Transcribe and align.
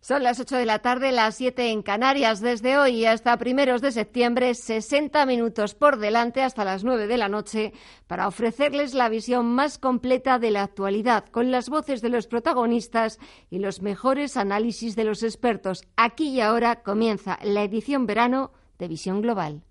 Son 0.00 0.22
las 0.22 0.38
8 0.38 0.56
de 0.56 0.64
la 0.64 0.78
tarde, 0.78 1.12
las 1.12 1.34
7 1.36 1.70
en 1.70 1.82
Canarias. 1.82 2.40
Desde 2.40 2.78
hoy 2.78 3.04
hasta 3.04 3.36
primeros 3.36 3.82
de 3.82 3.92
septiembre, 3.92 4.54
60 4.54 5.26
minutos 5.26 5.74
por 5.74 5.98
delante 5.98 6.42
hasta 6.42 6.64
las 6.64 6.84
9 6.84 7.08
de 7.08 7.18
la 7.18 7.28
noche 7.28 7.72
para 8.06 8.28
ofrecerles 8.28 8.94
la 8.94 9.08
visión 9.08 9.46
más 9.46 9.78
completa 9.78 10.38
de 10.38 10.52
la 10.52 10.62
actualidad, 10.62 11.26
con 11.26 11.50
las 11.50 11.68
voces 11.68 12.00
de 12.00 12.10
los 12.10 12.26
protagonistas 12.26 13.18
y 13.50 13.58
los 13.58 13.82
mejores 13.82 14.36
análisis 14.36 14.94
de 14.94 15.04
los 15.04 15.22
expertos. 15.22 15.82
Aquí 15.96 16.28
y 16.28 16.40
ahora 16.40 16.82
comienza 16.82 17.38
la 17.42 17.64
edición 17.64 18.06
verano 18.06 18.52
de 18.78 18.88
Visión 18.88 19.20
Global. 19.20 19.62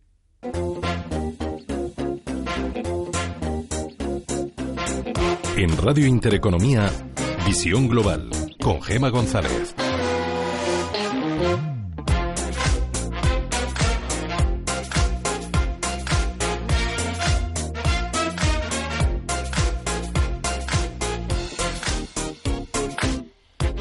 En 5.55 5.75
Radio 5.77 6.05
Intereconomía, 6.05 6.91
Visión 7.45 7.87
Global, 7.87 8.29
con 8.61 8.81
Gema 8.81 9.09
González. 9.09 9.73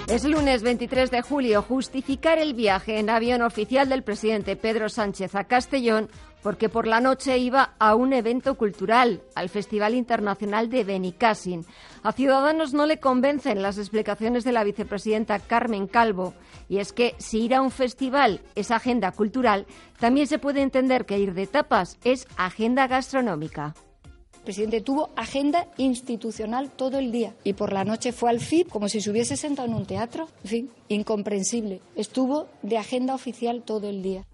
Es 0.08 0.24
lunes 0.24 0.62
23 0.62 1.10
de 1.10 1.20
julio. 1.20 1.60
Justificar 1.62 2.38
el 2.38 2.54
viaje 2.54 2.98
en 2.98 3.10
avión 3.10 3.42
oficial 3.42 3.88
del 3.88 4.02
presidente 4.02 4.56
Pedro 4.56 4.88
Sánchez 4.88 5.34
a 5.34 5.44
Castellón 5.44 6.08
porque 6.46 6.68
por 6.68 6.86
la 6.86 7.00
noche 7.00 7.38
iba 7.38 7.74
a 7.80 7.96
un 7.96 8.12
evento 8.12 8.54
cultural, 8.54 9.20
al 9.34 9.48
Festival 9.48 9.96
Internacional 9.96 10.70
de 10.70 10.84
Benicassin. 10.84 11.66
A 12.04 12.12
Ciudadanos 12.12 12.72
no 12.72 12.86
le 12.86 13.00
convencen 13.00 13.62
las 13.62 13.78
explicaciones 13.78 14.44
de 14.44 14.52
la 14.52 14.62
vicepresidenta 14.62 15.40
Carmen 15.40 15.88
Calvo. 15.88 16.34
Y 16.68 16.78
es 16.78 16.92
que 16.92 17.14
si 17.18 17.42
ir 17.42 17.54
a 17.54 17.62
un 17.62 17.70
festival 17.70 18.40
es 18.54 18.70
agenda 18.70 19.12
cultural, 19.12 19.66
también 20.00 20.26
se 20.26 20.38
puede 20.38 20.62
entender 20.62 21.06
que 21.06 21.18
ir 21.18 21.34
de 21.34 21.46
tapas 21.46 21.98
es 22.04 22.26
agenda 22.36 22.86
gastronómica. 22.86 23.74
El 24.34 24.42
presidente 24.42 24.80
tuvo 24.80 25.10
agenda 25.16 25.66
institucional 25.76 26.70
todo 26.70 26.98
el 26.98 27.10
día 27.10 27.34
y 27.42 27.54
por 27.54 27.72
la 27.72 27.84
noche 27.84 28.12
fue 28.12 28.30
al 28.30 28.40
FIP 28.40 28.68
como 28.68 28.88
si 28.88 29.00
se 29.00 29.10
hubiese 29.10 29.36
sentado 29.36 29.66
en 29.66 29.74
un 29.74 29.86
teatro. 29.86 30.28
En 30.44 30.48
fin, 30.48 30.70
incomprensible. 30.88 31.80
Estuvo 31.96 32.46
de 32.62 32.78
agenda 32.78 33.14
oficial 33.14 33.62
todo 33.62 33.88
el 33.88 34.02
día. 34.02 34.24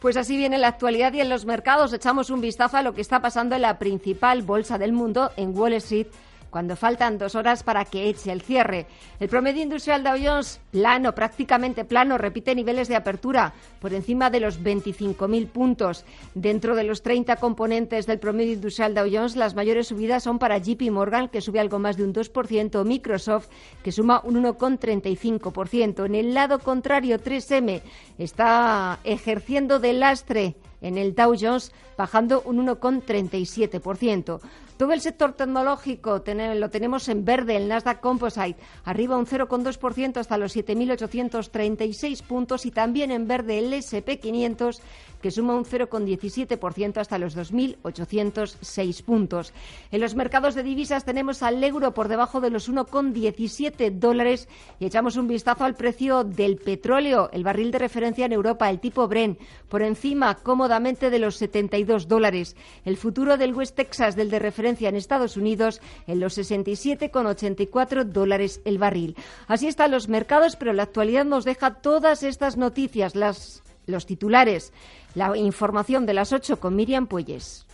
Pues 0.00 0.16
así 0.16 0.36
viene 0.36 0.58
la 0.58 0.68
actualidad 0.68 1.14
y 1.14 1.20
en 1.20 1.30
los 1.30 1.46
mercados 1.46 1.92
echamos 1.92 2.30
un 2.30 2.40
vistazo 2.40 2.76
a 2.76 2.82
lo 2.82 2.94
que 2.94 3.00
está 3.00 3.22
pasando 3.22 3.54
en 3.54 3.62
la 3.62 3.78
principal 3.78 4.42
bolsa 4.42 4.76
del 4.76 4.92
mundo, 4.92 5.30
en 5.36 5.56
Wall 5.56 5.72
Street, 5.74 6.08
cuando 6.54 6.76
faltan 6.76 7.18
dos 7.18 7.34
horas 7.34 7.64
para 7.64 7.84
que 7.84 8.08
eche 8.08 8.30
el 8.30 8.40
cierre. 8.40 8.86
El 9.18 9.28
promedio 9.28 9.60
industrial 9.60 10.04
Dow 10.04 10.14
Jones, 10.22 10.60
plano, 10.70 11.12
prácticamente 11.12 11.84
plano, 11.84 12.16
repite 12.16 12.54
niveles 12.54 12.86
de 12.86 12.94
apertura 12.94 13.52
por 13.80 13.92
encima 13.92 14.30
de 14.30 14.38
los 14.38 14.62
25.000 14.62 15.48
puntos. 15.48 16.04
Dentro 16.36 16.76
de 16.76 16.84
los 16.84 17.02
30 17.02 17.34
componentes 17.38 18.06
del 18.06 18.20
promedio 18.20 18.52
industrial 18.52 18.94
Dow 18.94 19.08
Jones, 19.12 19.34
las 19.34 19.56
mayores 19.56 19.88
subidas 19.88 20.22
son 20.22 20.38
para 20.38 20.58
JP 20.58 20.92
Morgan, 20.92 21.28
que 21.28 21.40
sube 21.40 21.58
algo 21.58 21.80
más 21.80 21.96
de 21.96 22.04
un 22.04 22.14
2%, 22.14 22.84
Microsoft, 22.84 23.48
que 23.82 23.90
suma 23.90 24.20
un 24.22 24.40
1,35%. 24.40 26.06
En 26.06 26.14
el 26.14 26.34
lado 26.34 26.60
contrario, 26.60 27.18
3M 27.18 27.82
está 28.16 29.00
ejerciendo 29.02 29.80
de 29.80 29.92
lastre 29.92 30.54
en 30.82 30.98
el 30.98 31.16
Dow 31.16 31.34
Jones, 31.36 31.72
bajando 31.96 32.42
un 32.42 32.64
1,37%. 32.64 34.40
Todo 34.76 34.92
el 34.92 35.00
sector 35.00 35.34
tecnológico 35.34 36.22
lo 36.26 36.70
tenemos 36.70 37.08
en 37.08 37.24
verde, 37.24 37.56
el 37.56 37.68
Nasdaq 37.68 38.00
Composite, 38.00 38.56
arriba 38.84 39.16
un 39.16 39.26
0,2% 39.26 40.16
hasta 40.16 40.36
los 40.36 40.56
7.836 40.56 42.22
puntos 42.24 42.66
y 42.66 42.72
también 42.72 43.12
en 43.12 43.28
verde 43.28 43.60
el 43.60 43.72
SP500, 43.72 44.80
que 45.24 45.30
suma 45.30 45.54
un 45.54 45.64
0,17% 45.64 46.98
hasta 46.98 47.16
los 47.16 47.34
2.806 47.34 49.02
puntos. 49.04 49.54
En 49.90 50.02
los 50.02 50.14
mercados 50.14 50.54
de 50.54 50.62
divisas 50.62 51.06
tenemos 51.06 51.42
al 51.42 51.64
euro 51.64 51.94
por 51.94 52.08
debajo 52.08 52.42
de 52.42 52.50
los 52.50 52.70
1,17 52.70 53.90
dólares 53.92 54.50
y 54.78 54.84
echamos 54.84 55.16
un 55.16 55.26
vistazo 55.26 55.64
al 55.64 55.76
precio 55.76 56.24
del 56.24 56.56
petróleo, 56.56 57.30
el 57.32 57.42
barril 57.42 57.70
de 57.70 57.78
referencia 57.78 58.26
en 58.26 58.32
Europa, 58.32 58.68
el 58.68 58.80
tipo 58.80 59.08
Bren, 59.08 59.38
por 59.70 59.80
encima 59.80 60.34
cómodamente 60.34 61.08
de 61.08 61.18
los 61.18 61.36
72 61.36 62.06
dólares. 62.06 62.54
El 62.84 62.98
futuro 62.98 63.38
del 63.38 63.54
West 63.54 63.76
Texas, 63.76 64.16
del 64.16 64.28
de 64.28 64.40
referencia 64.40 64.90
en 64.90 64.96
Estados 64.96 65.38
Unidos 65.38 65.80
en 66.06 66.20
los 66.20 66.36
67,84 66.36 68.04
dólares 68.04 68.60
el 68.66 68.76
barril. 68.76 69.16
Así 69.46 69.68
están 69.68 69.90
los 69.90 70.06
mercados, 70.06 70.56
pero 70.56 70.74
la 70.74 70.82
actualidad 70.82 71.24
nos 71.24 71.46
deja 71.46 71.76
todas 71.76 72.22
estas 72.22 72.58
noticias, 72.58 73.14
las, 73.14 73.62
los 73.86 74.06
titulares, 74.06 74.72
la 75.14 75.36
información 75.36 76.06
de 76.06 76.14
las 76.14 76.32
8 76.32 76.58
con 76.58 76.76
Miriam 76.76 77.06
Puelles. 77.06 77.66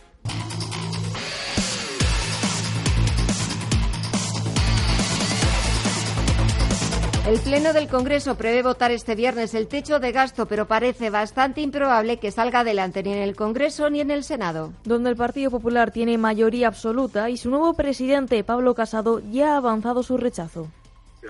El 7.27 7.39
Pleno 7.39 7.71
del 7.71 7.87
Congreso 7.87 8.35
prevé 8.35 8.61
votar 8.61 8.91
este 8.91 9.15
viernes 9.15 9.53
el 9.53 9.67
techo 9.67 9.99
de 9.99 10.11
gasto, 10.11 10.47
pero 10.47 10.65
parece 10.65 11.09
bastante 11.09 11.61
improbable 11.61 12.17
que 12.17 12.31
salga 12.31 12.61
adelante 12.61 13.03
ni 13.03 13.13
en 13.13 13.19
el 13.19 13.35
Congreso 13.35 13.89
ni 13.89 14.01
en 14.01 14.11
el 14.11 14.23
Senado. 14.23 14.73
Donde 14.83 15.11
el 15.11 15.15
Partido 15.15 15.51
Popular 15.51 15.91
tiene 15.91 16.17
mayoría 16.17 16.67
absoluta 16.67 17.29
y 17.29 17.37
su 17.37 17.49
nuevo 17.49 17.73
presidente, 17.75 18.43
Pablo 18.43 18.73
Casado, 18.73 19.21
ya 19.31 19.53
ha 19.53 19.57
avanzado 19.57 20.03
su 20.03 20.17
rechazo. 20.17 20.67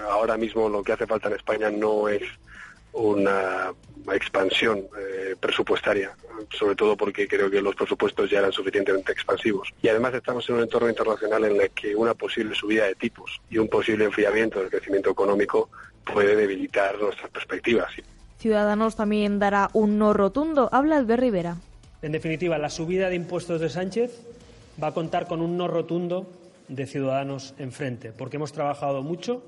Ahora 0.09 0.37
mismo 0.37 0.69
lo 0.69 0.81
que 0.81 0.93
hace 0.93 1.05
falta 1.05 1.27
en 1.27 1.35
España 1.35 1.69
no 1.69 2.07
es 2.07 2.23
una 2.93 3.73
expansión 4.13 4.87
eh, 4.99 5.35
presupuestaria, 5.39 6.11
sobre 6.51 6.75
todo 6.75 6.97
porque 6.97 7.27
creo 7.27 7.49
que 7.49 7.61
los 7.61 7.75
presupuestos 7.75 8.29
ya 8.29 8.39
eran 8.39 8.51
suficientemente 8.51 9.11
expansivos. 9.11 9.69
Y 9.81 9.87
además 9.87 10.13
estamos 10.13 10.47
en 10.49 10.55
un 10.55 10.61
entorno 10.61 10.89
internacional 10.89 11.45
en 11.45 11.61
el 11.61 11.69
que 11.71 11.95
una 11.95 12.13
posible 12.13 12.55
subida 12.55 12.85
de 12.85 12.95
tipos 12.95 13.39
y 13.49 13.57
un 13.57 13.67
posible 13.67 14.05
enfriamiento 14.05 14.59
del 14.59 14.69
crecimiento 14.69 15.11
económico 15.11 15.69
puede 16.03 16.35
debilitar 16.35 16.99
nuestras 16.99 17.29
perspectivas. 17.29 17.91
Ciudadanos 18.39 18.95
también 18.95 19.39
dará 19.39 19.69
un 19.73 19.99
no 19.99 20.13
rotundo. 20.13 20.67
Habla 20.71 20.97
Albert 20.97 21.21
Rivera. 21.21 21.57
En 22.01 22.11
definitiva, 22.11 22.57
la 22.57 22.69
subida 22.69 23.09
de 23.09 23.15
impuestos 23.15 23.61
de 23.61 23.69
Sánchez 23.69 24.19
va 24.81 24.87
a 24.87 24.93
contar 24.93 25.27
con 25.27 25.41
un 25.41 25.57
no 25.57 25.67
rotundo 25.67 26.27
de 26.67 26.87
Ciudadanos 26.87 27.53
enfrente, 27.59 28.11
porque 28.11 28.37
hemos 28.37 28.51
trabajado 28.51 29.03
mucho 29.03 29.43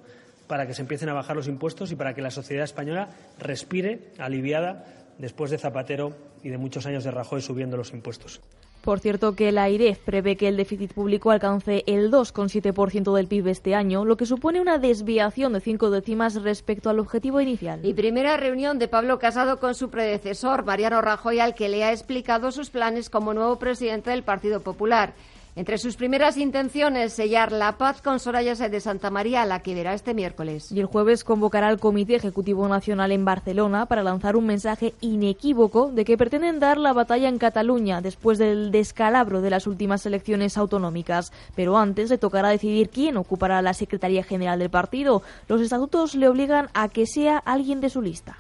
para 0.48 0.68
que 0.68 0.74
se 0.74 0.82
empiecen 0.82 1.10
a 1.10 1.14
bajar 1.14 1.36
los 1.36 1.48
impuestos 1.48 1.92
y 1.92 1.96
para 1.96 2.14
que 2.14 2.22
la 2.22 2.32
sociedad 2.32 2.64
española 2.64 3.10
respire 3.40 4.12
aliviada 4.18 4.86
después 5.18 5.52
de 5.52 5.58
Zapatero 5.58 6.16
y 6.44 6.50
de 6.50 6.58
muchos 6.58 6.86
años 6.86 7.04
de 7.04 7.12
Rajoy 7.12 7.42
subiendo 7.42 7.78
los 7.78 7.94
impuestos. 7.94 8.42
Por 8.84 9.00
cierto, 9.00 9.34
que 9.34 9.54
la 9.54 9.64
AIREF 9.64 10.00
prevé 10.00 10.36
que 10.36 10.50
el 10.50 10.58
déficit 10.58 10.94
público 10.94 11.32
alcance 11.32 11.86
el 11.88 12.12
2,7% 12.12 13.16
del 13.16 13.28
PIB 13.28 13.48
este 13.48 13.76
año, 13.76 14.04
lo 14.04 14.18
que 14.18 14.26
supone 14.26 14.60
una 14.60 14.78
desviación 14.78 15.54
de 15.54 15.62
cinco 15.62 15.90
décimas 15.90 16.36
respecto 16.36 16.90
al 16.90 17.00
objetivo 17.00 17.40
inicial. 17.40 17.80
Y 17.86 17.94
primera 17.94 18.36
reunión 18.36 18.80
de 18.80 18.90
Pablo 18.90 19.20
Casado 19.20 19.62
con 19.62 19.74
su 19.74 19.90
predecesor, 19.90 20.66
Mariano 20.66 21.02
Rajoy, 21.02 21.40
al 21.40 21.56
que 21.56 21.70
le 21.70 21.86
ha 21.86 21.94
explicado 21.94 22.52
sus 22.52 22.72
planes 22.72 23.10
como 23.10 23.34
nuevo 23.34 23.58
presidente 23.58 24.10
del 24.10 24.24
Partido 24.24 24.60
Popular. 24.60 25.14
Entre 25.56 25.78
sus 25.78 25.98
primeras 25.98 26.38
intenciones, 26.38 27.14
sellar 27.14 27.52
la 27.52 27.78
paz 27.78 28.02
con 28.02 28.20
Soraya 28.20 28.56
de 28.56 28.80
Santa 28.80 29.12
María, 29.12 29.46
la 29.46 29.62
que 29.62 29.76
verá 29.76 29.94
este 29.94 30.16
miércoles. 30.16 30.72
Y 30.72 30.80
el 30.80 30.88
jueves 30.88 31.24
convocará 31.24 31.68
al 31.68 31.80
Comité 31.80 32.16
Ejecutivo 32.16 32.68
Nacional 32.68 33.12
en 33.12 33.24
Barcelona 33.24 33.86
para 33.86 34.02
lanzar 34.02 34.36
un 34.36 34.48
mensaje 34.48 34.96
inequívoco 35.00 35.92
de 35.92 36.06
que 36.06 36.18
pretenden 36.18 36.60
dar 36.60 36.80
la 36.80 36.92
batalla 36.92 37.30
en 37.30 37.38
Cataluña 37.38 38.02
después 38.02 38.40
del 38.40 38.72
descalabro 38.72 39.42
de 39.42 39.52
las 39.52 39.68
últimas 39.68 40.04
elecciones 40.08 40.58
autonómicas. 40.58 41.32
Pero 41.56 41.78
antes 41.78 42.10
le 42.10 42.18
tocará 42.18 42.50
decidir 42.50 42.90
quién 42.90 43.18
ocupará 43.18 43.62
la 43.62 43.76
Secretaría 43.76 44.24
General 44.24 44.58
del 44.58 44.72
partido. 44.72 45.22
Los 45.48 45.62
estatutos 45.62 46.16
le 46.16 46.28
obligan 46.28 46.70
a 46.74 46.90
que 46.90 47.06
sea 47.06 47.38
alguien 47.38 47.80
de 47.80 47.92
su 47.92 48.02
lista. 48.02 48.38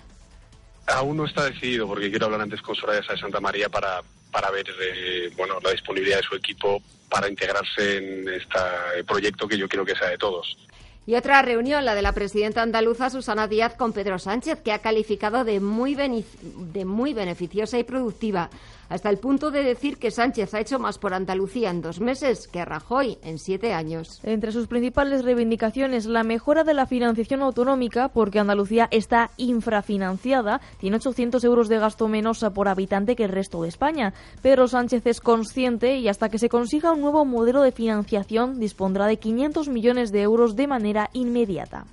Aún 0.88 1.18
no 1.18 1.25
está 1.25 1.45
decidido 1.45 1.88
porque 1.88 2.10
quiero 2.10 2.25
hablar 2.25 2.42
antes 2.42 2.62
con 2.62 2.74
Soraya 2.74 3.01
de 3.07 3.18
Santa 3.18 3.39
María 3.39 3.69
para, 3.69 4.01
para 4.33 4.51
ver 4.51 4.65
eh, 4.81 5.31
bueno, 5.38 5.59
la 5.63 5.71
disponibilidad 5.71 6.18
de 6.18 6.24
su 6.24 6.35
equipo 6.35 6.81
para 7.07 7.30
integrarse 7.30 7.97
en 7.97 8.27
este 8.27 9.03
proyecto 9.07 9.47
que 9.47 9.57
yo 9.57 9.69
quiero 9.69 9.85
que 9.85 9.95
sea 9.95 10.09
de 10.09 10.18
todos. 10.18 10.57
Y 11.06 11.15
otra 11.15 11.41
reunión, 11.41 11.85
la 11.85 11.95
de 11.95 12.01
la 12.01 12.13
presidenta 12.13 12.62
andaluza 12.62 13.09
Susana 13.09 13.47
Díaz 13.47 13.75
con 13.75 13.91
Pedro 13.91 14.19
Sánchez, 14.19 14.62
que 14.62 14.71
ha 14.71 14.80
calificado 14.80 15.44
de 15.44 15.59
muy, 15.59 15.95
de 15.95 16.85
muy 16.85 17.13
beneficiosa 17.13 17.77
y 17.77 17.83
productiva 17.83 18.50
hasta 18.93 19.09
el 19.09 19.17
punto 19.17 19.49
de 19.49 19.63
decir 19.63 19.97
que 19.97 20.11
Sánchez 20.11 20.53
ha 20.53 20.59
hecho 20.59 20.77
más 20.77 20.99
por 20.99 21.15
Andalucía 21.15 21.71
en 21.71 21.81
dos 21.81 21.99
meses 21.99 22.47
que 22.47 22.63
Rajoy 22.63 23.17
en 23.23 23.39
siete 23.39 23.73
años. 23.73 24.19
Entre 24.21 24.51
sus 24.51 24.67
principales 24.67 25.25
reivindicaciones, 25.25 26.05
la 26.05 26.21
mejora 26.21 26.63
de 26.63 26.75
la 26.75 26.85
financiación 26.85 27.41
autonómica, 27.41 28.09
porque 28.09 28.37
Andalucía 28.37 28.87
está 28.91 29.31
infrafinanciada, 29.37 30.61
tiene 30.79 30.97
800 30.97 31.43
euros 31.43 31.69
de 31.69 31.79
gasto 31.79 32.07
menos 32.07 32.45
por 32.53 32.67
habitante 32.67 33.15
que 33.15 33.23
el 33.23 33.31
resto 33.31 33.63
de 33.63 33.69
España. 33.69 34.13
Pedro 34.43 34.67
Sánchez 34.67 35.07
es 35.07 35.21
consciente 35.21 35.97
y 35.97 36.07
hasta 36.07 36.29
que 36.29 36.37
se 36.37 36.49
consiga 36.49 36.91
un 36.91 37.01
nuevo 37.01 37.25
modelo 37.25 37.63
de 37.63 37.71
financiación 37.71 38.59
dispondrá 38.59 39.07
de 39.07 39.17
500 39.17 39.69
millones 39.69 40.11
de 40.11 40.21
euros 40.21 40.55
de 40.55 40.67
manera 40.67 41.09
inmediata. 41.13 41.85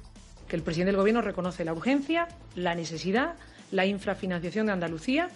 Que 0.48 0.56
el 0.56 0.62
presidente 0.62 0.90
del 0.90 1.00
Gobierno 1.00 1.22
reconoce 1.22 1.64
la 1.64 1.72
urgencia, 1.72 2.28
la 2.56 2.74
necesidad, 2.74 3.36
la 3.70 3.86
infrafinanciación 3.86 4.66
de 4.66 4.72
Andalucía 4.72 5.30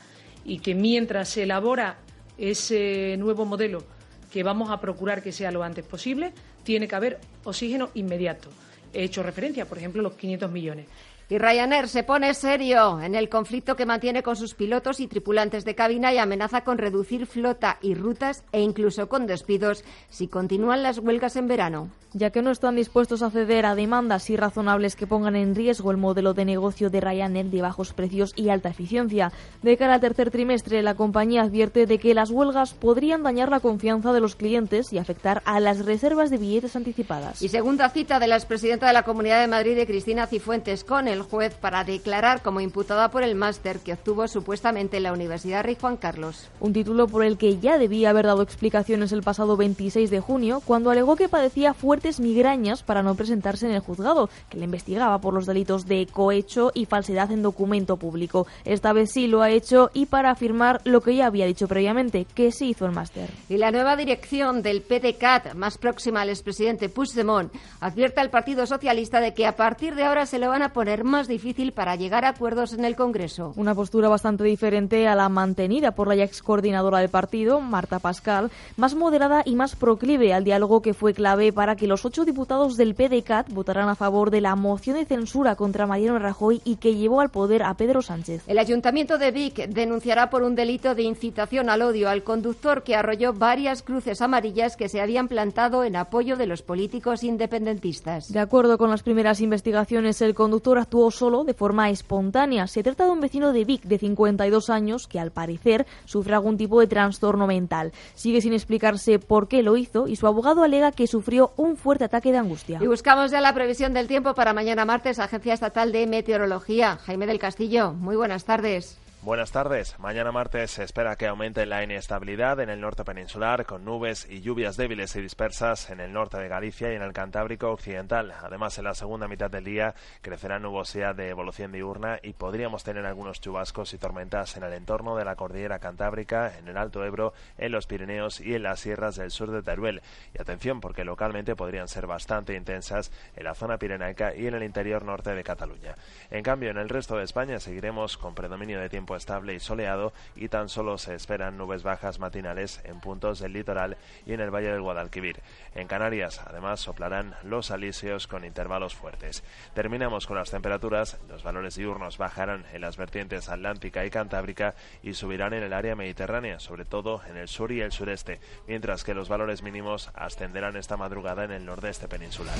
y 0.45 0.59
que 0.59 0.75
mientras 0.75 1.29
se 1.29 1.45
elabora 1.45 1.99
ese 2.39 3.17
nuevo 3.19 3.45
modelo 3.45 3.85
que 4.33 4.43
vamos 4.43 4.71
a 4.71 4.81
procurar 4.81 5.23
que 5.23 5.33
sea 5.33 5.51
lo 5.51 5.63
antes 5.63 5.85
posible, 5.85 6.33
tiene 6.65 6.89
que 6.89 6.97
haber 6.97 7.21
oxígeno 7.45 7.91
inmediato. 7.95 8.49
He 8.93 9.05
hecho 9.05 9.23
referencia, 9.23 9.67
por 9.67 9.79
ejemplo, 9.79 10.03
los 10.03 10.15
500 10.15 10.51
millones. 10.51 10.87
Y 11.29 11.39
Ryanair 11.39 11.89
se 11.89 12.03
pone 12.03 12.35
serio 12.35 13.01
en 13.01 13.15
el 13.15 13.29
conflicto 13.29 13.77
que 13.77 13.87
mantiene 13.87 14.23
con 14.23 14.37
sus 14.37 14.55
pilotos 14.55 15.01
y 15.01 15.07
tripulantes 15.07 15.65
de 15.65 15.75
cabina 15.75 16.13
y 16.13 16.19
amenaza 16.19 16.65
con 16.65 16.79
reducir 16.79 17.27
flota 17.27 17.79
y 17.81 17.95
rutas 17.95 18.45
e 18.53 18.61
incluso 18.61 19.09
con 19.09 19.27
despidos 19.27 19.85
si 20.11 20.29
continúan 20.29 20.83
las 20.83 20.99
huelgas 20.99 21.37
en 21.37 21.49
verano. 21.49 21.91
Ya 22.17 22.31
que 22.31 22.43
no 22.43 22.53
están 22.53 22.77
dispuestos 22.77 23.23
a 23.23 23.31
ceder 23.31 23.67
a 23.67 23.75
demandas 23.75 24.31
irrazonables 24.31 24.95
que 24.95 25.09
pongan 25.09 25.35
en 25.35 25.57
riesgo 25.57 25.91
el 25.91 25.97
modelo 25.97 26.33
de 26.33 26.45
negocio 26.45 26.89
de 26.89 27.01
Ryanair 27.01 27.47
de 27.47 27.61
bajos 27.61 27.93
precios 27.93 28.33
y 28.37 28.51
alta 28.51 28.69
eficiencia. 28.69 29.33
De 29.63 29.77
cara 29.77 29.95
al 29.95 30.01
tercer 30.01 30.31
trimestre, 30.31 30.85
la 30.85 30.95
compañía 30.95 31.43
advierte 31.43 31.87
de 31.87 31.99
que 31.99 32.15
las 32.15 32.31
huelgas 32.31 32.73
podrían 32.73 33.25
dañar 33.25 33.49
la 33.49 33.59
confianza 33.59 34.13
de 34.13 34.21
los 34.21 34.37
clientes 34.37 34.93
y 34.93 34.99
afectar 34.99 35.43
a 35.45 35.59
las 35.59 35.85
reservas 35.85 36.31
de 36.31 36.39
billetes 36.39 36.77
anticipadas. 36.77 37.43
Y 37.43 37.49
segunda 37.49 37.89
cita 37.91 38.21
de 38.21 38.29
la 38.29 38.37
expresidenta 38.37 38.87
de 38.87 38.93
la 38.93 39.03
Comunidad 39.03 39.41
de 39.41 39.49
Madrid, 39.49 39.75
de 39.75 39.85
Cristina 39.85 40.29
Cifuentes, 40.29 40.85
con 40.85 41.09
el 41.09 41.23
juez 41.23 41.57
para 41.57 41.83
declarar 41.83 42.43
como 42.43 42.61
imputada 42.61 43.11
por 43.11 43.25
el 43.25 43.35
máster 43.35 43.81
que 43.81 43.95
obtuvo 43.95 44.29
supuestamente 44.29 44.99
en 44.99 45.03
la 45.03 45.13
Universidad 45.13 45.65
Rey 45.65 45.77
Juan 45.81 45.97
Carlos. 45.97 46.49
Un 46.61 46.75
título 46.75 47.09
por 47.09 47.25
el 47.25 47.39
que 47.39 47.59
ya 47.59 47.77
debía 47.77 48.11
haber 48.11 48.27
dado 48.27 48.43
explicaciones 48.43 49.11
el 49.11 49.25
pasado 49.25 49.57
26 49.57 50.11
de 50.11 50.21
junio, 50.21 50.63
cuando 50.65 50.93
alegó 50.93 51.17
que 51.17 51.29
padecía 51.29 51.75
fuertes 52.05 52.21
migrañas 52.21 52.83
para 52.83 53.03
no 53.03 53.15
presentarse 53.15 53.65
en 53.65 53.73
el 53.73 53.81
juzgado, 53.81 54.29
que 54.51 54.59
le 54.59 54.67
investigaba 54.67 55.23
por 55.23 55.33
los 55.33 55.47
delitos 55.47 55.87
de 55.87 56.07
cohecho 56.07 56.71
y 56.75 56.85
falsedad 56.85 57.33
en 57.33 57.43
documento 57.43 57.97
público. 57.97 58.47
Esta 58.67 58.93
vez 58.93 59.11
sí 59.11 59.27
lo 59.27 59.41
ha 59.41 59.49
hecho 59.49 59.91
y 59.95 60.05
para 60.05 60.31
afirmar 60.31 60.83
lo 60.85 61.01
que 61.01 61.17
ya 61.17 61.25
había 61.25 61.47
dicho 61.47 61.67
previamente, 61.67 62.27
que 62.35 62.53
sí 62.53 62.69
hizo 62.69 62.85
el 62.85 62.93
máster. 62.93 63.31
Y 63.49 63.57
la 63.57 63.71
nueva 63.71 63.97
dirección 63.97 64.61
del 64.61 64.83
PDCAT, 64.83 65.55
más 65.55 65.79
próxima 65.79 66.21
al 66.21 66.29
expresidente 66.29 66.91
Puigdemont, 66.91 67.51
advierte 67.81 68.21
al 68.21 68.29
Partido 68.29 68.67
Socialista 68.67 69.21
de 69.21 69.33
que 69.33 69.47
a 69.47 69.57
partir 69.57 69.95
de 69.95 70.05
ahora 70.05 70.27
se 70.27 70.39
lo 70.39 70.51
van 70.51 70.61
a 70.61 70.75
poner 70.75 71.05
más 71.05 71.27
difícil 71.27 71.73
para 71.73 71.97
llegar 71.97 72.27
a 72.27 72.31
acuerdos 72.31 72.75
en 72.75 72.85
el 72.85 72.97
Congreso. 72.97 73.55
Una 73.57 73.75
postura 73.75 74.11
bastante 74.11 74.45
diferente 74.45 75.09
a 75.09 75.15
la 75.15 75.31
mantenida 75.31 75.93
por 75.93 76.09
la 76.09 76.23
ex 76.23 76.43
coordinadora 76.43 76.99
del 76.99 77.09
partido, 77.09 77.63
Marta 77.63 77.99
Pascal, 77.99 78.51
más 78.77 78.95
moderada 78.95 79.41
y 79.47 79.55
más 79.55 79.75
proclive 79.75 80.35
al 80.35 80.45
diálogo 80.45 80.83
que 80.83 80.93
fue 80.93 81.15
clave 81.15 81.51
para 81.51 81.77
que 81.77 81.87
los 81.87 81.94
ocho 82.03 82.25
diputados 82.25 82.79
del 82.79 82.95
PDCAT 82.95 83.53
votaran 83.53 83.91
a 83.91 83.95
favor 83.95 84.31
de 84.31 84.41
la 84.41 84.57
moción 84.57 84.97
de 84.97 85.05
censura 85.05 85.55
contra 85.55 85.87
Mariano 85.87 86.19
Rajoy 86.19 86.63
y 86.65 86.77
que 86.77 86.95
llevó 86.95 87.21
al 87.21 87.31
poder 87.31 87.63
a 87.63 87.75
Pedro 87.75 88.01
Sánchez. 88.01 88.45
El 88.47 88.59
Ayuntamiento 88.59 89.19
de 89.19 89.33
Vic 89.33 89.69
denunciará 89.69 90.31
por 90.31 90.43
un 90.43 90.55
delito 90.55 90.95
de 90.95 91.03
incitación 91.03 91.69
al 91.69 91.83
odio 91.83 92.09
al 92.09 92.25
conductor 92.25 92.85
que 92.85 92.97
arrolló 92.97 93.35
varias 93.35 93.83
cruces 93.83 94.23
amarillas 94.23 94.79
que 94.79 94.89
se 94.89 95.03
habían 95.03 95.29
plantado 95.29 95.85
en 95.85 95.97
apoyo 95.97 96.37
de 96.37 96.47
los 96.47 96.63
políticos 96.63 97.25
independentistas. 97.25 98.33
De 98.33 98.41
acuerdo 98.41 98.79
con 98.79 98.89
las 98.89 99.03
primeras 99.03 99.43
investigaciones, 99.43 100.23
el 100.23 100.35
conductor 100.35 100.79
actuó 100.79 101.11
solo 101.11 101.45
de 101.45 101.53
forma 101.53 101.91
espontánea. 101.91 102.67
Se 102.67 102.83
trata 102.83 103.05
de 103.05 103.11
un 103.11 103.21
vecino 103.21 103.53
de 103.53 103.65
Vic 103.65 103.83
de 103.83 103.99
52 103.99 104.71
años 104.71 105.07
que 105.07 105.21
al 105.21 105.33
parecer 105.33 105.87
sufre 106.05 106.35
algún 106.35 106.57
tipo 106.57 106.81
de 106.81 106.87
trastorno 106.87 107.47
mental. 107.47 107.93
Sigue 108.15 108.41
sin 108.41 108.53
explicarse 108.53 109.19
por 109.19 109.49
qué 109.49 109.63
lo 109.63 109.77
hizo 109.77 110.07
y 110.09 110.17
su 110.17 110.27
abogado 110.27 110.63
alega 110.63 110.93
que 110.93 111.07
sufrió 111.07 111.53
un 111.57 111.77
fuerte 111.85 112.05
ataque 112.05 112.33
de 112.33 112.39
angustia. 112.39 112.79
Y 112.81 112.87
buscamos 112.87 113.31
ya 113.31 113.43
la 113.43 113.53
previsión 113.53 113.93
del 113.93 114.09
tiempo 114.09 114.35
para 114.35 114.55
mañana 114.55 114.87
martes, 114.87 115.19
Agencia 115.19 115.53
Estatal 115.53 115.93
de 115.93 116.07
Meteorología. 116.07 116.97
Jaime 117.05 117.27
del 117.27 117.39
Castillo, 117.39 117.93
muy 117.93 118.17
buenas 118.17 118.47
tardes. 118.47 118.99
Buenas 119.25 119.53
tardes. 119.53 119.99
Mañana 119.99 120.33
martes 120.33 120.73
se 120.73 120.85
espera 120.85 121.17
que 121.17 121.27
aumente 121.27 121.65
la 121.65 121.83
inestabilidad 121.83 122.61
en 122.61 122.69
el 122.69 122.83
norte 122.83 123.05
peninsular, 123.05 123.65
con 123.65 123.83
nubes 123.83 124.27
y 124.29 124.43
lluvias 124.43 124.77
débiles 124.77 125.17
y 125.17 125.23
dispersas 125.23 125.89
en 125.89 126.01
el 126.01 126.13
norte 126.13 126.37
de 126.37 126.47
Galicia 126.47 126.93
y 126.93 126.97
en 126.97 127.01
el 127.01 127.15
Cantábrico 127.15 127.71
occidental. 127.71 128.35
Además, 128.43 128.77
en 128.77 128.85
la 128.85 128.93
segunda 128.93 129.27
mitad 129.27 129.51
del 129.51 129.65
día 129.65 129.95
crecerá 130.21 130.59
nubosidad 130.59 131.15
de 131.15 131.31
evolución 131.31 131.73
diurna 131.73 132.19
y 132.23 132.35
podríamos 132.35 132.85
tener 132.85 133.07
algunos 133.07 133.41
chubascos 133.41 133.95
y 133.95 133.99
tormentas 133.99 134.59
en 134.59 134.65
el 134.65 134.75
entorno 134.75 135.17
de 135.17 135.25
la 135.25 135.37
cordillera 135.37 135.79
Cantábrica, 135.79 136.59
en 136.59 136.69
el 136.69 136.77
Alto 136.77 137.03
Ebro, 137.03 137.33
en 137.57 137.73
los 137.73 137.87
Pirineos 137.87 138.43
y 138.43 138.55
en 138.55 138.65
las 138.65 138.81
sierras 138.81 139.17
del 139.17 139.31
sur 139.31 139.51
de 139.51 139.63
Teruel. 139.63 140.03
Y 140.35 140.43
atención, 140.43 140.83
porque 140.83 141.03
localmente 141.03 141.57
podrían 141.57 141.89
ser 141.89 142.07
bastante 142.07 142.55
intensas 142.55 143.11
en 143.37 143.45
la 143.45 143.55
zona 143.55 143.79
pirenaica 143.79 144.35
y 144.35 144.49
en 144.49 144.55
el 144.55 144.65
interior 144.65 145.03
norte 145.03 145.35
de 145.35 145.43
Cataluña. 145.43 145.95
En 146.31 146.43
cambio, 146.43 146.69
en 146.69 146.77
el 146.77 146.91
resto 146.91 147.17
de 147.17 147.25
España 147.25 147.59
seguiremos 147.59 148.19
con 148.19 148.35
predominio 148.35 148.79
de 148.79 148.91
tiempo 148.91 149.14
estable 149.17 149.55
y 149.55 149.61
soleado 149.61 150.13
y 150.37 150.49
tan 150.49 150.69
solo 150.69 150.99
se 150.99 151.15
esperan 151.15 151.57
nubes 151.57 151.83
bajas 151.83 152.19
matinales 152.19 152.81
en 152.85 153.01
puntos 153.01 153.39
del 153.39 153.53
litoral 153.53 153.97
y 154.27 154.33
en 154.33 154.41
el 154.41 154.55
valle 154.55 154.71
del 154.71 154.83
Guadalquivir. 154.83 155.41
En 155.75 155.89
Canarias, 155.89 156.41
además, 156.47 156.81
soplarán 156.81 157.35
los 157.43 157.71
alisios 157.71 158.27
con 158.27 158.45
intervalos 158.45 158.95
fuertes. 158.95 159.43
Terminamos 159.75 160.27
con 160.27 160.37
las 160.37 160.51
temperaturas. 160.51 161.19
Los 161.29 161.43
valores 161.43 161.77
diurnos 161.77 162.19
bajarán 162.19 162.65
en 162.73 162.81
las 162.81 162.97
vertientes 162.97 163.49
atlántica 163.49 164.05
y 164.05 164.11
cantábrica 164.11 164.75
y 165.03 165.15
subirán 165.15 165.55
en 165.55 165.63
el 165.63 165.73
área 165.73 165.97
mediterránea, 165.97 166.61
sobre 166.61 166.85
todo 166.85 167.23
en 167.29 167.37
el 167.37 167.49
sur 167.49 167.73
y 167.73 167.81
el 167.81 167.93
sureste, 167.93 168.41
mientras 168.67 169.05
que 169.05 169.15
los 169.15 169.29
valores 169.29 169.63
mínimos 169.63 170.11
ascenderán 170.15 170.77
esta 170.77 170.97
madrugada 170.97 171.45
en 171.45 171.53
el 171.53 171.65
nordeste 171.65 172.09
peninsular. 172.09 172.57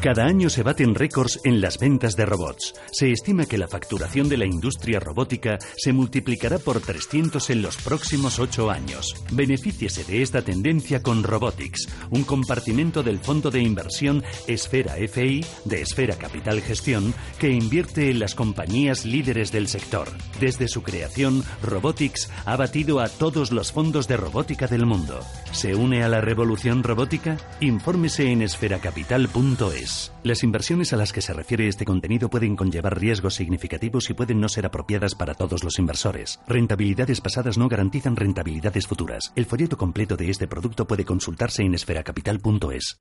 Cada 0.00 0.24
año 0.24 0.50
se 0.50 0.62
baten 0.62 0.94
récords 0.94 1.40
en 1.42 1.60
las 1.60 1.78
ventas 1.78 2.14
de 2.16 2.26
robots. 2.26 2.74
Se 2.92 3.10
estima 3.10 3.46
que 3.46 3.58
la 3.58 3.66
facturación 3.66 4.28
de 4.28 4.36
la 4.36 4.44
industria 4.44 5.00
robótica 5.00 5.58
se 5.76 5.92
multiplicará 5.92 6.58
por 6.58 6.80
300 6.80 7.50
en 7.50 7.62
los 7.62 7.76
próximos 7.78 8.38
8 8.38 8.70
años. 8.70 9.14
Benefíciese 9.32 10.04
de 10.04 10.22
esta 10.22 10.42
tendencia 10.42 11.02
con 11.02 11.22
Robotics, 11.22 11.88
un 12.10 12.24
compartimento 12.24 13.02
del 13.02 13.18
fondo 13.18 13.50
de 13.50 13.62
inversión 13.62 14.22
Esfera 14.46 14.94
FI 14.94 15.44
de 15.64 15.82
Esfera 15.82 16.16
Capital 16.16 16.60
Gestión 16.60 17.14
que 17.38 17.50
invierte 17.50 18.10
en 18.10 18.20
las 18.20 18.34
compañías 18.34 19.04
líderes 19.04 19.50
del 19.50 19.66
sector. 19.66 20.08
Desde 20.38 20.68
su 20.68 20.82
creación, 20.82 21.42
Robotics 21.62 22.30
ha 22.44 22.56
batido 22.56 23.00
a 23.00 23.08
todos 23.08 23.50
los 23.50 23.72
fondos 23.72 24.06
de 24.06 24.16
robótica 24.16 24.66
del 24.66 24.86
mundo. 24.86 25.20
¿Se 25.52 25.74
une 25.74 26.04
a 26.04 26.08
la 26.08 26.20
revolución 26.20 26.82
robótica? 26.82 27.38
Infórmese 27.60 28.30
en 28.30 28.42
esferacapital.es. 28.42 29.85
Las 30.22 30.42
inversiones 30.42 30.92
a 30.92 30.96
las 30.96 31.12
que 31.12 31.22
se 31.22 31.32
refiere 31.32 31.68
este 31.68 31.84
contenido 31.84 32.28
pueden 32.28 32.56
conllevar 32.56 32.98
riesgos 32.98 33.34
significativos 33.34 34.10
y 34.10 34.14
pueden 34.14 34.40
no 34.40 34.48
ser 34.48 34.66
apropiadas 34.66 35.14
para 35.14 35.34
todos 35.34 35.64
los 35.64 35.78
inversores. 35.78 36.40
Rentabilidades 36.46 37.20
pasadas 37.20 37.58
no 37.58 37.68
garantizan 37.68 38.16
rentabilidades 38.16 38.86
futuras. 38.86 39.32
El 39.36 39.46
folleto 39.46 39.76
completo 39.76 40.16
de 40.16 40.30
este 40.30 40.48
producto 40.48 40.86
puede 40.86 41.04
consultarse 41.04 41.62
en 41.62 41.74
esferacapital.es. 41.74 43.00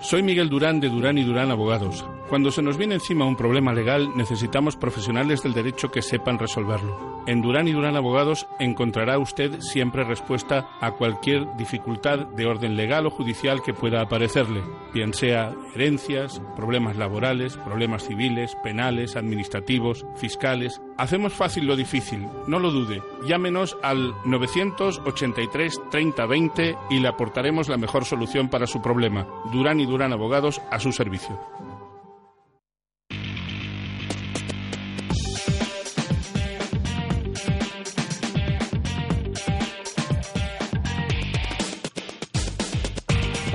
Soy 0.00 0.22
Miguel 0.22 0.48
Durán 0.48 0.78
de 0.78 0.88
Durán 0.88 1.18
y 1.18 1.24
Durán 1.24 1.50
Abogados. 1.50 2.04
Cuando 2.28 2.50
se 2.50 2.62
nos 2.62 2.76
viene 2.76 2.94
encima 2.94 3.24
un 3.24 3.36
problema 3.36 3.72
legal, 3.72 4.10
necesitamos 4.14 4.76
profesionales 4.76 5.42
del 5.42 5.54
derecho 5.54 5.90
que 5.90 6.02
sepan 6.02 6.38
resolverlo. 6.38 7.18
En 7.26 7.42
Durán 7.42 7.68
y 7.68 7.72
Durán 7.72 7.96
Abogados 7.96 8.46
encontrará 8.58 9.18
usted 9.18 9.60
siempre 9.60 10.04
respuesta 10.04 10.68
a 10.80 10.92
cualquier 10.92 11.46
dificultad 11.56 12.26
de 12.26 12.46
orden 12.46 12.76
legal 12.76 13.06
o 13.06 13.10
judicial 13.10 13.62
que 13.62 13.74
pueda 13.74 14.02
aparecerle, 14.02 14.62
bien 14.94 15.12
sea 15.14 15.54
herencias, 15.74 16.40
problemas 16.54 16.96
laborales, 16.96 17.56
problemas 17.56 18.04
civiles, 18.04 18.54
penales, 18.62 19.16
administrativos, 19.16 20.06
fiscales. 20.16 20.80
Hacemos 20.96 21.32
fácil 21.32 21.66
lo 21.66 21.76
difícil, 21.76 22.28
no 22.46 22.58
lo 22.58 22.70
dude. 22.70 23.02
Llámenos 23.26 23.76
al 23.82 24.14
983 24.24 25.80
3020 25.90 26.76
y 26.90 26.98
le 27.00 27.08
aportaremos 27.08 27.68
la 27.68 27.76
mejor 27.76 28.04
solución 28.04 28.48
para 28.48 28.66
su 28.66 28.80
problema. 28.82 29.26
Durán 29.52 29.80
y 29.80 29.86
Durán 29.88 30.12
Abogados 30.12 30.60
a 30.70 30.78
su 30.78 30.92
servicio. 30.92 31.38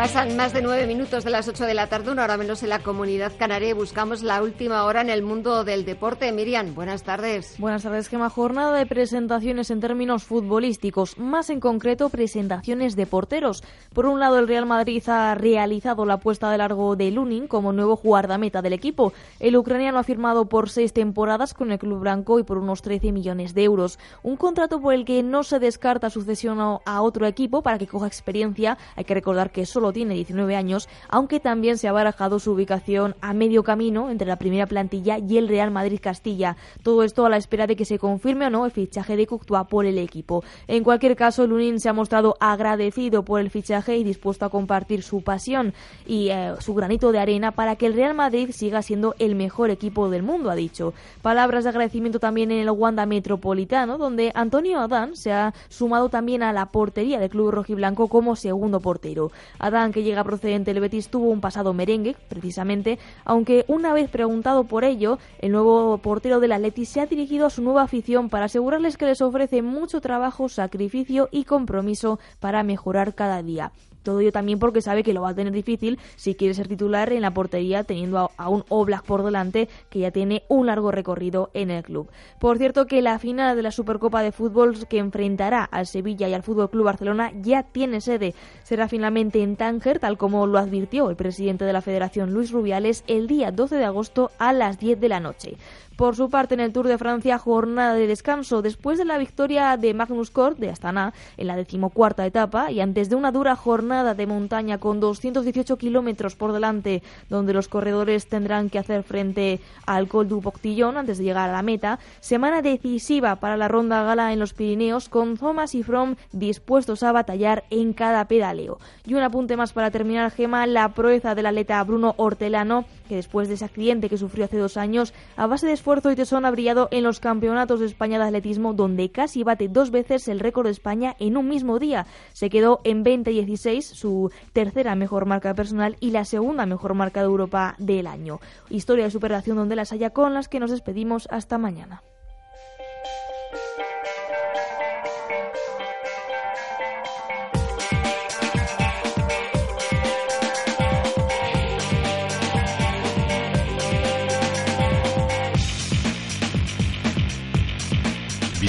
Pasan 0.04 0.36
más 0.36 0.52
de 0.52 0.62
nueve 0.62 0.86
minutos 0.86 1.24
de 1.24 1.30
las 1.30 1.48
ocho 1.48 1.64
de 1.64 1.74
la 1.74 1.88
tarde, 1.88 2.12
una 2.12 2.26
hora 2.26 2.36
menos 2.36 2.62
en 2.62 2.68
la 2.68 2.80
comunidad 2.80 3.32
canaria 3.40 3.70
y 3.70 3.74
buscamos 3.74 4.22
la 4.22 4.44
última 4.44 4.84
hora 4.84 5.00
en 5.00 5.10
el 5.10 5.22
mundo 5.22 5.64
del 5.64 5.86
deporte. 5.86 6.30
Miriam, 6.34 6.76
buenas 6.76 7.04
tardes. 7.04 7.56
Buenas 7.58 7.84
tardes, 7.84 8.10
Gema. 8.10 8.30
Jornada 8.30 8.78
de 8.78 8.86
presentaciones 8.86 9.72
en 9.72 9.80
términos 9.80 10.26
futbolísticos, 10.26 11.18
más 11.18 11.50
en 11.50 11.62
concreto 11.62 12.10
presentaciones 12.10 12.98
de 12.98 13.06
porteros. 13.06 13.64
Por 13.94 14.06
un 14.06 14.20
lado, 14.20 14.40
el 14.40 14.50
Real 14.50 14.66
Madrid 14.66 15.02
ha 15.08 15.36
realizado 15.36 16.06
la 16.06 16.18
puesta 16.18 16.52
de 16.52 16.58
largo 16.58 16.98
de 16.98 17.10
Lunin 17.10 17.48
como 17.48 17.72
nuevo 17.72 17.96
guardameta 17.96 18.62
del 18.62 18.74
equipo. 18.74 19.14
El 19.40 19.56
ucraniano 19.56 20.00
ha 20.00 20.04
firmado 20.04 20.50
por 20.50 20.70
seis 20.70 20.92
temporadas 20.92 21.54
con 21.54 21.72
el 21.72 21.80
club 21.80 22.00
blanco 22.00 22.40
y 22.40 22.44
por 22.44 22.58
unos 22.58 22.82
13 22.82 23.14
millones 23.14 23.54
de 23.54 23.64
euros. 23.64 23.98
Un 24.22 24.36
contrato 24.36 24.82
por 24.82 24.94
el 24.94 25.06
que 25.06 25.24
no 25.24 25.44
se 25.44 25.60
descarta 25.60 26.10
sucesión 26.10 26.60
a 26.60 27.02
otro 27.02 27.26
equipo 27.26 27.62
para 27.62 27.78
que 27.78 27.88
coja 27.88 28.08
experiencia. 28.08 28.78
Hay 28.98 29.06
que 29.06 29.14
recordar 29.14 29.50
que 29.50 29.66
solo 29.66 29.93
tiene 29.94 30.16
19 30.16 30.56
años, 30.56 30.90
aunque 31.08 31.40
también 31.40 31.78
se 31.78 31.88
ha 31.88 31.92
barajado 31.92 32.40
su 32.40 32.52
ubicación 32.52 33.16
a 33.22 33.34
medio 33.34 33.64
camino 33.64 34.10
entre 34.10 34.28
la 34.28 34.38
primera 34.38 34.66
plantilla 34.66 35.18
y 35.18 35.38
el 35.38 35.48
Real 35.48 35.72
Madrid 35.72 36.00
Castilla. 36.02 36.58
Todo 36.82 37.04
esto 37.04 37.26
a 37.26 37.30
la 37.30 37.38
espera 37.38 37.68
de 37.68 37.76
que 37.76 37.86
se 37.86 38.00
confirme 38.00 38.48
o 38.48 38.50
no 38.50 38.66
el 38.66 38.72
fichaje 38.72 39.16
de 39.16 39.28
Courtois 39.28 39.68
por 39.68 39.86
el 39.86 39.98
equipo. 39.98 40.44
En 40.68 40.84
cualquier 40.84 41.16
caso, 41.16 41.48
Lunin 41.48 41.80
se 41.80 41.90
ha 41.90 41.94
mostrado 41.94 42.36
agradecido 42.40 43.24
por 43.24 43.40
el 43.40 43.50
fichaje 43.50 43.98
y 43.98 44.04
dispuesto 44.04 44.46
a 44.46 44.50
compartir 44.50 45.04
su 45.04 45.22
pasión 45.22 45.74
y 46.06 46.30
eh, 46.30 46.54
su 46.60 46.74
granito 46.74 47.12
de 47.12 47.20
arena 47.20 47.52
para 47.52 47.76
que 47.76 47.86
el 47.86 47.94
Real 47.94 48.14
Madrid 48.14 48.50
siga 48.52 48.82
siendo 48.82 49.16
el 49.20 49.36
mejor 49.36 49.70
equipo 49.70 50.10
del 50.10 50.24
mundo, 50.24 50.50
ha 50.50 50.56
dicho. 50.56 50.94
Palabras 51.22 51.64
de 51.64 51.70
agradecimiento 51.70 52.20
también 52.20 52.52
en 52.52 52.60
el 52.60 52.70
Wanda 52.72 53.06
Metropolitano, 53.06 53.98
donde 53.98 54.32
Antonio 54.34 54.80
Adán 54.80 55.16
se 55.16 55.32
ha 55.32 55.54
sumado 55.70 56.10
también 56.10 56.44
a 56.44 56.54
la 56.54 56.68
portería 56.68 57.20
del 57.20 57.30
club 57.30 57.52
rojiblanco 57.52 58.08
como 58.08 58.36
segundo 58.36 58.80
portero. 58.80 59.32
Adán, 59.60 59.83
que 59.92 60.04
llega 60.04 60.24
procedente 60.24 60.74
del 60.74 60.82
Betis, 60.82 61.10
tuvo 61.10 61.30
un 61.30 61.42
pasado 61.42 61.74
merengue, 61.74 62.16
precisamente, 62.30 63.00
aunque 63.26 63.66
una 63.68 63.94
vez 63.94 64.10
preguntado 64.10 64.64
por 64.64 64.84
ello, 64.84 65.20
el 65.40 65.52
nuevo 65.52 65.98
portero 65.98 66.40
del 66.40 66.54
Atleti 66.54 66.86
se 66.86 67.02
ha 67.02 67.06
dirigido 67.06 67.46
a 67.46 67.50
su 67.50 67.62
nueva 67.62 67.84
afición 67.84 68.30
para 68.30 68.46
asegurarles 68.46 68.98
que 68.98 69.06
les 69.06 69.22
ofrece 69.22 69.62
mucho 69.62 70.02
trabajo, 70.02 70.50
sacrificio 70.50 71.30
y 71.32 71.44
compromiso 71.44 72.20
para 72.40 72.64
mejorar 72.64 73.16
cada 73.16 73.42
día. 73.42 73.72
Todo 74.04 74.20
ello 74.20 74.32
también 74.32 74.60
porque 74.60 74.82
sabe 74.82 75.04
que 75.04 75.14
lo 75.14 75.22
va 75.22 75.30
a 75.30 75.34
tener 75.34 75.54
difícil 75.54 76.00
si 76.16 76.36
quiere 76.36 76.54
ser 76.54 76.68
titular 76.68 77.12
en 77.12 77.22
la 77.22 77.34
portería 77.34 77.84
teniendo 77.84 78.32
a, 78.38 78.50
un 78.50 78.64
Oblak 78.70 79.04
por 79.04 79.24
delante 79.24 79.70
que 79.90 80.00
ya 80.00 80.12
tiene 80.12 80.44
un 80.50 80.68
largo 80.68 80.92
recorrido 80.92 81.50
en 81.54 81.72
el 81.72 81.84
club. 81.84 82.10
Por 82.40 82.58
cierto 82.58 82.86
que 82.86 83.02
la 83.02 83.18
final 83.20 83.56
de 83.56 83.64
la 83.64 83.72
Supercopa 83.72 84.22
de 84.22 84.32
Fútbol 84.32 84.88
que 84.88 84.98
enfrentará 84.98 85.64
al 85.64 85.88
Sevilla 85.88 86.28
y 86.28 86.34
al 86.34 86.44
Fútbol 86.44 86.70
Club 86.70 86.86
Barcelona 86.86 87.32
ya 87.42 87.64
tiene 87.64 88.02
sede. 88.02 88.34
Será 88.64 88.88
finalmente 88.88 89.42
en 89.42 89.56
Tánger, 89.56 90.00
tal 90.00 90.18
como 90.18 90.46
lo 90.48 90.58
advirtió 90.58 91.10
el 91.10 91.16
presidente 91.16 91.66
de 91.66 91.74
la 91.74 91.82
Federación 91.82 92.34
Luis 92.34 92.52
Rubiales 92.52 93.04
el 93.08 93.28
día 93.28 93.52
12 93.52 93.76
de 93.76 93.86
agosto 93.86 94.32
a 94.38 94.54
las 94.54 94.80
10 94.80 95.00
de 95.00 95.10
la 95.10 95.20
noche. 95.20 95.58
Por 95.96 96.16
su 96.16 96.30
parte, 96.32 96.56
en 96.56 96.60
el 96.60 96.74
Tour 96.74 96.88
de 96.88 96.98
Francia, 96.98 97.38
jornada 97.38 97.94
de 97.94 98.08
descanso 98.08 98.64
después 98.64 98.98
de 98.98 99.06
la 99.06 99.20
victoria 99.20 99.78
de 99.78 99.94
Magnus 99.94 100.32
Kort 100.32 100.58
de 100.58 100.72
Astana 100.72 101.14
en 101.38 101.46
la 101.46 101.56
decimocuarta 101.56 102.26
etapa 102.26 102.72
y 102.72 102.82
antes 102.82 103.10
de 103.10 103.16
una 103.16 103.32
dura 103.32 103.56
jornada 103.56 104.16
de 104.16 104.26
montaña 104.26 104.80
con 104.80 105.00
218 105.00 105.78
kilómetros 105.78 106.36
por 106.36 106.52
delante, 106.52 107.04
donde 107.30 107.54
los 107.54 107.68
corredores 107.68 108.28
tendrán 108.28 108.72
que 108.72 108.80
hacer 108.80 109.04
frente 109.04 109.60
al 109.86 110.08
Col 110.08 110.28
du 110.28 110.42
Poctillon 110.42 110.98
antes 110.98 111.20
de 111.20 111.26
llegar 111.26 111.50
a 111.50 111.54
la 111.54 111.62
meta. 111.62 112.00
Semana 112.22 112.64
decisiva 112.64 113.36
para 113.36 113.56
la 113.56 113.68
ronda 113.68 114.04
gala 114.04 114.34
en 114.34 114.40
los 114.40 114.54
Pirineos, 114.54 115.10
con 115.10 115.38
Thomas 115.38 115.76
y 115.76 115.84
Fromm 115.84 116.16
dispuestos 116.32 117.04
a 117.04 117.12
batallar 117.12 117.66
en 117.70 117.94
cada 117.94 118.26
pedaleo. 118.28 118.80
Y 119.06 119.14
un 119.14 119.22
apunte 119.22 119.58
más 119.58 119.74
para 119.74 119.92
terminar, 119.92 120.32
Gema, 120.32 120.66
la 120.66 120.90
proeza 120.90 121.36
del 121.36 121.46
atleta 121.46 121.84
Bruno 121.84 122.16
Hortelano, 122.18 122.86
que 123.08 123.16
después 123.16 123.48
de 123.48 123.56
ese 123.56 123.66
accidente 123.66 124.10
que 124.10 124.18
sufrió 124.18 124.46
hace 124.46 124.58
dos 124.58 124.78
años, 124.78 125.14
a 125.36 125.48
base 125.48 125.68
de 125.68 125.74
esfuerzo 125.74 126.12
y 126.12 126.16
tesón 126.16 126.46
ha 126.46 126.52
brillado 126.52 126.88
en 126.92 127.04
los 127.04 127.20
campeonatos 127.20 127.80
de 127.80 127.86
España 127.86 128.18
de 128.18 128.26
atletismo, 128.26 128.74
donde 128.74 129.12
casi 129.12 129.44
bate 129.44 129.68
dos 129.68 129.92
veces 129.92 130.28
el 130.28 130.40
récord 130.40 130.66
de 130.66 130.72
España 130.72 131.16
en 131.20 131.38
un 131.38 131.48
mismo 131.48 131.80
día. 131.80 132.06
Se 132.34 132.50
quedó 132.50 132.82
en 132.84 133.04
20-16, 133.04 133.82
su 133.82 134.32
tercera 134.54 134.96
mejor 134.96 135.26
marca 135.26 135.54
personal 135.54 135.98
y 136.00 136.12
la 136.12 136.26
segunda 136.26 136.66
mejor 136.66 136.94
marca 136.94 137.22
de 137.22 137.28
Europa 137.28 137.76
del 137.78 138.08
año. 138.08 138.40
Historia 138.70 139.06
de 139.06 139.12
superación 139.12 139.58
donde 139.58 139.76
las 139.76 139.92
haya 139.92 140.12
con 140.12 140.34
las 140.34 140.48
que 140.48 140.60
nos 140.60 140.72
despedimos 140.72 141.28
hasta 141.32 141.58
mañana. 141.58 142.02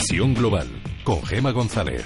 Visión 0.06 0.34
Global 0.34 0.68
con 1.02 1.24
Gema 1.24 1.50
González. 1.50 2.04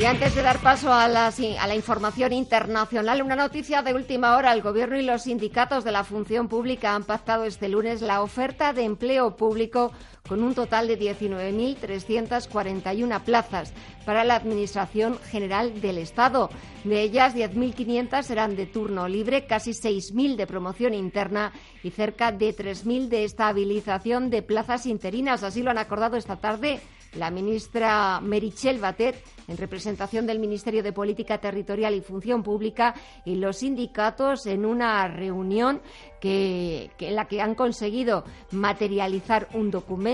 Y 0.00 0.04
antes 0.06 0.34
de 0.34 0.40
dar 0.40 0.60
paso 0.60 0.94
a 0.94 1.08
la, 1.08 1.26
a 1.26 1.66
la, 1.66 1.74
información 1.74 2.32
internacional, 2.32 3.20
una 3.20 3.36
noticia 3.36 3.82
de 3.82 3.92
última 3.92 4.38
hora. 4.38 4.50
El 4.54 4.62
Gobierno 4.62 4.98
y 4.98 5.02
los 5.02 5.24
sindicatos 5.24 5.84
de 5.84 5.92
la 5.92 6.04
función 6.04 6.48
pública 6.48 6.94
han 6.94 7.04
pactado 7.04 7.44
este 7.44 7.68
lunes 7.68 8.00
la 8.00 8.22
oferta 8.22 8.72
de 8.72 8.84
empleo 8.84 9.36
público 9.36 9.92
con 10.28 10.42
un 10.42 10.54
total 10.54 10.88
de 10.88 10.98
19.341 10.98 13.22
plazas 13.24 13.74
para 14.06 14.24
la 14.24 14.36
Administración 14.36 15.18
General 15.18 15.82
del 15.82 15.98
Estado. 15.98 16.48
De 16.84 17.02
ellas, 17.02 17.36
10.500 17.36 18.22
serán 18.22 18.56
de 18.56 18.64
turno 18.64 19.06
libre, 19.06 19.46
casi 19.46 19.72
6.000 19.72 20.36
de 20.36 20.46
promoción 20.46 20.94
interna 20.94 21.52
y 21.82 21.90
cerca 21.90 22.32
de 22.32 22.56
3.000 22.56 23.08
de 23.08 23.24
estabilización 23.24 24.30
de 24.30 24.40
plazas 24.40 24.86
interinas. 24.86 25.42
Así 25.42 25.62
lo 25.62 25.70
han 25.70 25.78
acordado 25.78 26.16
esta 26.16 26.36
tarde 26.36 26.80
la 27.16 27.30
ministra 27.30 28.20
Merichel 28.20 28.78
Batet, 28.78 29.22
en 29.46 29.56
representación 29.56 30.26
del 30.26 30.38
Ministerio 30.38 30.82
de 30.82 30.92
Política 30.92 31.38
Territorial 31.38 31.94
y 31.94 32.00
Función 32.00 32.42
Pública, 32.42 32.94
y 33.24 33.36
los 33.36 33.58
sindicatos 33.58 34.46
en 34.46 34.64
una 34.64 35.06
reunión 35.08 35.82
que, 36.20 36.90
en 36.98 37.14
la 37.14 37.26
que 37.26 37.42
han 37.42 37.54
conseguido 37.54 38.24
materializar 38.52 39.48
un 39.52 39.70
documento 39.70 40.13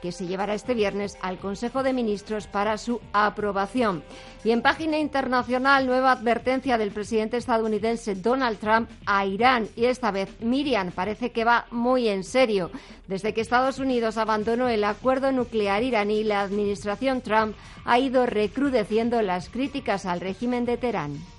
que 0.00 0.12
se 0.12 0.26
llevará 0.26 0.54
este 0.54 0.74
viernes 0.74 1.16
al 1.20 1.38
Consejo 1.38 1.82
de 1.82 1.92
Ministros 1.92 2.46
para 2.46 2.78
su 2.78 3.00
aprobación. 3.12 4.02
Y 4.44 4.50
en 4.50 4.62
página 4.62 4.98
internacional, 4.98 5.86
nueva 5.86 6.12
advertencia 6.12 6.78
del 6.78 6.92
presidente 6.92 7.36
estadounidense 7.36 8.14
Donald 8.14 8.58
Trump 8.58 8.88
a 9.06 9.26
Irán. 9.26 9.68
Y 9.76 9.86
esta 9.86 10.10
vez 10.10 10.28
Miriam 10.40 10.92
parece 10.92 11.32
que 11.32 11.44
va 11.44 11.66
muy 11.70 12.08
en 12.08 12.24
serio. 12.24 12.70
Desde 13.06 13.34
que 13.34 13.40
Estados 13.40 13.78
Unidos 13.78 14.16
abandonó 14.16 14.68
el 14.68 14.84
acuerdo 14.84 15.32
nuclear 15.32 15.82
iraní, 15.82 16.24
la 16.24 16.42
administración 16.42 17.20
Trump 17.20 17.56
ha 17.84 17.98
ido 17.98 18.26
recrudeciendo 18.26 19.20
las 19.22 19.48
críticas 19.48 20.06
al 20.06 20.20
régimen 20.20 20.64
de 20.64 20.76
Teherán. 20.76 21.37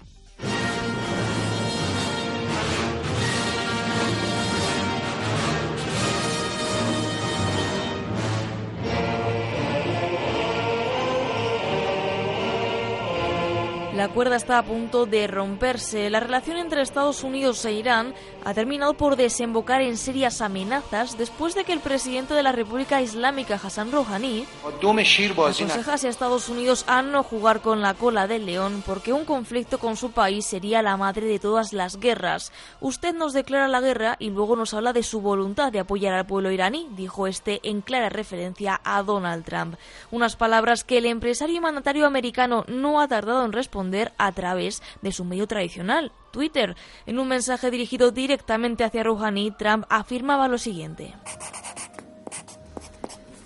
La 13.99 14.07
cuerda 14.07 14.37
está 14.37 14.57
a 14.57 14.63
punto 14.63 15.05
de 15.05 15.27
romperse. 15.27 16.09
La 16.09 16.21
relación 16.21 16.55
entre 16.55 16.81
Estados 16.81 17.21
Unidos 17.21 17.65
e 17.65 17.73
Irán 17.73 18.13
ha 18.45 18.53
terminado 18.53 18.93
por 18.93 19.17
desembocar 19.17 19.81
en 19.81 19.97
serias 19.97 20.39
amenazas 20.39 21.17
después 21.17 21.53
de 21.53 21.65
que 21.65 21.73
el 21.73 21.81
presidente 21.81 22.33
de 22.33 22.41
la 22.41 22.53
República 22.53 23.01
Islámica, 23.01 23.59
Hassan 23.61 23.91
Rouhani, 23.91 24.45
aconsejase 24.81 26.07
a 26.07 26.09
Estados 26.09 26.47
Unidos 26.47 26.85
a 26.87 27.01
no 27.01 27.23
jugar 27.23 27.59
con 27.59 27.81
la 27.81 27.93
cola 27.93 28.25
del 28.25 28.45
león 28.45 28.83
porque 28.85 29.11
un 29.11 29.25
conflicto 29.25 29.79
con 29.79 29.97
su 29.97 30.11
país 30.11 30.45
sería 30.45 30.81
la 30.81 30.95
madre 30.95 31.27
de 31.27 31.37
todas 31.37 31.73
las 31.73 31.99
guerras. 31.99 32.53
Usted 32.79 33.13
nos 33.13 33.33
declara 33.33 33.67
la 33.67 33.81
guerra 33.81 34.15
y 34.17 34.29
luego 34.29 34.55
nos 34.55 34.73
habla 34.73 34.93
de 34.93 35.03
su 35.03 35.19
voluntad 35.19 35.73
de 35.73 35.79
apoyar 35.79 36.13
al 36.13 36.25
pueblo 36.25 36.51
iraní, 36.51 36.87
dijo 36.95 37.27
este 37.27 37.59
en 37.63 37.81
clara 37.81 38.07
referencia 38.07 38.79
a 38.85 39.03
Donald 39.03 39.43
Trump. 39.43 39.75
Unas 40.09 40.37
palabras 40.37 40.85
que 40.85 40.99
el 40.99 41.05
empresario 41.05 41.57
y 41.57 41.59
mandatario 41.59 42.07
americano 42.07 42.63
no 42.69 43.01
ha 43.01 43.09
tardado 43.09 43.43
en 43.43 43.51
responder 43.51 43.88
a 44.17 44.31
través 44.31 44.81
de 45.01 45.11
su 45.11 45.25
medio 45.25 45.47
tradicional, 45.47 46.11
Twitter. 46.31 46.75
En 47.05 47.19
un 47.19 47.27
mensaje 47.27 47.71
dirigido 47.71 48.11
directamente 48.11 48.83
hacia 48.83 49.03
Rouhani, 49.03 49.51
Trump 49.51 49.85
afirmaba 49.89 50.47
lo 50.47 50.57
siguiente. 50.57 51.13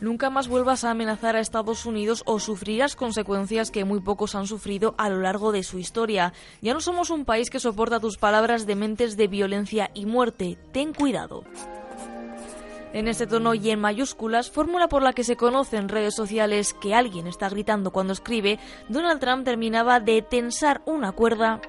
Nunca 0.03 0.29
más 0.29 0.49
vuelvas 0.49 0.83
a 0.83 0.91
amenazar 0.91 1.37
a 1.37 1.39
Estados 1.39 1.85
Unidos 1.85 2.23
o 2.25 2.37
sufrirás 2.37 2.97
consecuencias 2.97 3.71
que 3.71 3.85
muy 3.85 4.01
pocos 4.01 4.35
han 4.35 4.47
sufrido 4.47 4.95
a 4.97 5.07
lo 5.07 5.21
largo 5.21 5.53
de 5.53 5.63
su 5.63 5.79
historia. 5.79 6.33
Ya 6.61 6.73
no 6.73 6.81
somos 6.81 7.09
un 7.09 7.23
país 7.23 7.49
que 7.49 7.61
soporta 7.61 8.01
tus 8.01 8.17
palabras 8.17 8.65
de 8.65 8.75
mentes 8.75 9.15
de 9.15 9.27
violencia 9.29 9.91
y 9.93 10.05
muerte. 10.05 10.57
Ten 10.73 10.93
cuidado. 10.93 11.45
En 12.93 13.07
este 13.07 13.25
tono 13.25 13.55
y 13.55 13.71
en 13.71 13.79
mayúsculas, 13.79 14.51
fórmula 14.51 14.87
por 14.87 15.01
la 15.01 15.13
que 15.13 15.23
se 15.23 15.35
conoce 15.35 15.77
en 15.77 15.89
redes 15.89 16.13
sociales 16.13 16.75
que 16.75 16.93
alguien 16.93 17.25
está 17.25 17.49
gritando 17.49 17.89
cuando 17.89 18.13
escribe, 18.13 18.59
Donald 18.87 19.19
Trump 19.19 19.43
terminaba 19.43 19.99
de 19.99 20.21
tensar 20.21 20.83
una 20.85 21.11
cuerda 21.11 21.59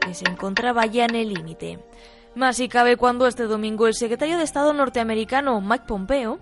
que 0.00 0.12
se 0.12 0.28
encontraba 0.28 0.86
ya 0.86 1.04
en 1.04 1.14
el 1.14 1.32
límite. 1.32 1.78
Más 2.36 2.58
si 2.58 2.68
cabe 2.68 2.96
cuando 2.96 3.26
este 3.26 3.44
domingo 3.44 3.88
el 3.88 3.94
secretario 3.94 4.38
de 4.38 4.44
Estado 4.44 4.72
norteamericano 4.72 5.60
Mike 5.60 5.84
Pompeo 5.88 6.38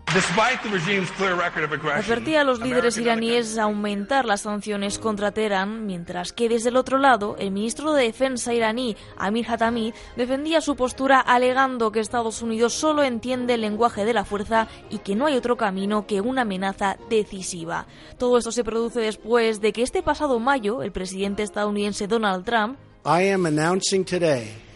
advertía 1.94 2.42
a 2.42 2.44
los 2.44 2.60
líderes 2.60 2.98
iraníes 2.98 3.56
a 3.56 3.62
aumentar 3.62 4.26
las 4.26 4.42
sanciones 4.42 4.98
contra 4.98 5.32
Teherán, 5.32 5.86
mientras 5.86 6.34
que 6.34 6.50
desde 6.50 6.68
el 6.68 6.76
otro 6.76 6.98
lado 6.98 7.36
el 7.38 7.52
ministro 7.52 7.94
de 7.94 8.04
Defensa 8.04 8.52
iraní 8.52 8.98
Amir 9.16 9.46
Hatami 9.48 9.94
defendía 10.14 10.60
su 10.60 10.76
postura 10.76 11.20
alegando 11.20 11.90
que 11.90 12.00
Estados 12.00 12.42
Unidos 12.42 12.74
solo 12.74 13.02
entiende 13.02 13.54
el 13.54 13.62
lenguaje 13.62 14.04
de 14.04 14.12
la 14.12 14.26
fuerza 14.26 14.68
y 14.90 14.98
que 14.98 15.16
no 15.16 15.24
hay 15.24 15.36
otro 15.36 15.56
camino 15.56 16.06
que 16.06 16.20
una 16.20 16.42
amenaza 16.42 16.98
decisiva. 17.08 17.86
Todo 18.18 18.36
esto 18.36 18.52
se 18.52 18.62
produce 18.62 19.00
después 19.00 19.62
de 19.62 19.72
que 19.72 19.82
este 19.82 20.02
pasado 20.02 20.38
mayo 20.38 20.82
el 20.82 20.92
presidente 20.92 21.42
estadounidense 21.42 22.06
Donald 22.06 22.44
Trump 22.44 22.78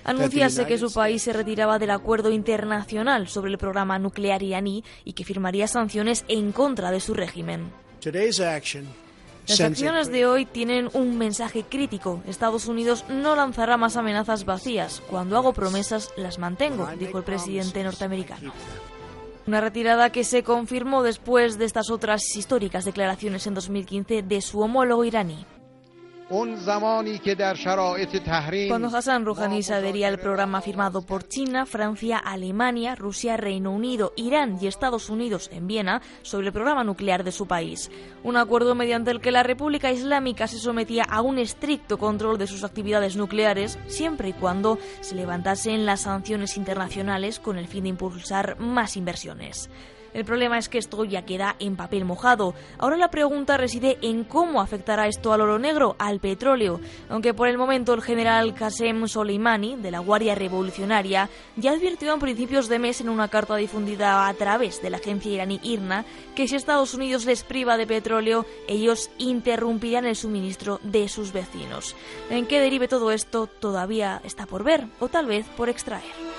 anunciase 0.04 0.66
que 0.66 0.78
su 0.78 0.92
país 0.92 1.22
se 1.22 1.32
retiraba 1.32 1.78
del 1.78 1.90
acuerdo 1.90 2.30
internacional 2.30 3.28
sobre 3.28 3.50
el 3.50 3.58
programa 3.58 3.98
nuclear 3.98 4.42
iraní 4.42 4.84
y 5.04 5.12
que 5.12 5.24
firmaría 5.24 5.66
sanciones 5.66 6.24
en 6.28 6.52
contra 6.52 6.90
de 6.90 7.00
su 7.00 7.14
régimen. 7.14 7.70
Las 9.48 9.60
acciones 9.60 10.10
de 10.12 10.26
hoy 10.26 10.46
tienen 10.46 10.88
un 10.92 11.18
mensaje 11.18 11.64
crítico. 11.64 12.22
Estados 12.26 12.66
Unidos 12.66 13.04
no 13.08 13.34
lanzará 13.34 13.76
más 13.76 13.96
amenazas 13.96 14.44
vacías. 14.44 15.02
Cuando 15.10 15.36
hago 15.36 15.52
promesas, 15.52 16.10
las 16.16 16.38
mantengo, 16.38 16.88
dijo 16.98 17.18
el 17.18 17.24
presidente 17.24 17.82
norteamericano. 17.82 18.52
Una 19.46 19.60
retirada 19.60 20.10
que 20.10 20.22
se 20.22 20.44
confirmó 20.44 21.02
después 21.02 21.58
de 21.58 21.64
estas 21.64 21.90
otras 21.90 22.36
históricas 22.36 22.84
declaraciones 22.84 23.46
en 23.48 23.54
2015 23.54 24.22
de 24.22 24.40
su 24.40 24.60
homólogo 24.60 25.04
iraní. 25.04 25.44
Cuando 28.68 28.88
Hassan 28.88 29.26
Rouhani 29.26 29.62
se 29.62 29.74
adhería 29.74 30.08
al 30.08 30.18
programa 30.18 30.62
firmado 30.62 31.02
por 31.02 31.28
China, 31.28 31.66
Francia, 31.66 32.16
Alemania, 32.16 32.94
Rusia, 32.94 33.36
Reino 33.36 33.70
Unido, 33.70 34.14
Irán 34.16 34.56
y 34.58 34.66
Estados 34.66 35.10
Unidos 35.10 35.50
en 35.52 35.66
Viena 35.66 36.00
sobre 36.22 36.46
el 36.46 36.54
programa 36.54 36.84
nuclear 36.84 37.22
de 37.22 37.32
su 37.32 37.46
país. 37.46 37.90
Un 38.22 38.38
acuerdo 38.38 38.74
mediante 38.74 39.10
el 39.10 39.20
que 39.20 39.30
la 39.30 39.42
República 39.42 39.92
Islámica 39.92 40.46
se 40.46 40.58
sometía 40.58 41.04
a 41.04 41.20
un 41.20 41.36
estricto 41.36 41.98
control 41.98 42.38
de 42.38 42.46
sus 42.46 42.64
actividades 42.64 43.14
nucleares, 43.14 43.78
siempre 43.86 44.30
y 44.30 44.32
cuando 44.32 44.78
se 45.02 45.14
levantasen 45.14 45.84
las 45.84 46.00
sanciones 46.00 46.56
internacionales 46.56 47.40
con 47.40 47.58
el 47.58 47.68
fin 47.68 47.82
de 47.82 47.90
impulsar 47.90 48.58
más 48.58 48.96
inversiones. 48.96 49.68
El 50.14 50.24
problema 50.24 50.58
es 50.58 50.68
que 50.68 50.78
esto 50.78 51.04
ya 51.04 51.24
queda 51.24 51.56
en 51.58 51.76
papel 51.76 52.04
mojado. 52.04 52.54
Ahora 52.78 52.96
la 52.96 53.10
pregunta 53.10 53.56
reside 53.56 53.98
en 54.02 54.24
cómo 54.24 54.60
afectará 54.60 55.06
esto 55.06 55.32
al 55.32 55.40
oro 55.40 55.58
negro, 55.58 55.96
al 55.98 56.20
petróleo. 56.20 56.80
Aunque 57.08 57.34
por 57.34 57.48
el 57.48 57.58
momento 57.58 57.94
el 57.94 58.02
general 58.02 58.54
Qasem 58.54 59.08
Soleimani, 59.08 59.76
de 59.76 59.90
la 59.90 60.00
Guardia 60.00 60.34
Revolucionaria, 60.34 61.28
ya 61.56 61.72
advirtió 61.72 62.12
a 62.12 62.18
principios 62.18 62.68
de 62.68 62.78
mes 62.78 63.00
en 63.00 63.08
una 63.08 63.28
carta 63.28 63.56
difundida 63.56 64.28
a 64.28 64.34
través 64.34 64.82
de 64.82 64.90
la 64.90 64.98
agencia 64.98 65.32
iraní 65.32 65.60
IRNA 65.62 66.04
que 66.34 66.46
si 66.48 66.56
Estados 66.56 66.94
Unidos 66.94 67.24
les 67.24 67.42
priva 67.42 67.76
de 67.76 67.86
petróleo, 67.86 68.46
ellos 68.68 69.10
interrumpirán 69.18 70.06
el 70.06 70.16
suministro 70.16 70.80
de 70.82 71.08
sus 71.08 71.32
vecinos. 71.32 71.96
¿En 72.30 72.46
qué 72.46 72.60
derive 72.60 72.88
todo 72.88 73.10
esto? 73.10 73.46
Todavía 73.46 74.20
está 74.24 74.46
por 74.46 74.64
ver, 74.64 74.86
o 75.00 75.08
tal 75.08 75.26
vez 75.26 75.46
por 75.56 75.68
extraer. 75.68 76.31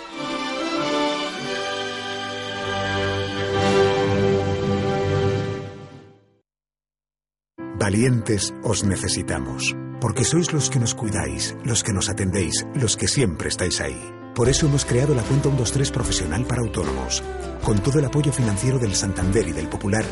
Valientes 7.84 8.54
os 8.64 8.86
necesitamos, 8.86 9.76
porque 10.00 10.24
sois 10.24 10.54
los 10.54 10.70
que 10.70 10.80
nos 10.80 10.96
cuidáis, 10.96 11.54
los 11.66 11.84
que 11.84 11.92
nos 11.92 12.08
atendéis, 12.08 12.66
los 12.76 12.96
que 12.96 13.10
siempre 13.10 13.50
estáis 13.50 13.82
ahí. 13.82 14.00
Por 14.34 14.48
eso 14.48 14.68
hemos 14.68 14.86
creado 14.86 15.14
la 15.14 15.22
cuenta 15.22 15.50
123 15.50 15.92
profesional 15.92 16.46
para 16.46 16.62
autónomos, 16.62 17.22
con 17.62 17.80
todo 17.80 18.00
el 18.00 18.06
apoyo 18.06 18.32
financiero 18.32 18.80
del 18.80 18.96
Santander 18.96 19.46
y 19.50 19.52
del 19.52 19.68
Popular 19.68 20.06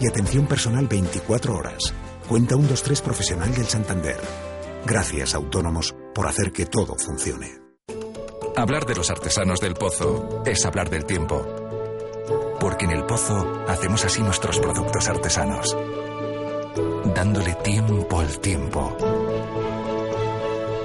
y 0.00 0.08
atención 0.08 0.46
personal 0.46 0.86
24 0.88 1.54
horas. 1.54 1.92
Cuenta 2.26 2.54
123 2.54 3.02
profesional 3.02 3.54
del 3.54 3.66
Santander. 3.66 4.16
Gracias, 4.86 5.34
autónomos, 5.34 5.94
por 6.14 6.28
hacer 6.28 6.50
que 6.50 6.64
todo 6.64 6.96
funcione. 6.96 7.60
Hablar 8.56 8.86
de 8.86 8.94
los 8.94 9.10
artesanos 9.10 9.60
del 9.60 9.74
pozo 9.74 10.42
es 10.46 10.64
hablar 10.64 10.88
del 10.88 11.04
tiempo. 11.04 11.44
Porque 12.58 12.86
en 12.86 12.92
el 12.92 13.04
pozo 13.04 13.66
hacemos 13.68 14.06
así 14.06 14.22
nuestros 14.22 14.58
productos 14.60 15.08
artesanos 15.08 15.76
dándole 17.14 17.54
tiempo 17.54 18.20
al 18.20 18.38
tiempo. 18.40 18.96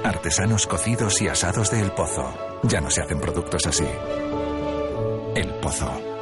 Artesanos 0.02 0.66
cocidos 0.66 1.20
y 1.22 1.28
asados 1.28 1.70
de 1.70 1.80
El 1.80 1.90
Pozo. 1.92 2.34
Ya 2.64 2.80
no 2.80 2.90
se 2.90 3.02
hacen 3.02 3.20
productos 3.20 3.66
así. 3.66 3.86
El 5.34 5.48
Pozo. 5.60 6.14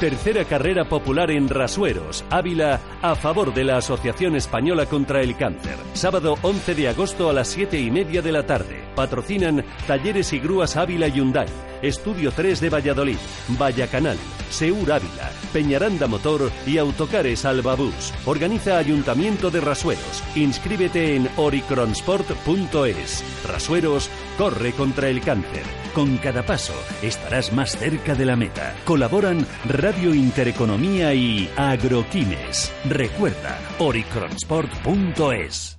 Tercera 0.00 0.44
carrera 0.44 0.84
popular 0.84 1.30
en 1.30 1.48
Rasueros, 1.48 2.24
Ávila, 2.28 2.80
a 3.00 3.14
favor 3.14 3.54
de 3.54 3.64
la 3.64 3.76
Asociación 3.76 4.34
Española 4.34 4.86
contra 4.86 5.20
el 5.20 5.36
Cáncer. 5.36 5.76
Sábado 5.94 6.36
11 6.42 6.74
de 6.74 6.88
agosto 6.88 7.30
a 7.30 7.32
las 7.32 7.48
7 7.48 7.78
y 7.78 7.90
media 7.90 8.20
de 8.20 8.32
la 8.32 8.44
tarde. 8.44 8.84
Patrocinan 8.96 9.64
Talleres 9.86 10.32
y 10.32 10.40
Grúas 10.40 10.76
Ávila 10.76 11.06
Hyundai, 11.08 11.46
Estudio 11.84 12.32
3 12.32 12.60
de 12.60 12.70
Valladolid, 12.70 13.18
Vallacanal, 13.58 14.16
Seur 14.48 14.90
Ávila, 14.90 15.30
Peñaranda 15.52 16.06
Motor 16.06 16.50
y 16.66 16.78
Autocares 16.78 17.44
Albabús. 17.44 18.14
Organiza 18.24 18.78
Ayuntamiento 18.78 19.50
de 19.50 19.60
Rasueros. 19.60 20.22
Inscríbete 20.34 21.16
en 21.16 21.28
oricronsport.es. 21.36 23.22
Rasueros 23.46 24.08
corre 24.38 24.72
contra 24.72 25.10
el 25.10 25.20
cáncer. 25.20 25.62
Con 25.94 26.16
cada 26.16 26.46
paso 26.46 26.72
estarás 27.02 27.52
más 27.52 27.76
cerca 27.76 28.14
de 28.14 28.24
la 28.24 28.36
meta. 28.36 28.74
Colaboran 28.86 29.46
Radio 29.68 30.14
Intereconomía 30.14 31.12
y 31.12 31.50
Agroquines. 31.54 32.72
Recuerda, 32.88 33.60
oricronsport.es. 33.78 35.78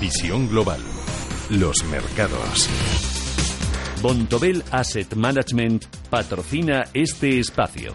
Visión 0.00 0.48
global. 0.48 0.80
Los 1.50 1.84
mercados. 1.84 2.68
Bontobel 4.00 4.62
Asset 4.70 5.14
Management 5.16 5.86
patrocina 6.08 6.84
este 6.94 7.40
espacio. 7.40 7.94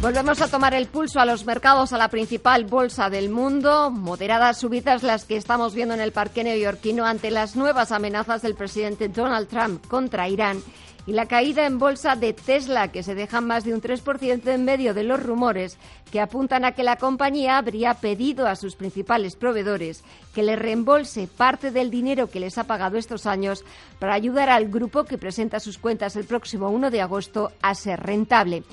Volvemos 0.00 0.40
a 0.40 0.46
tomar 0.46 0.74
el 0.74 0.86
pulso 0.86 1.18
a 1.18 1.24
los 1.24 1.44
mercados, 1.44 1.92
a 1.92 1.98
la 1.98 2.08
principal 2.08 2.66
bolsa 2.66 3.10
del 3.10 3.30
mundo. 3.30 3.90
Moderadas 3.90 4.58
subidas 4.58 5.02
las 5.02 5.24
que 5.24 5.36
estamos 5.36 5.74
viendo 5.74 5.94
en 5.94 6.00
el 6.00 6.12
parque 6.12 6.44
neoyorquino 6.44 7.04
ante 7.04 7.32
las 7.32 7.56
nuevas 7.56 7.90
amenazas 7.90 8.42
del 8.42 8.54
presidente 8.54 9.08
Donald 9.08 9.48
Trump 9.48 9.84
contra 9.88 10.28
Irán 10.28 10.62
y 11.08 11.12
la 11.12 11.24
caída 11.24 11.64
en 11.64 11.78
bolsa 11.78 12.16
de 12.16 12.34
Tesla, 12.34 12.88
que 12.88 13.02
se 13.02 13.14
deja 13.14 13.40
más 13.40 13.64
de 13.64 13.72
un 13.72 13.80
3% 13.80 14.46
en 14.46 14.64
medio 14.66 14.92
de 14.92 15.04
los 15.04 15.22
rumores 15.22 15.78
que 16.12 16.20
apuntan 16.20 16.66
a 16.66 16.72
que 16.72 16.82
la 16.82 16.96
compañía 16.96 17.56
habría 17.56 17.94
pedido 17.94 18.46
a 18.46 18.56
sus 18.56 18.76
principales 18.76 19.34
proveedores 19.34 20.04
que 20.34 20.42
le 20.42 20.54
reembolse 20.54 21.26
parte 21.26 21.70
del 21.70 21.90
dinero 21.90 22.28
que 22.28 22.40
les 22.40 22.58
ha 22.58 22.64
pagado 22.64 22.98
estos 22.98 23.24
años 23.24 23.64
para 23.98 24.12
ayudar 24.12 24.50
al 24.50 24.68
grupo 24.68 25.04
que 25.04 25.16
presenta 25.16 25.60
sus 25.60 25.78
cuentas 25.78 26.14
el 26.14 26.26
próximo 26.26 26.68
1 26.68 26.90
de 26.90 27.00
agosto 27.00 27.52
a 27.62 27.74
ser 27.74 28.00
rentable. 28.00 28.64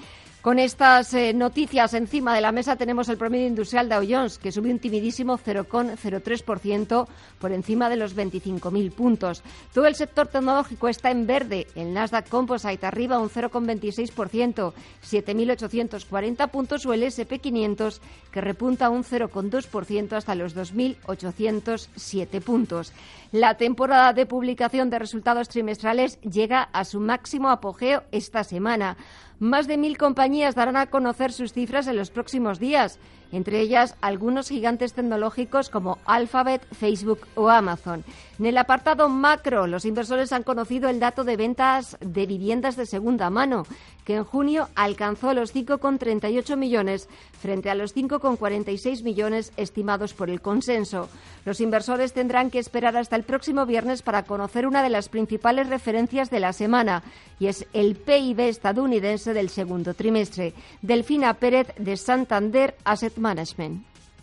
Con 0.46 0.60
estas 0.60 1.12
eh, 1.16 1.34
noticias 1.34 1.96
encima 1.96 2.36
de 2.36 2.42
la 2.42 2.52
mesa 2.52 2.76
tenemos 2.76 3.10
el 3.10 3.18
promedio 3.18 3.48
industrial 3.48 3.90
Dow 3.90 4.06
Jones, 4.08 4.38
que 4.38 4.52
subió 4.52 4.72
un 4.72 4.78
timidísimo 4.78 5.40
0,03% 5.40 7.08
por 7.40 7.52
encima 7.52 7.90
de 7.90 7.96
los 7.96 8.16
25.000 8.16 8.92
puntos. 8.92 9.42
Todo 9.74 9.88
el 9.88 9.96
sector 9.96 10.28
tecnológico 10.28 10.88
está 10.88 11.10
en 11.10 11.26
verde. 11.26 11.66
El 11.74 11.96
Nasdaq 11.96 12.30
Composite 12.30 12.86
arriba 12.86 13.18
un 13.18 13.32
0,26%, 13.32 14.74
7.840 15.04 16.50
puntos, 16.52 16.86
o 16.86 16.94
el 16.94 17.02
SP500, 17.02 18.00
que 18.32 18.42
repunta 18.42 18.92
un 18.92 19.04
0,2% 19.04 20.14
hasta 20.14 20.36
los 20.36 20.56
2.807 20.56 22.40
puntos. 22.44 22.94
La 23.32 23.58
temporada 23.58 24.14
de 24.14 24.28
publicación 24.28 24.92
de 24.92 25.00
resultados 25.00 25.50
trimestrales 25.50 26.22
llega 26.22 26.70
a 26.72 26.86
su 26.86 27.00
máximo 27.00 27.50
apogeo 27.50 28.04
esta 28.12 28.44
semana. 28.44 28.96
Más 29.40 29.68
de 29.68 29.78
mil 29.78 29.98
compañías 29.98 30.56
darán 30.56 30.78
a 30.78 30.88
conocer 30.88 31.32
sus 31.34 31.52
cifras 31.52 31.88
en 31.88 31.98
los 31.98 32.10
próximos 32.10 32.60
días. 32.60 33.00
Entre 33.36 33.60
ellas 33.60 33.96
algunos 34.02 34.50
gigantes 34.50 34.94
tecnológicos 34.94 35.70
como 35.70 35.98
Alphabet, 36.06 36.66
Facebook 36.72 37.20
o 37.36 37.50
Amazon. 37.50 38.04
En 38.40 38.46
el 38.46 38.58
apartado 38.58 39.08
macro, 39.08 39.66
los 39.66 39.86
inversores 39.86 40.34
han 40.34 40.44
conocido 40.44 40.90
el 40.90 41.00
dato 41.00 41.24
de 41.24 41.38
ventas 41.38 41.98
de 42.02 42.26
viviendas 42.26 42.76
de 42.76 42.86
segunda 42.86 43.30
mano, 43.30 43.66
que 44.04 44.16
en 44.16 44.24
junio 44.24 44.70
alcanzó 44.76 45.34
los 45.34 45.56
5,38 45.56 46.58
millones 46.58 47.10
frente 47.40 47.70
a 47.70 47.76
los 47.76 47.96
5,46 47.96 49.04
millones 49.04 49.52
estimados 49.58 50.14
por 50.14 50.30
el 50.30 50.42
consenso. 50.42 51.10
Los 51.46 51.62
inversores 51.62 52.14
tendrán 52.14 52.52
que 52.52 52.60
esperar 52.60 52.98
hasta 52.98 53.16
el 53.16 53.24
próximo 53.24 53.66
viernes 53.66 54.02
para 54.02 54.24
conocer 54.24 54.68
una 54.68 54.84
de 54.84 54.90
las 54.90 55.10
principales 55.10 55.70
referencias 55.70 56.30
de 56.30 56.40
la 56.40 56.54
semana, 56.54 57.04
y 57.40 57.48
es 57.48 57.66
el 57.74 57.96
PIB 57.96 58.42
estadounidense 58.42 59.34
del 59.34 59.50
segundo 59.50 59.94
trimestre. 59.94 60.54
Delfina 60.82 61.34
Pérez, 61.36 61.68
de 61.78 61.98
Santander 61.98 62.76
Asset 62.84 63.18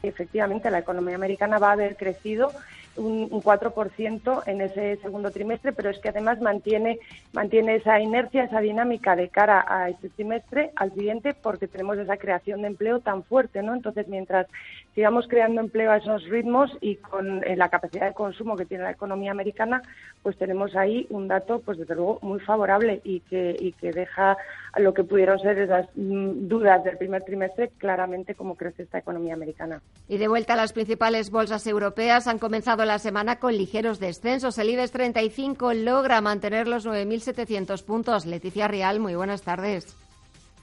Efectivamente, 0.02 0.70
la 0.70 0.80
economía 0.80 1.14
americana 1.14 1.58
va 1.58 1.70
a 1.70 1.72
haber 1.72 1.96
crecido 1.96 2.50
un, 2.96 3.28
un 3.30 3.42
4% 3.42 4.42
en 4.46 4.60
ese 4.60 4.96
segundo 4.96 5.30
trimestre, 5.30 5.72
pero 5.72 5.90
es 5.90 5.98
que 5.98 6.10
además 6.10 6.40
mantiene, 6.40 6.98
mantiene 7.32 7.76
esa 7.76 8.00
inercia, 8.00 8.44
esa 8.44 8.60
dinámica 8.60 9.16
de 9.16 9.28
cara 9.28 9.64
a 9.66 9.88
este 9.88 10.08
trimestre, 10.10 10.72
al 10.76 10.92
siguiente, 10.92 11.34
porque 11.34 11.68
tenemos 11.68 11.98
esa 11.98 12.16
creación 12.16 12.62
de 12.62 12.68
empleo 12.68 13.00
tan 13.00 13.22
fuerte, 13.22 13.62
¿no? 13.62 13.74
Entonces, 13.74 14.08
mientras 14.08 14.46
sigamos 14.94 15.26
creando 15.28 15.60
empleo 15.60 15.90
a 15.90 15.98
esos 15.98 16.24
ritmos 16.24 16.70
y 16.80 16.96
con 16.96 17.42
eh, 17.44 17.56
la 17.56 17.68
capacidad 17.68 18.08
de 18.08 18.14
consumo 18.14 18.56
que 18.56 18.66
tiene 18.66 18.84
la 18.84 18.90
economía 18.90 19.30
americana, 19.30 19.82
pues 20.22 20.36
tenemos 20.36 20.76
ahí 20.76 21.06
un 21.10 21.28
dato, 21.28 21.60
pues 21.60 21.78
desde 21.78 21.94
luego, 21.94 22.18
muy 22.22 22.40
favorable 22.40 23.00
y 23.04 23.20
que, 23.20 23.56
y 23.58 23.72
que 23.72 23.92
deja 23.92 24.36
lo 24.80 24.94
que 24.94 25.04
pudieron 25.04 25.38
ser 25.38 25.58
esas 25.58 25.86
mm, 25.94 26.48
dudas 26.48 26.82
del 26.84 26.96
primer 26.96 27.22
trimestre 27.22 27.70
claramente 27.78 28.34
cómo 28.34 28.56
crece 28.56 28.84
esta 28.84 28.98
economía 28.98 29.34
americana. 29.34 29.82
Y 30.08 30.18
de 30.18 30.28
vuelta 30.28 30.54
a 30.54 30.56
las 30.56 30.72
principales 30.72 31.30
bolsas 31.30 31.66
europeas 31.66 32.26
han 32.26 32.38
comenzado 32.38 32.84
la 32.84 32.98
semana 32.98 33.38
con 33.38 33.56
ligeros 33.56 34.00
descensos. 34.00 34.58
El 34.58 34.70
IBEX 34.70 34.92
35 34.92 35.74
logra 35.74 36.20
mantener 36.20 36.68
los 36.68 36.86
9.700 36.86 37.84
puntos. 37.84 38.26
Leticia 38.26 38.68
Real, 38.68 39.00
muy 39.00 39.14
buenas 39.14 39.42
tardes. 39.42 39.96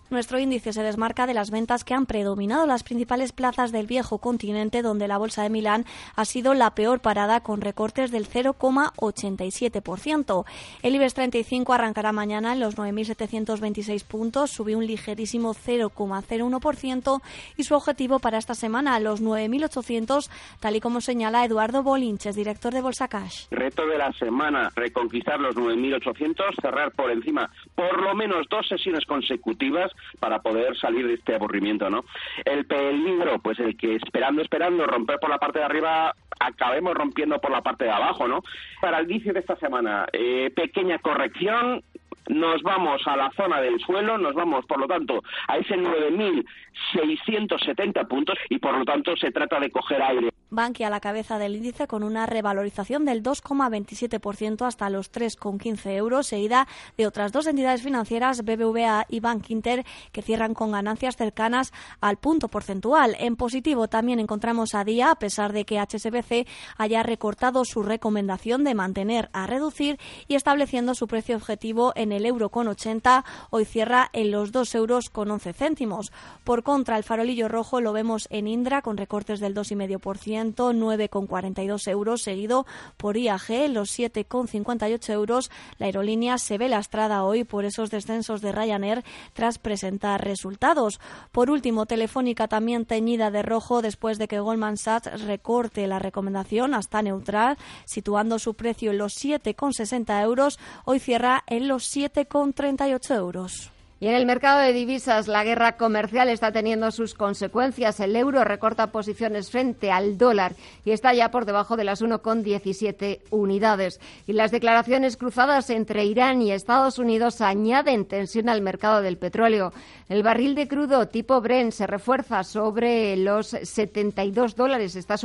Nuestro 0.09 0.39
índice 0.39 0.73
se 0.73 0.81
desmarca 0.81 1.27
de 1.27 1.35
las 1.35 1.51
ventas 1.51 1.83
que 1.83 1.93
han 1.93 2.07
predominado 2.07 2.65
las 2.65 2.81
principales 2.81 3.31
plazas 3.31 3.71
del 3.71 3.85
viejo 3.85 4.17
continente, 4.17 4.81
donde 4.81 5.07
la 5.07 5.19
bolsa 5.19 5.43
de 5.43 5.51
Milán 5.51 5.85
ha 6.15 6.25
sido 6.25 6.55
la 6.55 6.73
peor 6.73 6.99
parada 6.99 7.41
con 7.41 7.61
recortes 7.61 8.09
del 8.09 8.27
0,87%. 8.27 10.45
El 10.81 10.95
IBEX 10.95 11.13
35 11.13 11.73
arrancará 11.73 12.11
mañana 12.11 12.53
en 12.53 12.59
los 12.59 12.75
9.726 12.75 14.03
puntos, 14.03 14.49
subió 14.49 14.79
un 14.79 14.87
ligerísimo 14.87 15.53
0,01% 15.53 17.21
y 17.57 17.63
su 17.63 17.75
objetivo 17.75 18.17
para 18.17 18.39
esta 18.39 18.55
semana 18.55 18.99
los 18.99 19.21
9.800, 19.21 20.27
tal 20.59 20.75
y 20.75 20.79
como 20.79 21.01
señala 21.01 21.45
Eduardo 21.45 21.83
Bolinches, 21.83 22.35
director 22.35 22.73
de 22.73 22.81
Bolsa 22.81 23.07
Cash. 23.07 23.45
Reto 23.51 23.85
de 23.85 23.99
la 23.99 24.11
semana, 24.13 24.71
reconquistar 24.75 25.39
los 25.39 25.55
9.800, 25.55 26.59
cerrar 26.61 26.93
por 26.93 27.11
encima 27.11 27.51
por 27.75 28.01
lo 28.01 28.15
menos 28.15 28.47
dos 28.49 28.67
sesiones 28.67 29.05
consecutivas 29.05 29.91
para 30.19 30.39
poder 30.39 30.77
salir 30.77 31.07
de 31.07 31.15
este 31.15 31.35
aburrimiento, 31.35 31.89
¿no? 31.89 32.03
El 32.45 32.65
peligro, 32.65 33.39
pues 33.39 33.59
el 33.59 33.77
que 33.77 33.95
esperando, 33.95 34.41
esperando 34.41 34.85
romper 34.85 35.19
por 35.19 35.29
la 35.29 35.37
parte 35.37 35.59
de 35.59 35.65
arriba, 35.65 36.15
acabemos 36.39 36.93
rompiendo 36.93 37.39
por 37.39 37.51
la 37.51 37.61
parte 37.61 37.85
de 37.85 37.91
abajo, 37.91 38.27
¿no? 38.27 38.41
Para 38.81 38.99
el 38.99 39.09
inicio 39.09 39.33
de 39.33 39.39
esta 39.39 39.55
semana, 39.57 40.07
eh, 40.13 40.51
pequeña 40.55 40.99
corrección, 40.99 41.83
nos 42.29 42.63
vamos 42.63 43.01
a 43.05 43.17
la 43.17 43.29
zona 43.31 43.59
del 43.59 43.77
suelo, 43.79 44.17
nos 44.17 44.35
vamos, 44.35 44.65
por 44.65 44.79
lo 44.79 44.87
tanto, 44.87 45.21
a 45.47 45.57
ese 45.57 45.75
9.670 45.75 48.07
puntos 48.07 48.37
y, 48.49 48.59
por 48.59 48.77
lo 48.77 48.85
tanto, 48.85 49.17
se 49.17 49.31
trata 49.31 49.59
de 49.59 49.71
coger 49.71 50.01
aire. 50.01 50.29
Bankia 50.51 50.87
a 50.87 50.89
la 50.89 50.99
cabeza 50.99 51.37
del 51.37 51.55
índice 51.55 51.87
con 51.87 52.03
una 52.03 52.25
revalorización 52.25 53.05
del 53.05 53.21
2,27% 53.21 54.65
hasta 54.65 54.89
los 54.89 55.11
3,15 55.11 55.91
euros, 55.91 56.25
seguida 56.27 56.67
de 56.97 57.05
otras 57.05 57.31
dos 57.31 57.45
entidades 57.45 57.83
financieras, 57.83 58.43
BBVA 58.43 59.05
y 59.09 59.19
Bank 59.19 59.47
Inter, 59.49 59.85
que 60.11 60.23
cierran 60.23 60.55
con 60.55 60.71
ganancias 60.71 61.17
cercanas 61.17 61.71
al 62.01 62.17
punto 62.17 62.47
porcentual. 62.47 63.15
En 63.19 63.35
positivo 63.35 63.87
también 63.87 64.19
encontramos 64.19 64.73
a 64.73 64.83
Día, 64.83 65.11
a 65.11 65.19
pesar 65.19 65.53
de 65.53 65.65
que 65.65 65.79
HSBC 65.79 66.47
haya 66.77 67.03
recortado 67.03 67.63
su 67.63 67.83
recomendación 67.83 68.63
de 68.63 68.73
mantener 68.73 69.29
a 69.33 69.45
reducir 69.45 69.99
y 70.27 70.33
estableciendo 70.35 70.95
su 70.95 71.07
precio 71.07 71.35
objetivo 71.35 71.93
en 71.95 72.11
el 72.11 72.18
euro 72.25 72.49
con 72.49 72.67
80, 72.67 73.25
hoy 73.49 73.65
cierra 73.65 74.09
en 74.13 74.31
los 74.31 74.51
2 74.51 74.75
euros 74.75 75.09
con 75.09 75.31
11 75.31 75.53
céntimos. 75.53 76.11
Por 76.43 76.63
contra, 76.63 76.97
el 76.97 77.03
farolillo 77.03 77.47
rojo 77.47 77.81
lo 77.81 77.93
vemos 77.93 78.27
en 78.31 78.47
Indra 78.47 78.81
con 78.81 78.97
recortes 78.97 79.39
del 79.39 79.55
2,5%, 79.55 80.53
9,42 80.55 81.87
euros, 81.87 82.21
seguido 82.21 82.65
por 82.97 83.17
IAG, 83.17 83.69
los 83.69 83.97
7,58 83.97 85.13
euros. 85.13 85.51
La 85.77 85.87
aerolínea 85.87 86.37
se 86.37 86.57
ve 86.57 86.69
lastrada 86.69 87.23
hoy 87.23 87.43
por 87.43 87.65
esos 87.65 87.91
descensos 87.91 88.41
de 88.41 88.51
Ryanair 88.51 89.03
tras 89.33 89.57
presentar 89.57 90.23
resultados. 90.23 90.99
Por 91.31 91.49
último, 91.49 91.85
Telefónica 91.85 92.47
también 92.47 92.85
teñida 92.85 93.31
de 93.31 93.41
rojo 93.41 93.81
después 93.81 94.17
de 94.17 94.27
que 94.27 94.39
Goldman 94.39 94.77
Sachs 94.77 95.21
recorte 95.25 95.87
la 95.87 95.99
recomendación 95.99 96.73
hasta 96.73 97.01
neutral, 97.01 97.57
situando 97.85 98.39
su 98.39 98.53
precio 98.53 98.91
en 98.91 98.97
los 98.97 99.13
7,60 99.13 100.23
euros. 100.23 100.59
Hoy 100.85 100.99
cierra 100.99 101.43
en 101.47 101.67
los 101.67 101.95
7,38 102.09 103.15
euros. 103.15 103.71
Y 104.01 104.07
en 104.07 104.15
el 104.15 104.25
mercado 104.25 104.61
de 104.61 104.71
divisas, 104.71 105.27
la 105.27 105.43
guerra 105.43 105.75
comercial 105.75 106.29
está 106.29 106.53
teniendo 106.53 106.89
sus 106.91 107.13
consecuencias. 107.13 107.99
El 107.99 108.15
euro 108.15 108.45
recorta 108.45 108.93
posiciones 108.93 109.51
frente 109.51 109.91
al 109.91 110.17
dólar 110.17 110.55
y 110.85 110.91
está 110.91 111.13
ya 111.13 111.31
por 111.31 111.43
debajo 111.43 111.75
de 111.75 111.83
las 111.83 112.01
1,17 112.01 113.19
unidades. 113.29 113.99
Y 114.25 114.33
las 114.33 114.51
declaraciones 114.51 115.17
cruzadas 115.17 115.69
entre 115.69 116.05
Irán 116.05 116.41
y 116.41 116.53
Estados 116.53 116.97
Unidos 116.97 117.41
añaden 117.41 118.05
tensión 118.05 118.47
al 118.47 118.61
mercado 118.61 119.01
del 119.01 119.17
petróleo. 119.17 119.73
El 120.07 120.23
barril 120.23 120.55
de 120.55 120.69
crudo 120.69 121.09
tipo 121.09 121.41
Brent 121.41 121.73
se 121.73 121.85
refuerza 121.85 122.45
sobre 122.45 123.17
los 123.17 123.47
72 123.47 124.55
dólares, 124.55 124.95
está, 124.95 125.15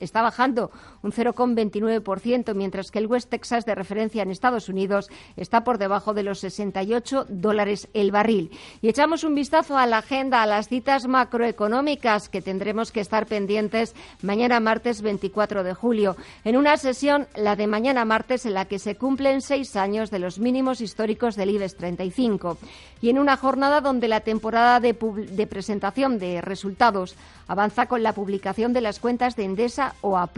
está 0.00 0.22
bajando 0.22 0.70
un 1.02 1.12
0,29%, 1.12 2.54
mientras 2.54 2.90
que 2.90 2.98
el 2.98 3.06
West 3.06 3.30
Texas 3.30 3.66
de 3.66 3.74
referencia 3.74 4.22
en 4.22 4.30
Estados 4.30 4.68
Unidos 4.68 5.08
está 5.36 5.62
por 5.62 5.78
debajo 5.78 6.14
de 6.14 6.24
los 6.24 6.40
68 6.40 7.26
dólares 7.28 7.88
el 7.92 8.05
barril. 8.10 8.50
Y 8.82 8.88
echamos 8.88 9.24
un 9.24 9.34
vistazo 9.34 9.76
a 9.76 9.86
la 9.86 9.98
agenda, 9.98 10.42
a 10.42 10.46
las 10.46 10.68
citas 10.68 11.06
macroeconómicas 11.06 12.28
que 12.28 12.42
tendremos 12.42 12.92
que 12.92 13.00
estar 13.00 13.26
pendientes 13.26 13.94
mañana 14.22 14.60
martes 14.60 15.02
24 15.02 15.64
de 15.64 15.74
julio, 15.74 16.16
en 16.44 16.56
una 16.56 16.76
sesión, 16.76 17.26
la 17.34 17.56
de 17.56 17.66
mañana 17.66 18.04
martes, 18.04 18.46
en 18.46 18.54
la 18.54 18.66
que 18.66 18.78
se 18.78 18.96
cumplen 18.96 19.40
seis 19.40 19.76
años 19.76 20.10
de 20.10 20.18
los 20.18 20.38
mínimos 20.38 20.80
históricos 20.80 21.36
del 21.36 21.50
IBEX 21.50 21.76
35 21.76 22.58
y 23.00 23.10
en 23.10 23.18
una 23.18 23.36
jornada 23.36 23.80
donde 23.80 24.08
la 24.08 24.20
temporada 24.20 24.80
de, 24.80 24.94
presentación 24.94 26.18
de 26.18 26.40
resultados 26.40 27.14
avanza 27.46 27.86
con 27.86 28.02
la 28.02 28.12
publicación 28.12 28.72
de 28.72 28.80
las 28.80 28.98
cuentas 28.98 29.36
de 29.36 29.44
Endesa 29.44 29.94
o 30.00 30.16
A+. 30.16 30.30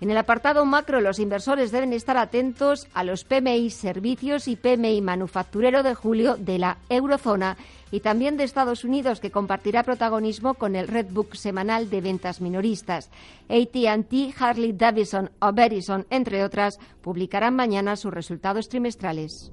En 0.00 0.10
el 0.10 0.16
apartado 0.16 0.64
macro, 0.64 1.00
los 1.00 1.18
inversores 1.18 1.72
deben 1.72 1.92
estar 1.92 2.16
atentos 2.16 2.86
a 2.94 3.04
los 3.04 3.24
PMI 3.24 3.70
servicios 3.70 4.48
y 4.48 4.56
PMI 4.56 5.00
manufacturero 5.00 5.82
de 5.82 5.94
julio 5.94 6.36
de 6.36 6.58
la 6.58 6.78
eurozona 6.88 7.56
y 7.90 8.00
también 8.00 8.36
de 8.36 8.44
Estados 8.44 8.84
Unidos, 8.84 9.20
que 9.20 9.30
compartirá 9.30 9.84
protagonismo 9.84 10.54
con 10.54 10.74
el 10.74 10.88
Redbook 10.88 11.34
semanal 11.36 11.90
de 11.90 12.00
ventas 12.00 12.40
minoristas. 12.40 13.08
AT&T, 13.48 14.34
Harley 14.38 14.72
Davidson 14.72 15.30
o 15.40 15.52
Verizon, 15.52 16.04
entre 16.10 16.42
otras, 16.42 16.78
publicarán 17.02 17.54
mañana 17.54 17.94
sus 17.94 18.12
resultados 18.12 18.68
trimestrales. 18.68 19.52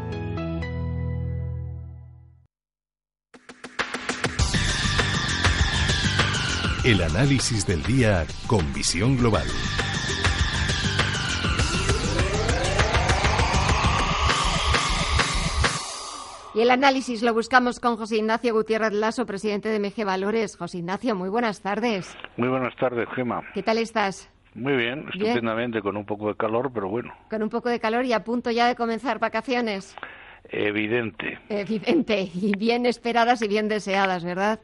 El 6.83 6.99
análisis 7.03 7.67
del 7.67 7.83
día 7.83 8.25
con 8.47 8.73
visión 8.73 9.15
global. 9.15 9.45
Y 16.55 16.61
el 16.61 16.71
análisis 16.71 17.21
lo 17.21 17.35
buscamos 17.35 17.79
con 17.79 17.97
José 17.97 18.17
Ignacio 18.17 18.55
Gutiérrez 18.55 18.93
Lasso, 18.93 19.27
presidente 19.27 19.69
de 19.69 19.79
MG 19.79 20.03
Valores. 20.03 20.57
José 20.57 20.79
Ignacio, 20.79 21.13
muy 21.13 21.29
buenas 21.29 21.61
tardes. 21.61 22.17
Muy 22.35 22.49
buenas 22.49 22.75
tardes, 22.77 23.07
Gema. 23.15 23.43
¿Qué 23.53 23.61
tal 23.61 23.77
estás? 23.77 24.31
Muy 24.55 24.75
bien, 24.75 25.05
estupendamente, 25.13 25.83
con 25.83 25.95
un 25.95 26.05
poco 26.07 26.29
de 26.29 26.35
calor, 26.35 26.71
pero 26.73 26.89
bueno. 26.89 27.13
Con 27.29 27.43
un 27.43 27.49
poco 27.49 27.69
de 27.69 27.79
calor 27.79 28.05
y 28.05 28.13
a 28.13 28.23
punto 28.23 28.49
ya 28.49 28.67
de 28.67 28.75
comenzar 28.75 29.19
vacaciones. 29.19 29.95
Evidente. 30.49 31.37
Evidente, 31.47 32.27
y 32.33 32.57
bien 32.57 32.87
esperadas 32.87 33.43
y 33.43 33.47
bien 33.47 33.67
deseadas, 33.67 34.23
¿verdad? 34.23 34.59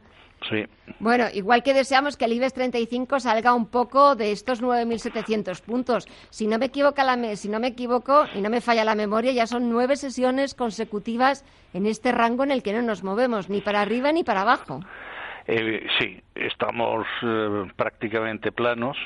Sí. 0.48 0.66
Bueno, 1.00 1.26
igual 1.32 1.62
que 1.62 1.74
deseamos 1.74 2.16
que 2.16 2.24
el 2.24 2.32
IBEX 2.32 2.54
35 2.54 3.20
salga 3.20 3.54
un 3.54 3.66
poco 3.66 4.14
de 4.14 4.32
estos 4.32 4.62
9.700 4.62 5.60
puntos. 5.62 6.06
Si 6.30 6.46
no 6.46 6.58
me 6.58 6.66
equivoco, 6.66 7.02
la 7.02 7.36
si 7.36 7.48
no 7.48 7.60
me 7.60 7.68
equivoco 7.68 8.26
y 8.34 8.40
no 8.40 8.50
me 8.50 8.60
falla 8.60 8.84
la 8.84 8.94
memoria, 8.94 9.32
ya 9.32 9.46
son 9.46 9.68
nueve 9.70 9.96
sesiones 9.96 10.54
consecutivas 10.54 11.44
en 11.74 11.86
este 11.86 12.12
rango 12.12 12.44
en 12.44 12.50
el 12.50 12.62
que 12.62 12.72
no 12.72 12.82
nos 12.82 13.02
movemos, 13.02 13.50
ni 13.50 13.60
para 13.60 13.80
arriba 13.80 14.12
ni 14.12 14.24
para 14.24 14.42
abajo. 14.42 14.80
Eh, 15.46 15.86
sí, 15.98 16.22
estamos 16.34 17.06
eh, 17.22 17.70
prácticamente 17.74 18.52
planos. 18.52 18.96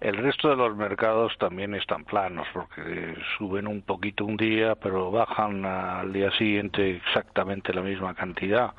El 0.00 0.16
resto 0.16 0.48
de 0.48 0.56
los 0.56 0.74
mercados 0.74 1.36
también 1.38 1.74
están 1.74 2.04
planos, 2.04 2.46
porque 2.54 3.14
suben 3.36 3.66
un 3.66 3.82
poquito 3.82 4.24
un 4.24 4.38
día, 4.38 4.74
pero 4.74 5.10
bajan 5.10 5.66
al 5.66 6.10
día 6.10 6.30
siguiente 6.32 6.96
exactamente 6.96 7.74
la 7.74 7.82
misma 7.82 8.14
cantidad. 8.14 8.72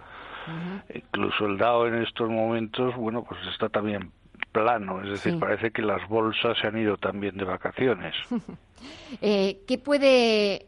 Incluso 0.93 1.45
el 1.45 1.57
Dow 1.57 1.85
en 1.85 2.03
estos 2.03 2.29
momentos, 2.29 2.95
bueno, 2.95 3.23
pues 3.23 3.39
está 3.51 3.69
también 3.69 4.11
plano, 4.51 5.01
es 5.03 5.09
decir, 5.11 5.39
parece 5.39 5.71
que 5.71 5.81
las 5.81 6.07
bolsas 6.09 6.57
se 6.59 6.67
han 6.67 6.77
ido 6.77 6.97
también 6.97 7.37
de 7.37 7.45
vacaciones. 7.45 8.15
eh, 9.21 9.61
¿Qué 9.67 9.77
puede 9.77 10.65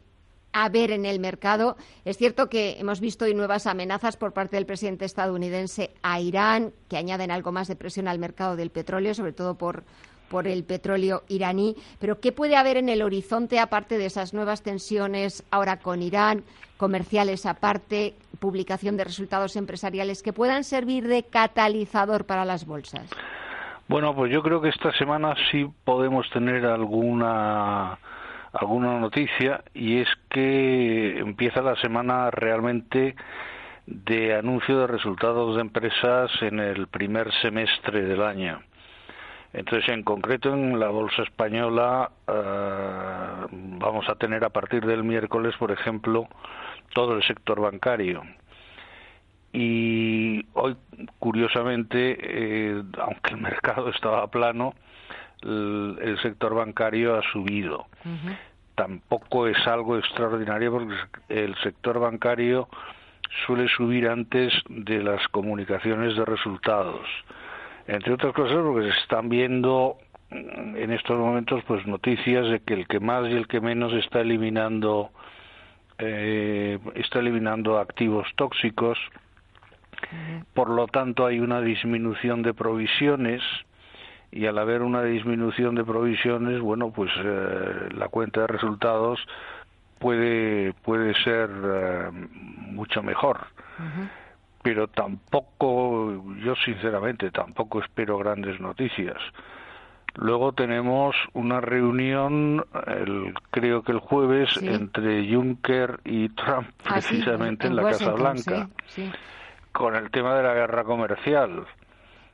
haber 0.52 0.90
en 0.92 1.04
el 1.04 1.20
mercado? 1.20 1.76
Es 2.04 2.16
cierto 2.16 2.48
que 2.48 2.78
hemos 2.78 3.00
visto 3.00 3.24
hoy 3.26 3.34
nuevas 3.34 3.66
amenazas 3.66 4.16
por 4.16 4.32
parte 4.32 4.56
del 4.56 4.66
presidente 4.66 5.04
estadounidense 5.04 5.90
a 6.02 6.20
Irán, 6.20 6.72
que 6.88 6.96
añaden 6.96 7.30
algo 7.30 7.52
más 7.52 7.68
de 7.68 7.76
presión 7.76 8.08
al 8.08 8.18
mercado 8.18 8.56
del 8.56 8.70
petróleo, 8.70 9.14
sobre 9.14 9.32
todo 9.32 9.56
por 9.56 9.84
por 10.34 10.48
el 10.48 10.64
petróleo 10.64 11.22
iraní. 11.28 11.76
Pero 12.00 12.18
¿qué 12.18 12.32
puede 12.32 12.56
haber 12.56 12.76
en 12.76 12.88
el 12.88 13.02
horizonte 13.02 13.60
aparte 13.60 13.98
de 13.98 14.06
esas 14.06 14.34
nuevas 14.34 14.64
tensiones 14.64 15.46
ahora 15.52 15.76
con 15.76 16.02
Irán, 16.02 16.42
comerciales 16.76 17.46
aparte, 17.46 18.14
publicación 18.40 18.96
de 18.96 19.04
resultados 19.04 19.54
empresariales 19.54 20.24
que 20.24 20.32
puedan 20.32 20.64
servir 20.64 21.06
de 21.06 21.22
catalizador 21.22 22.26
para 22.26 22.44
las 22.44 22.66
bolsas? 22.66 23.08
Bueno, 23.86 24.12
pues 24.16 24.32
yo 24.32 24.42
creo 24.42 24.60
que 24.60 24.70
esta 24.70 24.90
semana 24.98 25.36
sí 25.52 25.70
podemos 25.84 26.28
tener 26.30 26.66
alguna 26.66 27.96
alguna 28.54 28.98
noticia 28.98 29.62
y 29.72 29.98
es 29.98 30.08
que 30.30 31.16
empieza 31.16 31.62
la 31.62 31.76
semana 31.76 32.32
realmente 32.32 33.14
de 33.86 34.34
anuncio 34.34 34.80
de 34.80 34.88
resultados 34.88 35.54
de 35.54 35.60
empresas 35.60 36.28
en 36.40 36.58
el 36.58 36.88
primer 36.88 37.32
semestre 37.40 38.02
del 38.02 38.20
año. 38.20 38.60
Entonces, 39.54 39.88
en 39.88 40.02
concreto, 40.02 40.52
en 40.52 40.80
la 40.80 40.88
bolsa 40.88 41.22
española 41.22 42.10
eh, 42.26 43.46
vamos 43.78 44.08
a 44.08 44.16
tener 44.16 44.44
a 44.44 44.50
partir 44.50 44.84
del 44.84 45.04
miércoles, 45.04 45.54
por 45.56 45.70
ejemplo, 45.70 46.26
todo 46.92 47.16
el 47.16 47.22
sector 47.22 47.60
bancario. 47.60 48.22
Y 49.52 50.44
hoy, 50.54 50.76
curiosamente, 51.20 52.18
eh, 52.20 52.82
aunque 52.98 53.34
el 53.34 53.36
mercado 53.40 53.90
estaba 53.90 54.26
plano, 54.26 54.74
el, 55.42 56.18
sector 56.20 56.54
bancario 56.54 57.16
ha 57.16 57.22
subido. 57.30 57.86
Tampoco 58.74 59.46
es 59.46 59.66
algo 59.68 59.96
extraordinario 59.98 60.72
porque 60.72 60.96
el 61.28 61.54
sector 61.62 62.00
bancario 62.00 62.68
suele 63.46 63.68
subir 63.68 64.08
antes 64.08 64.52
de 64.68 65.00
las 65.00 65.28
comunicaciones 65.28 66.16
de 66.16 66.24
resultados 66.24 67.06
entre 67.86 68.14
otras 68.14 68.32
cosas 68.32 68.56
porque 68.62 68.90
se 68.92 68.98
están 69.00 69.28
viendo 69.28 69.98
en 70.30 70.90
estos 70.90 71.18
momentos 71.18 71.62
pues 71.66 71.86
noticias 71.86 72.48
de 72.50 72.60
que 72.60 72.74
el 72.74 72.86
que 72.86 73.00
más 73.00 73.28
y 73.28 73.32
el 73.32 73.46
que 73.46 73.60
menos 73.60 73.92
está 73.92 74.20
eliminando 74.20 75.10
eh, 75.98 76.78
está 76.94 77.20
eliminando 77.20 77.78
activos 77.78 78.26
tóxicos. 78.36 78.98
Por 80.54 80.70
lo 80.70 80.86
tanto 80.88 81.24
hay 81.24 81.38
una 81.38 81.60
disminución 81.60 82.42
de 82.42 82.52
provisiones 82.52 83.42
y 84.32 84.46
al 84.46 84.58
haber 84.58 84.82
una 84.82 85.02
disminución 85.02 85.76
de 85.76 85.84
provisiones 85.84 86.60
bueno 86.60 86.90
pues 86.90 87.10
eh, 87.16 87.88
la 87.94 88.08
cuenta 88.08 88.40
de 88.40 88.46
resultados 88.48 89.20
puede 90.00 90.72
puede 90.82 91.14
ser 91.22 91.48
eh, 91.64 92.10
mucho 92.10 93.02
mejor 93.02 93.46
pero 94.64 94.88
tampoco, 94.88 96.24
yo 96.42 96.54
sinceramente 96.64 97.30
tampoco 97.30 97.82
espero 97.82 98.16
grandes 98.16 98.58
noticias. 98.60 99.18
Luego 100.14 100.52
tenemos 100.52 101.14
una 101.34 101.60
reunión, 101.60 102.64
el, 102.86 103.34
creo 103.50 103.82
que 103.82 103.92
el 103.92 103.98
jueves, 103.98 104.56
entre 104.62 105.30
Juncker 105.30 106.00
y 106.06 106.30
Trump, 106.30 106.68
ah, 106.86 106.94
precisamente 106.94 107.66
en, 107.66 107.76
la 107.76 107.82
Casa 107.82 108.12
Blanca, 108.12 108.70
con 109.70 109.96
el 109.96 110.10
tema 110.10 110.34
de 110.34 110.44
la 110.44 110.54
guerra 110.54 110.82
comercial. 110.84 111.66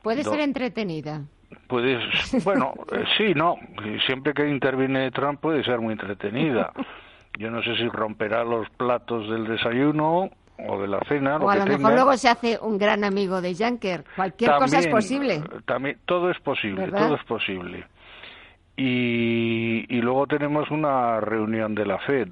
Puede 0.01 0.23
ser 0.23 0.39
entretenida. 0.39 1.23
Puede, 1.67 1.99
bueno, 2.45 2.75
eh, 2.93 3.03
sí, 3.17 3.33
no. 3.35 3.57
Siempre 4.05 4.33
que 4.33 4.47
interviene 4.47 5.11
Trump 5.11 5.41
puede 5.41 5.65
ser 5.65 5.81
muy 5.81 5.91
entretenida. 5.91 6.71
Yo 7.37 7.51
no 7.51 7.61
sé 7.61 7.75
si 7.75 7.89
romperá 7.89 8.45
los 8.45 8.69
platos 8.69 9.29
del 9.29 9.47
desayuno 9.47 10.29
o 10.67 10.81
de 10.81 10.87
la 10.87 10.99
cena. 11.07 11.37
O 11.37 11.49
a 11.49 11.55
lo 11.55 11.65
mejor 11.65 11.93
luego 11.93 12.17
se 12.17 12.29
hace 12.29 12.59
un 12.61 12.77
gran 12.77 13.03
amigo 13.03 13.41
de 13.41 13.55
Juncker. 13.55 14.03
Cualquier 14.15 14.51
cosa 14.57 14.79
es 14.79 14.87
posible. 14.87 15.43
También, 15.65 15.97
todo 16.05 16.29
es 16.29 16.39
posible, 16.39 16.87
todo 16.87 17.15
es 17.15 17.23
posible. 17.25 17.85
Y, 18.77 19.85
y 19.89 20.01
luego 20.01 20.27
tenemos 20.27 20.71
una 20.71 21.19
reunión 21.19 21.75
de 21.75 21.85
la 21.85 21.99
FED 21.99 22.29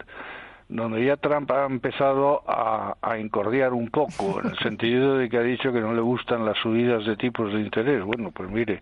donde 0.70 1.04
ya 1.04 1.18
Trump 1.18 1.52
ha 1.52 1.66
empezado 1.66 2.44
a, 2.48 2.96
a, 3.02 3.18
incordiar 3.18 3.74
un 3.74 3.90
poco, 3.90 4.40
en 4.40 4.52
el 4.52 4.58
sentido 4.64 5.18
de 5.18 5.28
que 5.28 5.38
ha 5.38 5.42
dicho 5.42 5.74
que 5.74 5.82
no 5.82 5.94
le 5.94 6.02
gustan 6.02 6.46
las 6.46 6.58
subidas 6.60 7.06
de 7.06 7.18
tipos 7.18 7.52
de 7.52 7.60
interés. 7.60 8.04
Bueno, 8.04 8.32
pues 8.32 8.50
mire, 8.50 8.82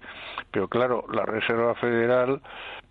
pero 0.51 0.67
claro, 0.67 1.05
la 1.13 1.25
Reserva 1.25 1.75
Federal 1.75 2.41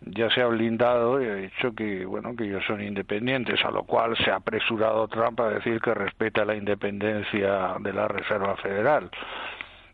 ya 0.00 0.30
se 0.30 0.40
ha 0.40 0.46
blindado 0.46 1.22
y 1.22 1.26
ha 1.26 1.34
dicho 1.34 1.74
que, 1.74 2.06
bueno, 2.06 2.34
que 2.34 2.44
ellos 2.44 2.64
son 2.66 2.82
independientes, 2.82 3.62
a 3.66 3.70
lo 3.70 3.84
cual 3.84 4.16
se 4.16 4.30
ha 4.30 4.36
apresurado 4.36 5.06
Trump 5.08 5.40
a 5.40 5.50
decir 5.50 5.78
que 5.80 5.92
respeta 5.92 6.46
la 6.46 6.56
independencia 6.56 7.76
de 7.78 7.92
la 7.92 8.08
Reserva 8.08 8.56
Federal. 8.56 9.10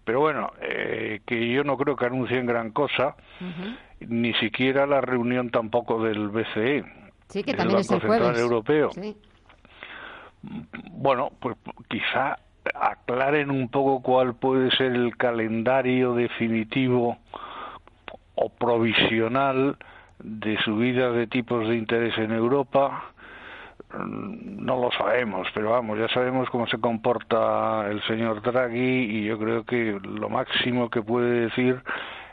Pero 0.04 0.20
bueno, 0.20 0.52
eh, 0.60 1.20
que 1.26 1.48
yo 1.48 1.64
no 1.64 1.76
creo 1.76 1.96
que 1.96 2.06
anuncien 2.06 2.46
gran 2.46 2.70
cosa, 2.70 3.16
ni 4.00 4.32
siquiera 4.34 4.86
la 4.86 5.00
reunión 5.00 5.50
tampoco 5.50 6.02
del 6.02 6.28
BCE 6.28 7.01
Sí, 7.32 7.42
que 7.42 7.54
también 7.54 7.80
es 7.80 7.90
el 7.90 8.00
jueves. 8.00 8.38
Europeo. 8.38 8.90
Bueno, 10.90 11.30
pues 11.40 11.56
quizá 11.88 12.36
aclaren 12.74 13.50
un 13.50 13.68
poco 13.68 14.02
cuál 14.02 14.34
puede 14.34 14.70
ser 14.72 14.92
el 14.92 15.16
calendario 15.16 16.14
definitivo 16.14 17.16
o 18.34 18.48
provisional 18.50 19.78
de 20.18 20.58
subida 20.62 21.10
de 21.10 21.26
tipos 21.26 21.66
de 21.68 21.76
interés 21.76 22.16
en 22.18 22.32
Europa. 22.32 23.04
Mm, 23.94 24.64
no 24.64 24.80
lo 24.80 24.90
sabemos, 24.92 25.48
pero 25.54 25.70
vamos, 25.70 25.98
ya 25.98 26.08
sabemos 26.08 26.50
cómo 26.50 26.66
se 26.66 26.78
comporta 26.78 27.90
el 27.90 28.02
señor 28.02 28.42
Draghi 28.42 29.18
y 29.18 29.24
yo 29.24 29.38
creo 29.38 29.64
que 29.64 29.98
lo 30.02 30.28
máximo 30.28 30.90
que 30.90 31.02
puede 31.02 31.46
decir 31.46 31.82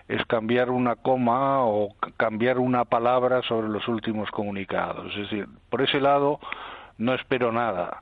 es 0.09 0.25
cambiar 0.25 0.71
una 0.71 0.95
coma 0.95 1.63
o 1.63 1.95
cambiar 2.17 2.57
una 2.57 2.83
palabra 2.83 3.43
sobre 3.43 3.69
los 3.69 3.87
últimos 3.87 4.29
comunicados. 4.31 5.13
Es 5.13 5.29
decir, 5.29 5.47
por 5.69 5.83
ese 5.83 6.01
lado 6.01 6.39
no 6.97 7.13
espero 7.13 7.51
nada, 7.51 8.01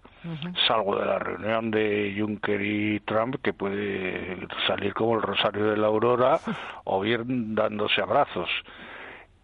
salvo 0.67 0.95
de 0.95 1.05
la 1.05 1.19
reunión 1.19 1.69
de 1.69 2.15
Juncker 2.17 2.61
y 2.61 2.99
Trump, 3.01 3.35
que 3.43 3.53
puede 3.53 4.37
salir 4.65 4.93
como 4.93 5.15
el 5.15 5.21
rosario 5.21 5.65
de 5.65 5.77
la 5.77 5.87
aurora 5.87 6.39
o 6.85 7.01
bien 7.01 7.53
dándose 7.53 8.01
abrazos. 8.01 8.49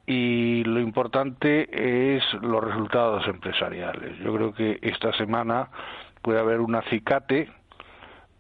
Y 0.07 0.63
lo 0.63 0.79
importante 0.79 2.15
es 2.15 2.23
los 2.41 2.63
resultados 2.63 3.27
empresariales. 3.27 4.17
Yo 4.19 4.33
creo 4.33 4.53
que 4.53 4.79
esta 4.81 5.13
semana 5.13 5.67
puede 6.21 6.39
haber 6.39 6.61
un 6.61 6.75
acicate 6.75 7.51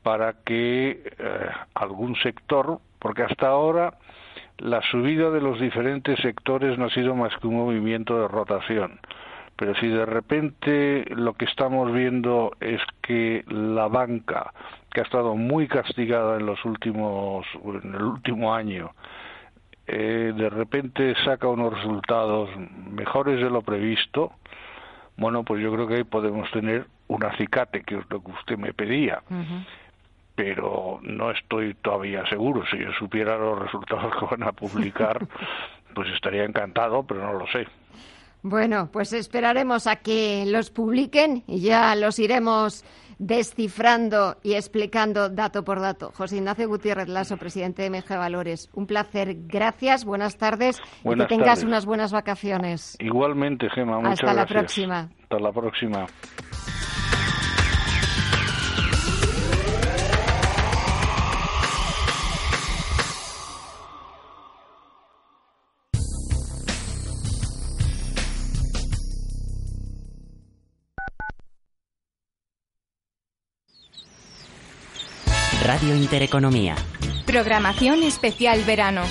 para 0.03 0.33
que 0.45 1.01
eh, 1.17 1.49
algún 1.73 2.15
sector, 2.17 2.79
porque 2.99 3.23
hasta 3.23 3.47
ahora 3.47 3.95
la 4.57 4.81
subida 4.91 5.29
de 5.29 5.41
los 5.41 5.59
diferentes 5.59 6.19
sectores 6.19 6.77
no 6.77 6.85
ha 6.85 6.89
sido 6.89 7.15
más 7.15 7.35
que 7.37 7.47
un 7.47 7.55
movimiento 7.55 8.19
de 8.19 8.27
rotación. 8.27 8.99
Pero 9.55 9.75
si 9.75 9.87
de 9.87 10.05
repente 10.05 11.05
lo 11.09 11.33
que 11.33 11.45
estamos 11.45 11.91
viendo 11.91 12.51
es 12.59 12.81
que 13.01 13.45
la 13.47 13.87
banca 13.87 14.53
que 14.91 15.01
ha 15.01 15.03
estado 15.03 15.35
muy 15.35 15.67
castigada 15.67 16.37
en 16.37 16.45
los 16.45 16.63
últimos, 16.65 17.45
en 17.63 17.95
el 17.95 18.03
último 18.03 18.53
año, 18.53 18.91
eh, 19.87 20.33
de 20.35 20.49
repente 20.49 21.13
saca 21.23 21.47
unos 21.47 21.73
resultados 21.73 22.49
mejores 22.89 23.41
de 23.41 23.49
lo 23.49 23.61
previsto, 23.61 24.33
bueno, 25.17 25.43
pues 25.43 25.61
yo 25.61 25.71
creo 25.73 25.87
que 25.87 25.95
ahí 25.95 26.03
podemos 26.03 26.49
tener 26.51 26.87
un 27.07 27.23
acicate, 27.23 27.83
que 27.83 27.95
es 27.95 28.05
lo 28.09 28.23
que 28.23 28.31
usted 28.31 28.57
me 28.57 28.73
pedía. 28.73 29.21
Pero 30.35 30.99
no 31.03 31.31
estoy 31.31 31.75
todavía 31.75 32.25
seguro. 32.27 32.63
Si 32.71 32.77
yo 32.77 32.91
supiera 32.97 33.37
los 33.37 33.59
resultados 33.59 34.13
que 34.19 34.25
van 34.25 34.43
a 34.43 34.51
publicar, 34.51 35.19
pues 35.93 36.09
estaría 36.09 36.43
encantado, 36.43 37.03
pero 37.03 37.21
no 37.21 37.33
lo 37.33 37.47
sé. 37.47 37.67
Bueno, 38.41 38.89
pues 38.91 39.13
esperaremos 39.13 39.87
a 39.87 39.97
que 39.97 40.43
los 40.45 40.69
publiquen 40.69 41.43
y 41.47 41.61
ya 41.61 41.95
los 41.95 42.19
iremos 42.19 42.83
descifrando 43.17 44.37
y 44.43 44.55
explicando 44.55 45.29
dato 45.29 45.63
por 45.63 45.79
dato. 45.79 46.11
José 46.13 46.37
Ignacio 46.37 46.67
Gutiérrez 46.67 47.07
Lasso, 47.07 47.37
presidente 47.37 47.83
de 47.83 47.89
MG 47.89 48.17
Valores. 48.17 48.69
Un 48.73 48.85
placer. 48.85 49.35
Gracias, 49.47 50.03
buenas 50.03 50.37
tardes 50.37 50.81
y 51.05 51.15
que 51.15 51.25
tengas 51.25 51.63
unas 51.63 51.85
buenas 51.85 52.11
vacaciones. 52.11 52.97
Igualmente, 52.99 53.69
Gema. 53.69 53.99
Muchas 53.99 54.23
Hasta 54.23 54.33
la 54.33 54.45
próxima. 54.45 55.09
Hasta 55.21 55.39
la 55.39 55.51
próxima. 55.51 56.05
Radio 75.63 75.95
Intereconomía. 75.95 76.75
Programación 77.25 78.03
especial 78.03 78.61
verano. 78.65 79.03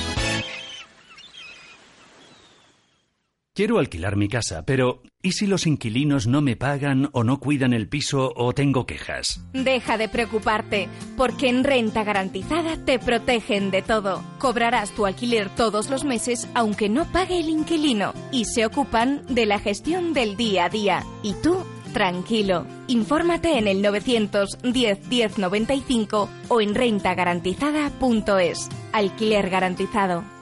Quiero 3.54 3.78
alquilar 3.78 4.16
mi 4.16 4.28
casa, 4.28 4.64
pero 4.66 5.02
¿y 5.22 5.32
si 5.32 5.46
los 5.46 5.66
inquilinos 5.66 6.26
no 6.26 6.42
me 6.42 6.56
pagan 6.56 7.08
o 7.12 7.24
no 7.24 7.38
cuidan 7.38 7.72
el 7.72 7.88
piso 7.88 8.32
o 8.36 8.52
tengo 8.52 8.84
quejas? 8.84 9.40
Deja 9.54 9.96
de 9.96 10.08
preocuparte, 10.08 10.88
porque 11.16 11.48
en 11.48 11.64
Renta 11.64 12.04
Garantizada 12.04 12.76
te 12.82 12.98
protegen 12.98 13.70
de 13.70 13.80
todo. 13.80 14.22
Cobrarás 14.38 14.90
tu 14.92 15.06
alquiler 15.06 15.48
todos 15.54 15.88
los 15.88 16.04
meses 16.04 16.48
aunque 16.54 16.90
no 16.90 17.10
pague 17.12 17.40
el 17.40 17.48
inquilino 17.48 18.12
y 18.30 18.44
se 18.44 18.66
ocupan 18.66 19.22
de 19.28 19.46
la 19.46 19.58
gestión 19.58 20.12
del 20.12 20.36
día 20.36 20.66
a 20.66 20.68
día. 20.68 21.04
Y 21.22 21.34
tú 21.42 21.64
tranquilo. 21.92 22.66
Infórmate 22.88 23.58
en 23.58 23.68
el 23.68 23.82
910 23.82 25.06
1095 25.08 26.28
o 26.48 26.60
en 26.60 26.74
rentagarantizada.es. 26.74 28.68
Alquiler 28.92 29.50
garantizado. 29.50 30.41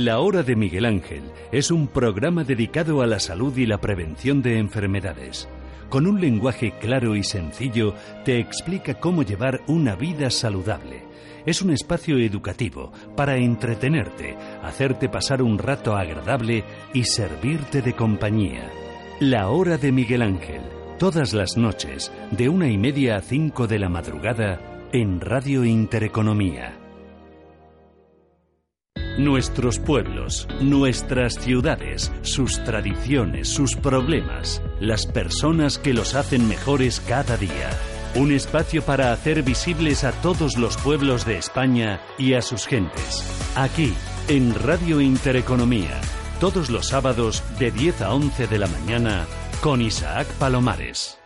La 0.00 0.20
Hora 0.20 0.44
de 0.44 0.54
Miguel 0.54 0.84
Ángel 0.84 1.24
es 1.50 1.72
un 1.72 1.88
programa 1.88 2.44
dedicado 2.44 3.02
a 3.02 3.06
la 3.08 3.18
salud 3.18 3.56
y 3.56 3.66
la 3.66 3.80
prevención 3.80 4.42
de 4.42 4.60
enfermedades. 4.60 5.48
Con 5.88 6.06
un 6.06 6.20
lenguaje 6.20 6.72
claro 6.78 7.16
y 7.16 7.24
sencillo 7.24 7.96
te 8.24 8.38
explica 8.38 8.94
cómo 8.94 9.24
llevar 9.24 9.60
una 9.66 9.96
vida 9.96 10.30
saludable. 10.30 11.02
Es 11.46 11.62
un 11.62 11.72
espacio 11.72 12.16
educativo 12.16 12.92
para 13.16 13.38
entretenerte, 13.38 14.36
hacerte 14.62 15.08
pasar 15.08 15.42
un 15.42 15.58
rato 15.58 15.96
agradable 15.96 16.62
y 16.94 17.02
servirte 17.02 17.82
de 17.82 17.94
compañía. 17.94 18.70
La 19.18 19.48
Hora 19.48 19.78
de 19.78 19.90
Miguel 19.90 20.22
Ángel, 20.22 20.60
todas 21.00 21.32
las 21.32 21.56
noches, 21.56 22.12
de 22.30 22.48
una 22.48 22.68
y 22.68 22.78
media 22.78 23.16
a 23.16 23.20
cinco 23.20 23.66
de 23.66 23.80
la 23.80 23.88
madrugada, 23.88 24.60
en 24.92 25.20
Radio 25.20 25.64
Intereconomía. 25.64 26.87
Nuestros 29.18 29.80
pueblos, 29.80 30.46
nuestras 30.60 31.34
ciudades, 31.34 32.12
sus 32.22 32.62
tradiciones, 32.62 33.48
sus 33.48 33.74
problemas, 33.74 34.62
las 34.78 35.06
personas 35.06 35.76
que 35.76 35.92
los 35.92 36.14
hacen 36.14 36.46
mejores 36.46 37.00
cada 37.00 37.36
día. 37.36 37.68
Un 38.14 38.30
espacio 38.30 38.80
para 38.80 39.12
hacer 39.12 39.42
visibles 39.42 40.04
a 40.04 40.12
todos 40.12 40.56
los 40.56 40.76
pueblos 40.76 41.26
de 41.26 41.36
España 41.36 42.00
y 42.16 42.34
a 42.34 42.42
sus 42.42 42.68
gentes. 42.68 43.28
Aquí, 43.56 43.92
en 44.28 44.54
Radio 44.54 45.00
Intereconomía, 45.00 46.00
todos 46.38 46.70
los 46.70 46.86
sábados 46.86 47.42
de 47.58 47.72
10 47.72 48.02
a 48.02 48.14
11 48.14 48.46
de 48.46 48.58
la 48.60 48.68
mañana, 48.68 49.26
con 49.60 49.82
Isaac 49.82 50.28
Palomares. 50.38 51.17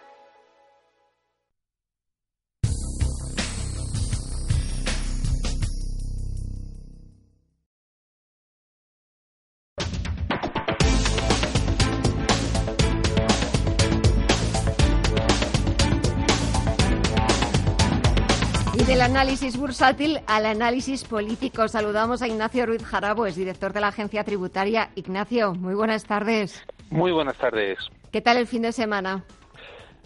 Análisis 19.42 19.61
bursátil 19.61 20.20
al 20.28 20.46
análisis 20.46 21.02
político. 21.02 21.66
Saludamos 21.66 22.22
a 22.22 22.28
Ignacio 22.28 22.64
Ruiz 22.64 22.85
Jarabo, 22.85 23.26
es 23.26 23.35
director 23.35 23.72
de 23.72 23.81
la 23.81 23.88
agencia 23.88 24.22
tributaria. 24.22 24.90
Ignacio, 24.94 25.52
muy 25.52 25.74
buenas 25.74 26.05
tardes. 26.05 26.64
Muy 26.90 27.11
buenas 27.11 27.37
tardes. 27.38 27.76
¿Qué 28.12 28.20
tal 28.20 28.37
el 28.37 28.46
fin 28.46 28.62
de 28.62 28.70
semana? 28.70 29.24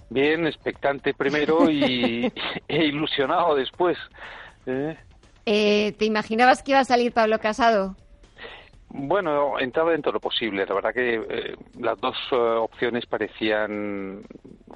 Bien, 0.08 0.46
expectante 0.46 1.12
primero 1.12 1.70
y 1.70 2.32
e 2.66 2.84
ilusionado 2.86 3.54
después. 3.56 3.98
¿eh? 4.64 4.96
Eh, 5.44 5.92
¿Te 5.98 6.06
imaginabas 6.06 6.62
que 6.62 6.70
iba 6.70 6.80
a 6.80 6.84
salir 6.84 7.12
Pablo 7.12 7.38
Casado? 7.38 7.94
Bueno, 8.88 9.58
entraba 9.58 9.90
dentro 9.90 10.12
de 10.12 10.14
lo 10.14 10.20
posible. 10.20 10.64
La 10.64 10.74
verdad 10.74 10.94
que 10.94 11.16
eh, 11.16 11.56
las 11.78 12.00
dos 12.00 12.16
opciones 12.32 13.04
parecían 13.04 14.22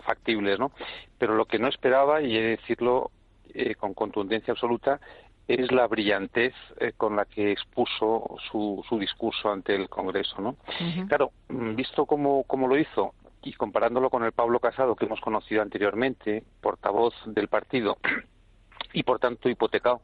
factibles, 0.04 0.58
¿no? 0.58 0.70
Pero 1.16 1.34
lo 1.34 1.46
que 1.46 1.58
no 1.58 1.66
esperaba, 1.66 2.20
y 2.20 2.36
he 2.36 2.42
de 2.42 2.56
decirlo, 2.58 3.10
eh, 3.54 3.74
con 3.74 3.94
contundencia 3.94 4.52
absoluta 4.52 5.00
es 5.48 5.72
la 5.72 5.86
brillantez 5.88 6.54
eh, 6.78 6.92
con 6.96 7.16
la 7.16 7.24
que 7.24 7.50
expuso 7.50 8.36
su, 8.50 8.84
su, 8.88 8.98
discurso 8.98 9.50
ante 9.50 9.74
el 9.74 9.88
Congreso. 9.88 10.40
¿no? 10.40 10.56
Claro, 11.08 11.32
mm, 11.48 11.74
visto 11.74 12.06
cómo, 12.06 12.44
cómo 12.44 12.68
lo 12.68 12.78
hizo 12.78 13.14
y 13.42 13.52
comparándolo 13.54 14.10
con 14.10 14.24
el 14.24 14.32
Pablo 14.32 14.60
Casado 14.60 14.94
que 14.94 15.06
hemos 15.06 15.20
conocido 15.20 15.62
anteriormente, 15.62 16.44
portavoz 16.60 17.14
del 17.26 17.48
partido 17.48 17.98
y 18.92 19.02
por 19.02 19.18
tanto 19.18 19.48
hipotecado 19.48 20.02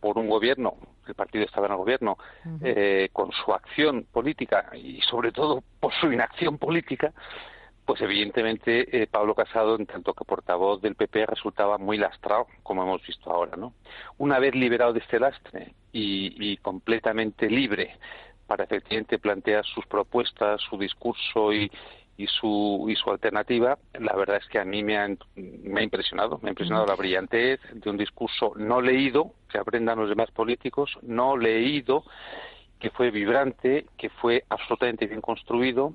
por 0.00 0.18
un 0.18 0.28
gobierno, 0.28 0.74
el 1.06 1.14
partido 1.14 1.44
estaba 1.44 1.66
en 1.66 1.72
el 1.72 1.78
gobierno, 1.78 2.18
eh, 2.62 3.08
con 3.12 3.30
su 3.32 3.54
acción 3.54 4.06
política 4.12 4.70
y 4.74 5.00
sobre 5.00 5.32
todo 5.32 5.62
por 5.80 5.94
su 5.94 6.12
inacción 6.12 6.58
política, 6.58 7.12
pues 7.84 8.00
evidentemente 8.00 9.02
eh, 9.02 9.06
Pablo 9.06 9.34
Casado, 9.34 9.76
en 9.76 9.86
tanto 9.86 10.14
que 10.14 10.24
portavoz 10.24 10.80
del 10.80 10.94
PP, 10.94 11.26
resultaba 11.26 11.76
muy 11.76 11.98
lastrado, 11.98 12.46
como 12.62 12.82
hemos 12.82 13.06
visto 13.06 13.30
ahora, 13.30 13.56
¿no? 13.56 13.74
Una 14.16 14.38
vez 14.38 14.54
liberado 14.54 14.92
de 14.92 15.00
este 15.00 15.20
lastre 15.20 15.74
y, 15.92 16.56
completamente 16.58 17.48
libre 17.50 17.98
para 18.46 18.64
efectivamente 18.64 19.18
plantear 19.18 19.64
sus 19.64 19.86
propuestas, 19.86 20.60
su 20.62 20.78
discurso 20.78 21.52
y, 21.52 21.70
su, 22.26 22.86
y 22.88 22.94
su 22.96 23.10
alternativa, 23.10 23.78
la 23.98 24.14
verdad 24.14 24.36
es 24.36 24.46
que 24.48 24.58
a 24.58 24.64
mí 24.64 24.82
me 24.82 24.96
ha, 24.96 25.08
me 25.36 25.80
ha 25.80 25.82
impresionado, 25.82 26.38
me 26.42 26.48
ha 26.48 26.52
impresionado 26.52 26.86
la 26.86 26.94
brillantez 26.94 27.60
de 27.72 27.90
un 27.90 27.96
discurso 27.96 28.52
no 28.56 28.80
leído, 28.80 29.32
que 29.50 29.58
aprendan 29.58 29.98
los 29.98 30.08
demás 30.08 30.30
políticos, 30.30 30.98
no 31.02 31.36
leído, 31.36 32.04
que 32.78 32.90
fue 32.90 33.10
vibrante, 33.10 33.86
que 33.96 34.10
fue 34.10 34.44
absolutamente 34.48 35.06
bien 35.06 35.20
construido 35.20 35.94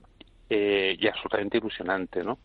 eh, 0.49 0.97
y 0.99 1.07
absolutamente 1.07 1.57
ilusionante, 1.57 2.23
¿no? 2.23 2.39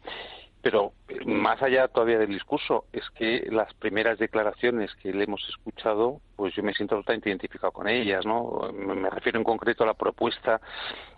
Pero 0.64 0.94
más 1.26 1.62
allá 1.62 1.88
todavía 1.88 2.18
del 2.18 2.30
discurso, 2.30 2.86
es 2.90 3.02
que 3.10 3.46
las 3.50 3.74
primeras 3.74 4.18
declaraciones 4.18 4.94
que 4.94 5.12
le 5.12 5.24
hemos 5.24 5.46
escuchado, 5.50 6.22
pues 6.36 6.54
yo 6.54 6.62
me 6.62 6.72
siento 6.72 6.96
totalmente 6.96 7.28
identificado 7.28 7.70
con 7.70 7.86
ellas, 7.86 8.24
¿no? 8.24 8.72
Me 8.72 9.10
refiero 9.10 9.38
en 9.38 9.44
concreto 9.44 9.84
a 9.84 9.88
la 9.88 9.92
propuesta 9.92 10.62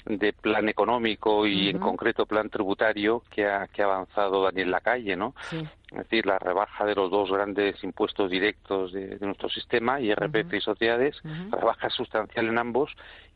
de 0.05 0.33
plan 0.33 0.69
económico 0.69 1.47
y 1.47 1.69
en 1.69 1.79
concreto 1.79 2.27
plan 2.27 2.51
tributario 2.51 3.23
que 3.31 3.47
ha, 3.47 3.69
que 3.69 3.83
ha 3.83 3.85
avanzado 3.85 4.43
Daniel 4.43 4.73
Lacalle, 4.73 5.15
¿no? 5.15 5.33
Es 5.93 5.99
decir, 5.99 6.27
la 6.27 6.41
rebaja 6.41 6.85
de 6.85 6.97
los 6.97 7.09
dos 7.09 7.31
grandes 7.31 7.83
impuestos 7.85 8.29
directos 8.29 8.93
de, 8.93 9.17
nuestro 9.21 9.49
sistema, 9.49 10.01
IRPF 10.01 10.55
y 10.55 10.61
sociedades, 10.61 11.23
rebaja 11.53 11.89
sustancial 11.91 12.49
en 12.49 12.59
ambos 12.59 12.91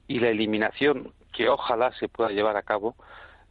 y 0.09 0.19
la 0.19 0.31
eliminación 0.31 1.13
que 1.33 1.49
ojalá 1.49 1.93
se 1.93 2.09
pueda 2.09 2.31
llevar 2.31 2.57
a 2.57 2.63
cabo 2.63 2.97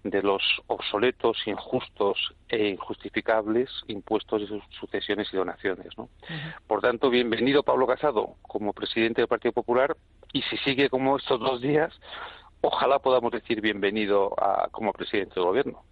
de 0.03 0.21
los 0.21 0.41
obsoletos, 0.67 1.37
injustos 1.45 2.17
e 2.47 2.69
injustificables 2.69 3.69
impuestos 3.87 4.49
de 4.49 4.61
sucesiones 4.79 5.27
y 5.33 5.37
donaciones. 5.37 5.97
¿no? 5.97 6.09
Por 6.67 6.81
tanto, 6.81 7.09
bienvenido 7.09 7.63
Pablo 7.63 7.85
Casado 7.85 8.35
como 8.41 8.73
presidente 8.73 9.21
del 9.21 9.27
Partido 9.27 9.51
Popular 9.51 9.97
y 10.31 10.41
si 10.43 10.57
sigue 10.57 10.89
como 10.89 11.17
estos 11.17 11.39
dos 11.39 11.61
días, 11.61 11.93
ojalá 12.61 12.99
podamos 12.99 13.31
decir 13.31 13.61
bienvenido 13.61 14.33
a, 14.37 14.69
como 14.71 14.93
presidente 14.93 15.35
del 15.35 15.45
gobierno. 15.45 15.83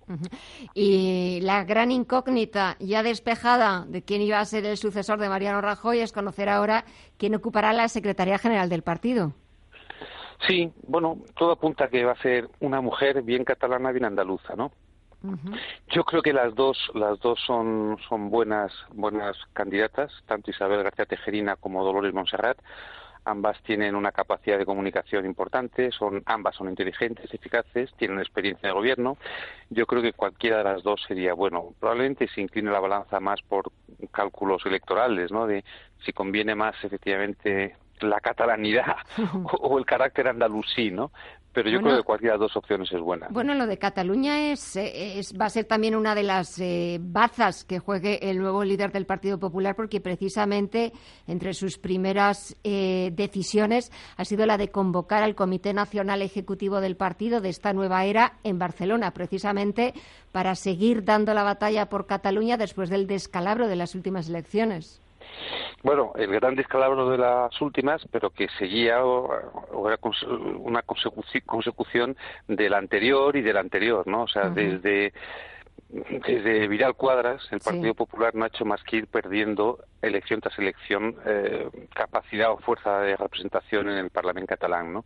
Y 0.74 1.40
la 1.42 1.64
gran 1.64 1.92
incógnita 1.92 2.78
ya 2.80 3.04
despejada 3.04 3.86
de 3.88 4.04
quién 4.04 4.22
iba 4.22 4.40
a 4.40 4.46
ser 4.46 4.66
el 4.66 4.78
sucesor 4.78 5.20
de 5.20 5.30
Mariano 5.30 5.62
Rajoy 5.62 6.00
es 6.00 6.12
conocer 6.12 6.50
ahora 6.50 6.86
quién 7.18 7.36
ocupará 7.36 7.74
la 7.74 7.88
Secretaría 7.90 8.38
General 8.38 8.70
del 8.70 8.84
partido. 8.84 9.34
Sí, 10.46 10.72
bueno, 10.88 11.18
todo 11.36 11.52
apunta 11.52 11.86
a 11.86 11.90
que 11.90 12.06
va 12.06 12.12
a 12.12 12.22
ser 12.22 12.48
una 12.60 12.82
mujer 12.82 13.22
bien 13.24 13.44
catalana, 13.44 13.92
bien 13.92 14.06
andaluza, 14.06 14.56
¿no? 14.56 14.72
Yo 15.90 16.04
creo 16.04 16.22
que 16.22 16.32
las 16.32 16.54
dos, 16.54 16.78
las 16.94 17.20
dos 17.20 17.40
son, 17.46 17.98
son 18.08 18.30
buenas, 18.30 18.72
buenas 18.94 19.36
candidatas, 19.54 20.12
tanto 20.26 20.52
Isabel 20.52 20.84
García 20.84 21.06
Tejerina 21.06 21.56
como 21.56 21.84
Dolores 21.84 22.14
Montserrat. 22.14 22.58
Ambas 23.26 23.62
tienen 23.64 23.96
una 23.96 24.14
capacidad 24.14 24.58
de 24.58 24.66
comunicación 24.66 25.26
importante, 25.26 25.92
son, 25.92 26.24
ambas 26.28 26.56
son 26.56 26.70
inteligentes, 26.70 27.34
eficaces, 27.34 27.92
tienen 27.98 28.20
experiencia 28.20 28.70
de 28.70 28.74
gobierno. 28.74 29.18
Yo 29.70 29.86
creo 29.86 30.02
que 30.02 30.14
cualquiera 30.14 30.60
de 30.60 30.64
las 30.64 30.84
dos 30.84 31.02
sería 31.06 31.34
bueno. 31.34 31.74
Probablemente 31.78 32.30
se 32.30 32.40
incline 32.40 32.72
la 32.72 32.80
balanza 32.80 33.20
más 33.20 33.42
por 33.42 33.72
cálculos 34.12 34.66
electorales, 34.66 35.30
¿no? 35.30 35.46
De 35.46 35.66
si 36.06 36.14
conviene 36.14 36.56
más 36.56 36.82
efectivamente 36.86 37.76
la 38.02 38.20
catalanidad 38.20 38.96
o, 39.60 39.78
el 39.78 39.86
carácter 39.86 40.28
andalusí, 40.28 40.92
¿no? 40.92 41.12
Pero 41.58 41.72
yo 41.72 41.82
creo 41.82 41.98
que 41.98 42.04
cualquiera 42.04 42.34
de 42.36 42.40
las 42.40 42.52
dos 42.52 42.58
opciones 42.58 42.92
es 42.92 43.00
buena. 43.02 43.30
Bueno, 43.32 43.56
lo 43.56 43.66
de 43.66 43.80
Cataluña 43.80 44.52
es, 44.52 44.76
es 44.76 45.34
va 45.36 45.46
a 45.46 45.50
ser 45.50 45.66
también 45.66 45.96
una 45.96 46.14
de 46.14 46.22
las 46.22 46.60
eh, 46.60 47.00
bazas 47.02 47.64
que 47.64 47.80
juegue 47.80 48.30
el 48.30 48.38
nuevo 48.38 48.64
líder 48.64 48.92
del 48.92 49.08
Partido 49.08 49.40
Popular, 49.40 49.76
porque 49.76 50.00
precisamente 50.00 50.94
entre 51.26 51.56
sus 51.56 51.80
primeras 51.80 52.56
eh, 52.64 53.10
decisiones 53.16 53.92
ha 54.18 54.26
sido 54.26 54.46
la 54.46 54.60
de 54.60 54.70
convocar 54.70 55.24
al 55.24 55.34
Comité 55.34 55.74
Nacional 55.74 56.22
Ejecutivo 56.22 56.80
del 56.80 56.96
partido 56.96 57.42
de 57.42 57.50
esta 57.50 57.74
nueva 57.74 58.06
era 58.06 58.34
en 58.44 58.60
Barcelona, 58.60 59.10
precisamente 59.10 59.96
para 60.32 60.54
seguir 60.54 61.06
dando 61.06 61.34
la 61.34 61.42
batalla 61.42 61.90
por 61.90 62.06
Cataluña 62.06 62.58
después 62.58 62.92
del 62.92 63.08
descalabro 63.08 63.68
de 63.68 63.78
las 63.78 63.96
últimas 63.96 64.30
elecciones. 64.30 65.02
Bueno, 65.84 66.14
el 66.16 66.32
gran 66.32 66.56
descalabro 66.56 67.10
de 67.10 67.18
las 67.18 67.62
últimas, 67.62 68.02
pero 68.12 68.32
que 68.32 68.48
seguía 68.58 69.06
o, 69.06 69.30
era 69.88 70.00
una 70.60 70.82
consecución 70.82 72.18
del 72.48 72.74
anterior 72.74 73.36
y 73.36 73.42
del 73.42 73.58
anterior, 73.58 74.08
¿no? 74.08 74.24
O 74.24 74.28
sea, 74.28 74.50
desde 74.50 75.14
desde 75.90 76.68
Vidal 76.68 76.96
Cuadras, 76.96 77.48
el 77.52 77.60
Partido 77.60 77.94
Popular 77.94 78.36
no 78.36 78.44
ha 78.44 78.48
hecho 78.48 78.66
más 78.66 78.84
que 78.84 78.98
ir 78.98 79.08
perdiendo 79.08 79.80
elección 80.02 80.42
tras 80.42 80.58
elección 80.60 81.16
eh, 81.26 81.70
capacidad 81.94 82.52
o 82.52 82.58
fuerza 82.58 83.00
de 83.00 83.16
representación 83.16 83.90
en 83.90 83.98
el 83.98 84.10
Parlamento 84.10 84.50
catalán, 84.50 84.92
¿no? 84.92 85.06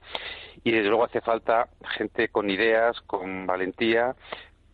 Y 0.64 0.72
desde 0.72 0.90
luego 0.90 1.06
hace 1.06 1.22
falta 1.22 1.68
gente 1.96 2.30
con 2.30 2.50
ideas, 2.50 3.00
con 3.02 3.46
valentía, 3.46 4.16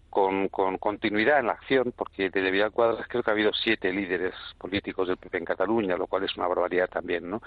con, 0.10 0.48
continuidad 0.50 1.40
en 1.40 1.48
la 1.48 1.54
acción, 1.54 1.94
porque 1.96 2.30
desde 2.30 2.52
Vidal 2.52 2.72
Cuadras 2.72 3.08
creo 3.08 3.24
que 3.24 3.30
ha 3.30 3.34
habido 3.34 3.52
siete 3.54 3.92
líderes 3.92 4.34
políticos 4.58 5.08
del 5.08 5.18
PP 5.18 5.38
en 5.38 5.46
Cataluña, 5.46 5.98
lo 5.98 6.08
cual 6.08 6.24
es 6.24 6.36
una 6.38 6.48
barbaridad 6.48 6.90
también, 6.90 7.30
¿no? 7.30 7.42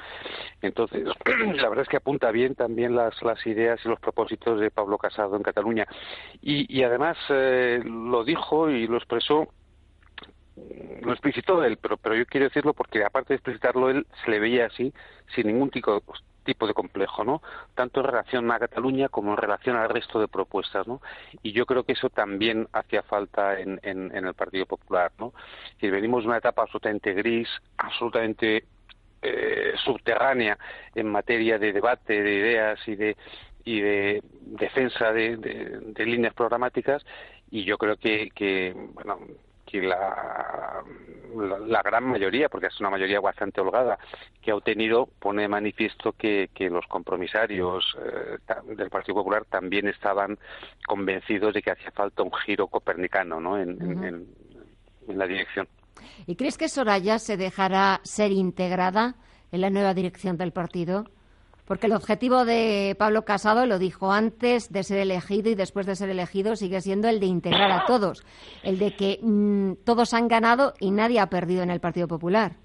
Entonces, 0.63 1.05
la 1.57 1.69
verdad 1.69 1.83
es 1.83 1.89
que 1.89 1.97
apunta 1.97 2.31
bien 2.31 2.55
también 2.55 2.95
las, 2.95 3.21
las 3.23 3.45
ideas 3.47 3.81
y 3.85 3.89
los 3.89 4.01
propósitos 4.01 4.61
de 4.61 4.71
Pablo 4.71 4.99
Casado 4.99 5.37
en 5.37 5.43
Cataluña. 5.43 5.87
Y, 6.43 6.83
además 6.83 7.17
eh, 7.29 7.83
lo 7.85 8.25
dijo 8.25 8.71
y 8.71 8.87
lo 8.87 8.97
expresó 8.97 9.49
lo 11.03 11.13
explicitó 11.13 11.65
él, 11.65 11.79
pero, 11.79 11.97
pero 11.97 12.15
yo 12.15 12.27
quiero 12.27 12.45
decirlo 12.45 12.75
porque 12.75 13.03
aparte 13.05 13.33
de 13.33 13.37
explicitarlo 13.37 13.89
él, 13.89 14.07
se 14.23 14.31
le 14.31 14.41
veía 14.41 14.67
así, 14.67 14.93
sin 15.35 15.47
ningún 15.47 15.71
tipo, 15.71 16.03
tipo 16.45 16.67
de 16.67 16.75
complejo, 16.75 17.25
¿no? 17.25 17.43
Tanto 17.75 18.01
en 18.01 18.07
relación 18.07 18.51
a 18.51 18.59
Cataluña 18.59 19.09
como 19.09 19.33
en 19.33 19.37
relación 19.37 19.77
al 19.77 19.89
resto 19.89 20.21
de 20.21 20.29
propuestas, 20.29 20.87
¿no? 20.87 21.01
Y 21.43 21.53
yo 21.53 21.67
creo 21.67 21.85
que 21.85 21.93
eso 21.93 22.11
también 22.11 22.69
hacía 22.73 23.03
falta 23.03 23.59
en, 23.59 23.81
en, 23.83 24.13
el 24.13 24.35
Partido 24.35 24.67
Popular, 24.67 25.13
¿no? 25.19 25.33
Que 25.79 25.91
venimos 25.91 26.23
de 26.23 26.29
una 26.29 26.39
etapa 26.39 26.63
absolutamente 26.63 27.13
gris, 27.15 27.49
absolutamente 27.79 28.65
eh, 29.23 29.75
subterránea 29.85 30.59
en 30.95 31.07
materia 31.07 31.59
de 31.59 31.73
debate, 31.73 32.23
de 32.23 32.35
ideas 32.35 32.79
y 32.87 32.97
de 32.97 33.17
y 33.63 33.81
de 33.81 34.23
defensa 34.41 35.13
de, 35.13 35.37
de 35.37 36.07
líneas 36.07 36.33
programáticas 36.33 37.05
y 37.51 37.65
yo 37.65 37.77
creo 37.77 37.97
que, 37.97 38.31
que 38.35 38.75
bueno 38.95 39.19
que 39.71 39.83
la, 39.83 40.83
la, 41.67 41.83
gran 41.83 42.05
mayoría, 42.05 42.49
porque 42.49 42.67
es 42.67 42.81
una 42.81 42.91
mayoría 42.91 43.21
bastante 43.21 43.61
holgada, 43.61 43.99
que 44.43 44.51
ha 44.51 44.57
obtenido, 44.57 45.07
pone 45.19 45.43
de 45.43 45.49
manifiesto 45.49 46.13
que, 46.13 46.51
que 46.55 46.69
los 46.69 46.87
compromisarios 46.87 47.97
eh, 48.01 48.39
del 48.77 48.91
Partido 48.91 49.17
Popular 49.17 49.45
también 49.45 49.89
estaban 49.89 50.39
convencidos 50.87 51.55
de 51.55 51.63
que 51.63 51.71
hacía 51.71 51.91
falta 51.93 52.23
un 52.23 52.33
giro 52.33 52.67
copernicano 52.67 53.41
¿no? 53.41 53.59
en, 53.59 53.81
en, 53.81 54.27
en 55.09 55.19
la 55.19 55.27
dirección. 55.27 55.69
¿Y 56.27 56.37
crees 56.37 56.59
que 56.59 56.69
Soraya 56.69 57.19
se 57.19 57.37
dejará 57.37 58.01
ser 58.03 58.33
integrada 58.33 59.15
en 59.53 59.61
la 59.61 59.71
nueva 59.71 59.95
dirección 59.95 60.37
del 60.37 60.53
partido? 60.53 61.05
Porque 61.71 61.87
el 61.87 61.93
objetivo 61.93 62.45
de 62.45 62.97
Pablo 62.99 63.25
Casado, 63.25 63.65
lo 63.65 63.79
dijo 63.79 64.11
antes 64.11 64.73
de 64.73 64.83
ser 64.83 64.99
elegido 64.99 65.51
y 65.51 65.55
después 65.55 65.87
de 65.87 65.95
ser 65.95 66.11
elegido, 66.11 66.57
sigue 66.57 66.81
siendo 66.81 67.09
el 67.09 67.21
de 67.21 67.27
integrar 67.27 67.71
a 67.71 67.87
todos, 67.87 68.27
el 68.65 68.77
de 68.77 68.97
que 68.97 69.21
mm, 69.23 69.85
todos 69.85 70.13
han 70.13 70.27
ganado 70.27 70.75
y 70.81 70.91
nadie 70.91 71.21
ha 71.21 71.29
perdido 71.29 71.63
en 71.63 71.71
el 71.71 71.79
Partido 71.79 72.09
Popular. 72.09 72.57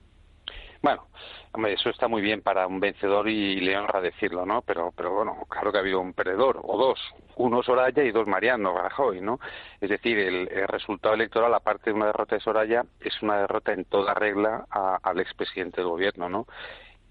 Bueno, 0.81 1.05
eso 1.67 1.91
está 1.91 2.07
muy 2.07 2.23
bien 2.23 2.41
para 2.41 2.65
un 2.65 2.79
vencedor 2.79 3.29
y 3.29 3.59
le 3.59 3.77
honra 3.77 4.01
decirlo, 4.01 4.43
¿no? 4.43 4.63
Pero, 4.63 4.91
pero 4.97 5.13
bueno, 5.13 5.37
claro 5.49 5.71
que 5.71 5.77
ha 5.77 5.81
habido 5.81 6.01
un 6.01 6.13
perdedor, 6.13 6.59
o 6.63 6.75
dos, 6.75 6.99
uno 7.35 7.61
Soraya 7.61 8.03
y 8.03 8.11
dos 8.11 8.27
Mariano 8.27 8.75
Rajoy, 8.75 9.21
¿no? 9.21 9.39
Es 9.81 9.91
decir, 9.91 10.17
el, 10.17 10.49
resultado 10.67 11.13
electoral, 11.13 11.53
aparte 11.53 11.91
de 11.91 11.95
una 11.95 12.07
derrota 12.07 12.37
de 12.37 12.41
Soraya, 12.41 12.83
es 12.99 13.21
una 13.21 13.37
derrota 13.37 13.71
en 13.71 13.85
toda 13.85 14.15
regla 14.15 14.65
al 14.71 15.19
expresidente 15.19 15.81
del 15.81 15.91
gobierno, 15.91 16.27
¿no? 16.27 16.47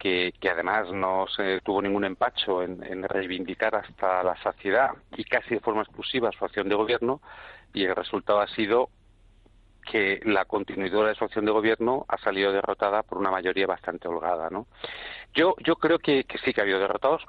Que, 0.05 0.51
además 0.51 0.93
no 0.93 1.27
se 1.35 1.63
tuvo 1.63 1.81
ningún 1.81 2.05
empacho 2.05 2.63
en, 2.63 3.03
reivindicar 3.05 3.75
hasta 3.75 4.23
la 4.23 4.37
saciedad 4.43 4.91
y 5.17 5.25
casi 5.25 5.55
de 5.55 5.61
forma 5.61 5.81
exclusiva 5.81 6.31
su 6.31 6.45
acción 6.45 6.69
de 6.69 6.75
gobierno 6.75 7.23
y 7.73 7.85
el 7.85 7.97
resultado 7.97 8.41
ha 8.41 8.47
sido 8.49 8.91
que 9.91 10.21
la 10.25 10.45
continuidad 10.45 11.07
de 11.07 11.15
su 11.15 11.25
acción 11.25 11.47
de 11.47 11.53
gobierno 11.53 12.05
ha 12.09 12.19
salido 12.19 12.53
derrotada 12.53 13.03
por 13.03 13.17
una 13.17 13.31
mayoría 13.31 13.67
bastante 13.67 14.07
holgada, 14.07 14.51
¿no? 14.51 14.67
Yo, 15.33 15.55
yo 15.65 15.77
creo 15.77 15.99
que, 15.99 16.27
sí 16.45 16.53
que 16.53 16.61
ha 16.61 16.65
habido 16.65 16.81
derrotados, 16.81 17.23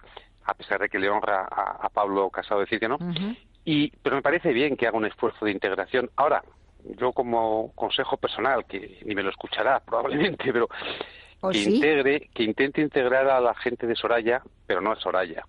a 0.43 0.53
pesar 0.53 0.81
de 0.81 0.89
que 0.89 0.99
le 0.99 1.09
honra 1.09 1.47
a, 1.49 1.87
Pablo 1.89 2.29
Casado 2.29 2.59
decir 2.59 2.81
que 2.81 2.89
no, 2.89 2.97
y, 3.63 3.89
pero 4.03 4.17
me 4.17 4.21
parece 4.21 4.51
bien 4.51 4.75
que 4.75 4.85
haga 4.85 4.97
un 4.97 5.05
esfuerzo 5.05 5.45
de 5.45 5.51
integración. 5.51 6.09
Ahora, 6.17 6.43
yo 6.97 7.13
como 7.13 7.71
consejo 7.73 8.17
personal, 8.17 8.65
que 8.65 8.99
ni 9.05 9.15
me 9.15 9.23
lo 9.23 9.29
escuchará 9.29 9.79
probablemente, 9.79 10.51
pero 10.51 10.67
Oh, 11.47 11.51
que 11.51 11.59
integre, 11.59 12.29
que 12.33 12.43
intente 12.43 12.81
integrar 12.81 13.27
a 13.27 13.39
la 13.39 13.53
gente 13.55 13.87
de 13.87 13.95
Soraya, 13.95 14.41
pero 14.65 14.81
no 14.81 14.91
a 14.91 14.95
Soraya. 14.95 15.45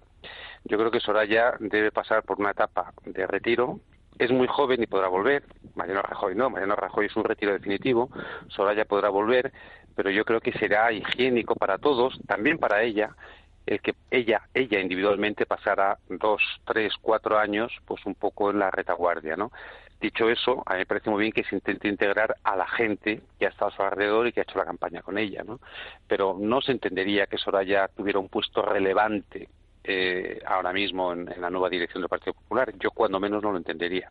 Yo 0.64 0.78
creo 0.78 0.90
que 0.90 1.00
Soraya 1.00 1.54
debe 1.60 1.92
pasar 1.92 2.22
por 2.24 2.40
una 2.40 2.50
etapa 2.50 2.92
de 3.04 3.26
retiro. 3.26 3.80
Es 4.18 4.30
muy 4.30 4.46
joven 4.46 4.82
y 4.82 4.86
podrá 4.86 5.08
volver. 5.08 5.44
Mariano 5.74 6.02
Rajoy 6.02 6.34
no, 6.34 6.50
Mariano 6.50 6.74
Rajoy 6.74 7.06
es 7.06 7.16
un 7.16 7.24
retiro 7.24 7.52
definitivo. 7.52 8.10
Soraya 8.48 8.84
podrá 8.84 9.08
volver, 9.08 9.52
pero 9.94 10.10
yo 10.10 10.24
creo 10.24 10.40
que 10.40 10.52
será 10.52 10.92
higiénico 10.92 11.54
para 11.54 11.78
todos, 11.78 12.18
también 12.26 12.58
para 12.58 12.82
ella, 12.82 13.14
el 13.66 13.80
que 13.80 13.94
ella, 14.10 14.42
ella 14.54 14.80
individualmente 14.80 15.44
pasara 15.46 15.98
dos, 16.08 16.42
tres, 16.64 16.94
cuatro 17.00 17.38
años, 17.38 17.72
pues 17.84 18.04
un 18.06 18.14
poco 18.14 18.50
en 18.50 18.58
la 18.58 18.70
retaguardia, 18.70 19.36
¿no? 19.36 19.52
Dicho 20.00 20.28
eso, 20.28 20.62
a 20.66 20.74
mí 20.74 20.80
me 20.80 20.86
parece 20.86 21.08
muy 21.08 21.22
bien 21.22 21.32
que 21.32 21.44
se 21.44 21.54
intente 21.54 21.88
integrar 21.88 22.36
a 22.44 22.54
la 22.54 22.66
gente 22.66 23.22
que 23.38 23.46
ha 23.46 23.48
estado 23.48 23.70
a 23.70 23.76
su 23.76 23.82
alrededor 23.82 24.26
y 24.26 24.32
que 24.32 24.40
ha 24.40 24.42
hecho 24.42 24.58
la 24.58 24.66
campaña 24.66 25.00
con 25.02 25.16
ella, 25.16 25.42
¿no? 25.42 25.58
Pero 26.06 26.36
no 26.38 26.60
se 26.60 26.72
entendería 26.72 27.26
que 27.26 27.38
Soraya 27.38 27.88
tuviera 27.88 28.18
un 28.18 28.28
puesto 28.28 28.60
relevante 28.60 29.48
eh, 29.88 30.40
ahora 30.44 30.72
mismo 30.72 31.12
en, 31.12 31.30
la 31.40 31.48
nueva 31.48 31.70
dirección 31.70 32.02
del 32.02 32.08
Partido 32.08 32.34
Popular. 32.34 32.74
Yo 32.78 32.90
cuando 32.90 33.20
menos 33.20 33.42
no 33.42 33.52
lo 33.52 33.58
entendería. 33.58 34.10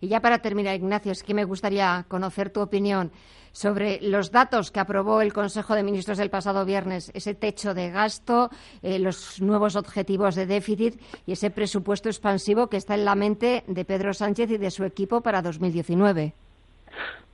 Y 0.00 0.08
ya 0.08 0.20
para 0.20 0.38
terminar, 0.38 0.76
Ignacio, 0.76 1.10
es 1.10 1.22
que 1.22 1.32
me 1.32 1.44
gustaría 1.44 2.04
conocer 2.06 2.50
tu 2.50 2.60
opinión 2.60 3.10
sobre 3.56 3.98
los 4.02 4.30
datos 4.30 4.70
que 4.70 4.80
aprobó 4.80 5.22
el 5.22 5.32
Consejo 5.32 5.74
de 5.74 5.82
Ministros 5.82 6.18
el 6.18 6.28
pasado 6.28 6.66
viernes, 6.66 7.10
ese 7.14 7.34
techo 7.34 7.72
de 7.72 7.90
gasto, 7.90 8.50
eh, 8.82 8.98
los 8.98 9.40
nuevos 9.40 9.76
objetivos 9.76 10.34
de 10.34 10.44
déficit 10.44 11.00
y 11.24 11.32
ese 11.32 11.50
presupuesto 11.50 12.10
expansivo 12.10 12.66
que 12.66 12.76
está 12.76 12.94
en 12.94 13.06
la 13.06 13.14
mente 13.14 13.64
de 13.66 13.86
Pedro 13.86 14.12
Sánchez 14.12 14.50
y 14.50 14.58
de 14.58 14.70
su 14.70 14.84
equipo 14.84 15.22
para 15.22 15.40
2019. 15.40 16.34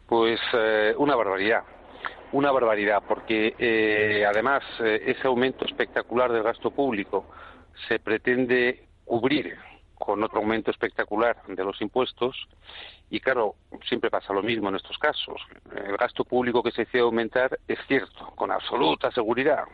Pues 0.07 0.39
eh, 0.55 0.95
una 0.97 1.17
barbaridad 1.17 1.65
una 2.31 2.51
barbaridad, 2.51 3.03
porque 3.07 3.55
eh, 3.59 4.25
además 4.25 4.63
ese 4.81 5.27
aumento 5.27 5.67
espectacular 5.67 6.33
del 6.33 6.43
gasto 6.43 6.71
público 6.71 7.27
se 7.87 7.99
pretende 7.99 8.87
cubrir 9.05 9.55
con 10.05 10.23
otro 10.23 10.39
aumento 10.39 10.71
espectacular 10.71 11.37
de 11.47 11.65
los 11.65 11.81
impuestos 11.81 12.49
y 13.11 13.21
claro, 13.21 13.55
siempre 13.89 14.11
pasa 14.11 14.33
lo 14.33 14.43
mismo 14.43 14.69
en 14.69 14.77
estos 14.77 14.99
casos. 14.99 15.41
El 15.75 15.97
gasto 15.97 16.25
público 16.25 16.63
que 16.63 16.71
se 16.71 16.85
decide 16.85 17.03
aumentar 17.03 17.59
es 17.69 17.79
cierto, 17.87 18.33
con 18.35 18.51
absoluta 18.51 19.11
seguridad, 19.13 19.65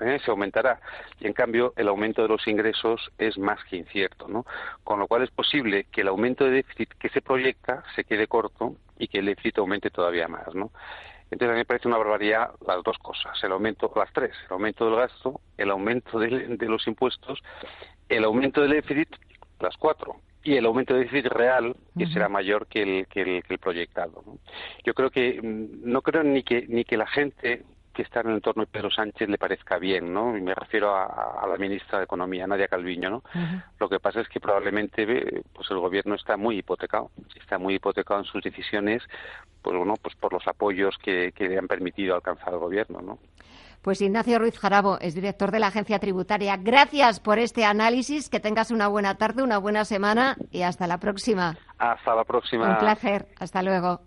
¿eh? 0.00 0.18
se 0.24 0.30
aumentará. 0.30 0.80
Y 1.20 1.26
en 1.26 1.32
cambio, 1.32 1.72
el 1.76 1.88
aumento 1.88 2.22
de 2.22 2.28
los 2.28 2.46
ingresos 2.46 3.10
es 3.18 3.38
más 3.38 3.62
que 3.64 3.76
incierto, 3.76 4.28
¿no? 4.28 4.44
Con 4.84 4.98
lo 4.98 5.06
cual 5.06 5.22
es 5.22 5.30
posible 5.30 5.86
que 5.90 6.02
el 6.02 6.08
aumento 6.08 6.44
de 6.44 6.50
déficit 6.50 6.90
que 6.94 7.08
se 7.08 7.22
proyecta 7.22 7.82
se 7.94 8.04
quede 8.04 8.26
corto 8.26 8.76
y 8.98 9.08
que 9.08 9.18
el 9.18 9.26
déficit 9.26 9.58
aumente 9.58 9.90
todavía 9.90 10.28
más, 10.28 10.54
¿no? 10.54 10.70
Entonces 11.32 11.48
a 11.48 11.52
mí 11.52 11.60
me 11.60 11.64
parece 11.64 11.88
una 11.88 11.96
barbaridad 11.96 12.50
las 12.66 12.82
dos 12.84 12.98
cosas, 12.98 13.42
el 13.42 13.52
aumento, 13.52 13.90
las 13.96 14.12
tres, 14.12 14.32
el 14.46 14.52
aumento 14.52 14.84
del 14.84 14.96
gasto, 14.96 15.40
el 15.56 15.70
aumento 15.70 16.18
de, 16.18 16.68
los 16.68 16.86
impuestos, 16.86 17.42
el 18.10 18.24
aumento 18.24 18.60
del 18.60 18.72
déficit, 18.72 19.08
las 19.62 19.76
cuatro, 19.76 20.16
y 20.44 20.56
el 20.56 20.66
aumento 20.66 20.94
del 20.94 21.04
déficit 21.04 21.26
real 21.26 21.76
que 21.96 22.06
será 22.06 22.28
mayor 22.28 22.66
que 22.66 22.82
el, 22.82 23.06
que 23.06 23.42
el, 23.48 23.58
proyectado. 23.58 24.22
Yo 24.84 24.94
creo 24.94 25.10
que 25.10 25.40
mm, 25.40 25.90
no 25.90 26.02
creo 26.02 26.22
ni 26.24 26.42
que 26.42 26.66
ni 26.68 26.84
que 26.84 26.96
la 26.96 27.06
gente 27.06 27.64
que 27.92 28.02
está 28.02 28.20
en 28.20 28.28
el 28.28 28.34
entorno 28.36 28.62
de 28.62 28.72
Pedro 28.72 28.90
Sánchez 28.90 29.28
le 29.28 29.38
parezca 29.38 29.78
bien, 29.78 30.12
¿no? 30.12 30.36
Y 30.36 30.40
me 30.40 30.54
refiero 30.54 30.94
a, 30.94 31.46
la 31.46 31.56
ministra 31.58 31.98
de 31.98 32.04
Economía, 32.04 32.46
Nadia 32.46 32.68
Calviño, 32.68 33.10
¿no? 33.10 33.22
Lo 33.78 33.88
que 33.88 34.00
pasa 34.00 34.20
es 34.20 34.28
que 34.28 34.40
probablemente 34.40 35.42
pues 35.52 35.70
el 35.70 35.78
gobierno 35.78 36.14
está 36.14 36.36
muy 36.36 36.58
hipotecado, 36.58 37.10
está 37.36 37.58
muy 37.58 37.74
hipotecado 37.74 38.20
en 38.20 38.26
sus 38.26 38.42
decisiones, 38.42 39.02
pues 39.60 39.76
bueno, 39.76 39.94
pues 40.00 40.14
por 40.16 40.32
los 40.32 40.46
apoyos 40.48 40.96
que, 40.98 41.32
le 41.38 41.58
han 41.58 41.68
permitido 41.68 42.14
alcanzar 42.14 42.54
el 42.54 42.60
gobierno, 42.60 43.02
¿no? 43.02 43.18
Pues 43.82 44.00
Ignacio 44.00 44.38
Ruiz 44.38 44.58
Jarabo 44.58 44.98
es 45.00 45.14
director 45.14 45.50
de 45.50 45.58
la 45.58 45.66
Agencia 45.66 45.98
Tributaria. 45.98 46.56
Gracias 46.56 47.18
por 47.18 47.40
este 47.40 47.64
análisis. 47.64 48.28
Que 48.28 48.38
tengas 48.38 48.70
una 48.70 48.86
buena 48.86 49.16
tarde, 49.16 49.42
una 49.42 49.58
buena 49.58 49.84
semana 49.84 50.36
y 50.52 50.62
hasta 50.62 50.86
la 50.86 50.98
próxima. 50.98 51.58
Hasta 51.78 52.14
la 52.14 52.24
próxima. 52.24 52.70
Un 52.70 52.78
placer. 52.78 53.26
Hasta 53.40 53.60
luego. 53.60 54.00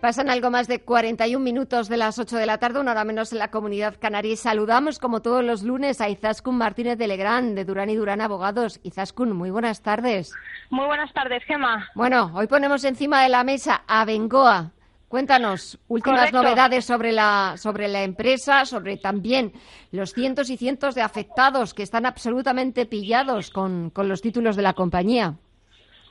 Pasan 0.00 0.28
algo 0.28 0.50
más 0.50 0.66
de 0.66 0.80
41 0.80 1.38
minutos 1.38 1.88
de 1.88 1.98
las 1.98 2.18
8 2.18 2.36
de 2.36 2.46
la 2.46 2.58
tarde, 2.58 2.80
una 2.80 2.90
hora 2.90 3.04
menos 3.04 3.32
en 3.32 3.38
la 3.38 3.52
comunidad 3.52 3.94
canaria. 4.00 4.32
Y 4.32 4.36
saludamos, 4.36 4.98
como 4.98 5.22
todos 5.22 5.44
los 5.44 5.62
lunes, 5.62 6.00
a 6.00 6.08
Izaskun 6.08 6.58
Martínez 6.58 6.98
de 6.98 7.06
Legrand, 7.06 7.54
de 7.54 7.64
Durán 7.64 7.90
y 7.90 7.94
Durán 7.94 8.20
Abogados. 8.20 8.80
Izaskun, 8.82 9.36
muy 9.36 9.50
buenas 9.50 9.82
tardes. 9.82 10.32
Muy 10.70 10.86
buenas 10.86 11.12
tardes, 11.12 11.44
Gema. 11.44 11.88
Bueno, 11.94 12.32
hoy 12.34 12.48
ponemos 12.48 12.82
encima 12.82 13.22
de 13.22 13.28
la 13.28 13.44
mesa 13.44 13.84
a 13.86 14.04
Bengoa, 14.04 14.72
Cuéntanos 15.08 15.78
últimas 15.86 16.32
novedades 16.32 16.84
sobre 16.84 17.12
la, 17.12 17.54
sobre 17.56 17.86
la 17.86 18.02
empresa, 18.02 18.64
sobre 18.64 18.96
también 18.96 19.52
los 19.92 20.12
cientos 20.12 20.50
y 20.50 20.56
cientos 20.56 20.96
de 20.96 21.02
afectados 21.02 21.74
que 21.74 21.84
están 21.84 22.06
absolutamente 22.06 22.86
pillados 22.86 23.50
con, 23.50 23.90
con 23.90 24.08
los 24.08 24.20
títulos 24.20 24.56
de 24.56 24.62
la 24.62 24.72
compañía. 24.72 25.34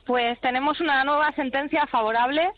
Pues 0.06 0.40
tenemos 0.40 0.80
una 0.80 1.04
nueva 1.04 1.30
sentencia 1.32 1.86
favorable 1.86 2.48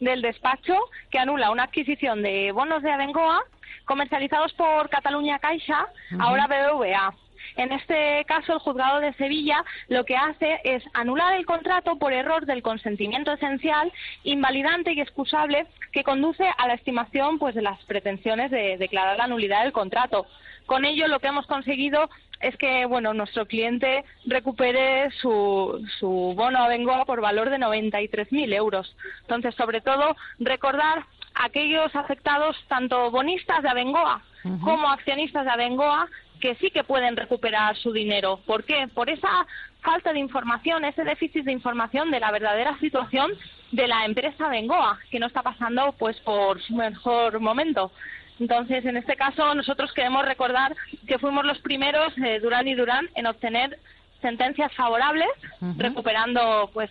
del 0.00 0.20
despacho 0.20 0.74
que 1.10 1.18
anula 1.18 1.52
una 1.52 1.64
adquisición 1.64 2.22
de 2.22 2.50
bonos 2.50 2.82
de 2.82 2.90
Abengoa 2.90 3.40
comercializados 3.84 4.52
por 4.54 4.88
Cataluña 4.88 5.38
Caixa, 5.38 5.86
ahora 6.18 6.46
BBVA. 6.46 7.14
En 7.56 7.72
este 7.72 8.24
caso, 8.26 8.54
el 8.54 8.58
juzgado 8.58 9.00
de 9.00 9.12
Sevilla 9.14 9.64
lo 9.88 10.04
que 10.04 10.16
hace 10.16 10.60
es 10.64 10.82
anular 10.92 11.34
el 11.34 11.46
contrato 11.46 11.96
por 11.96 12.12
error 12.12 12.46
del 12.46 12.62
consentimiento 12.62 13.32
esencial, 13.32 13.92
invalidante 14.24 14.92
y 14.92 15.00
excusable 15.00 15.66
que 15.92 16.04
conduce 16.04 16.44
a 16.58 16.66
la 16.66 16.74
estimación 16.74 17.38
pues, 17.38 17.54
de 17.54 17.62
las 17.62 17.82
pretensiones 17.84 18.50
de 18.50 18.76
declarar 18.76 19.16
la 19.18 19.28
nulidad 19.28 19.62
del 19.62 19.72
contrato. 19.72 20.26
Con 20.66 20.84
ello, 20.84 21.08
lo 21.08 21.20
que 21.20 21.28
hemos 21.28 21.46
conseguido 21.46 22.08
es 22.40 22.56
que 22.56 22.84
bueno 22.86 23.14
nuestro 23.14 23.46
cliente 23.46 24.04
recupere 24.26 25.10
su, 25.12 25.86
su 25.98 26.34
bono 26.36 26.58
a 26.58 26.68
Bengoa 26.68 27.04
por 27.04 27.20
valor 27.20 27.50
de 27.50 27.58
93.000 27.58 28.54
euros. 28.54 28.96
Entonces, 29.22 29.54
sobre 29.54 29.80
todo, 29.80 30.16
recordar 30.38 31.04
a 31.34 31.46
aquellos 31.46 31.94
afectados, 31.94 32.56
tanto 32.68 33.10
bonistas 33.10 33.62
de 33.62 33.68
Abengoa 33.68 34.22
como 34.62 34.90
accionistas 34.90 35.46
de 35.46 35.50
Abengoa, 35.50 36.06
que 36.44 36.56
sí 36.56 36.70
que 36.70 36.84
pueden 36.84 37.16
recuperar 37.16 37.74
su 37.78 37.90
dinero. 37.90 38.38
¿Por 38.44 38.64
qué? 38.64 38.86
Por 38.92 39.08
esa 39.08 39.46
falta 39.80 40.12
de 40.12 40.18
información, 40.18 40.84
ese 40.84 41.02
déficit 41.02 41.42
de 41.42 41.52
información 41.52 42.10
de 42.10 42.20
la 42.20 42.30
verdadera 42.30 42.78
situación 42.80 43.32
de 43.72 43.88
la 43.88 44.04
empresa 44.04 44.50
Bengoa, 44.50 44.98
que 45.10 45.18
no 45.18 45.26
está 45.26 45.42
pasando 45.42 45.94
pues 45.98 46.20
por 46.20 46.60
su 46.60 46.74
mejor 46.74 47.40
momento. 47.40 47.92
Entonces, 48.38 48.84
en 48.84 48.98
este 48.98 49.16
caso, 49.16 49.54
nosotros 49.54 49.90
queremos 49.94 50.26
recordar 50.26 50.76
que 51.06 51.18
fuimos 51.18 51.46
los 51.46 51.58
primeros, 51.60 52.12
eh, 52.18 52.40
Durán 52.40 52.68
y 52.68 52.74
Durán, 52.74 53.08
en 53.14 53.26
obtener 53.26 53.78
sentencias 54.20 54.70
favorables, 54.74 55.30
recuperando 55.78 56.68
pues 56.74 56.90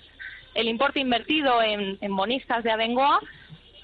el 0.55 0.67
importe 0.67 0.99
invertido 0.99 1.61
en, 1.61 1.99
en 2.01 2.15
bonistas 2.15 2.63
de 2.63 2.71
Abengoa 2.71 3.19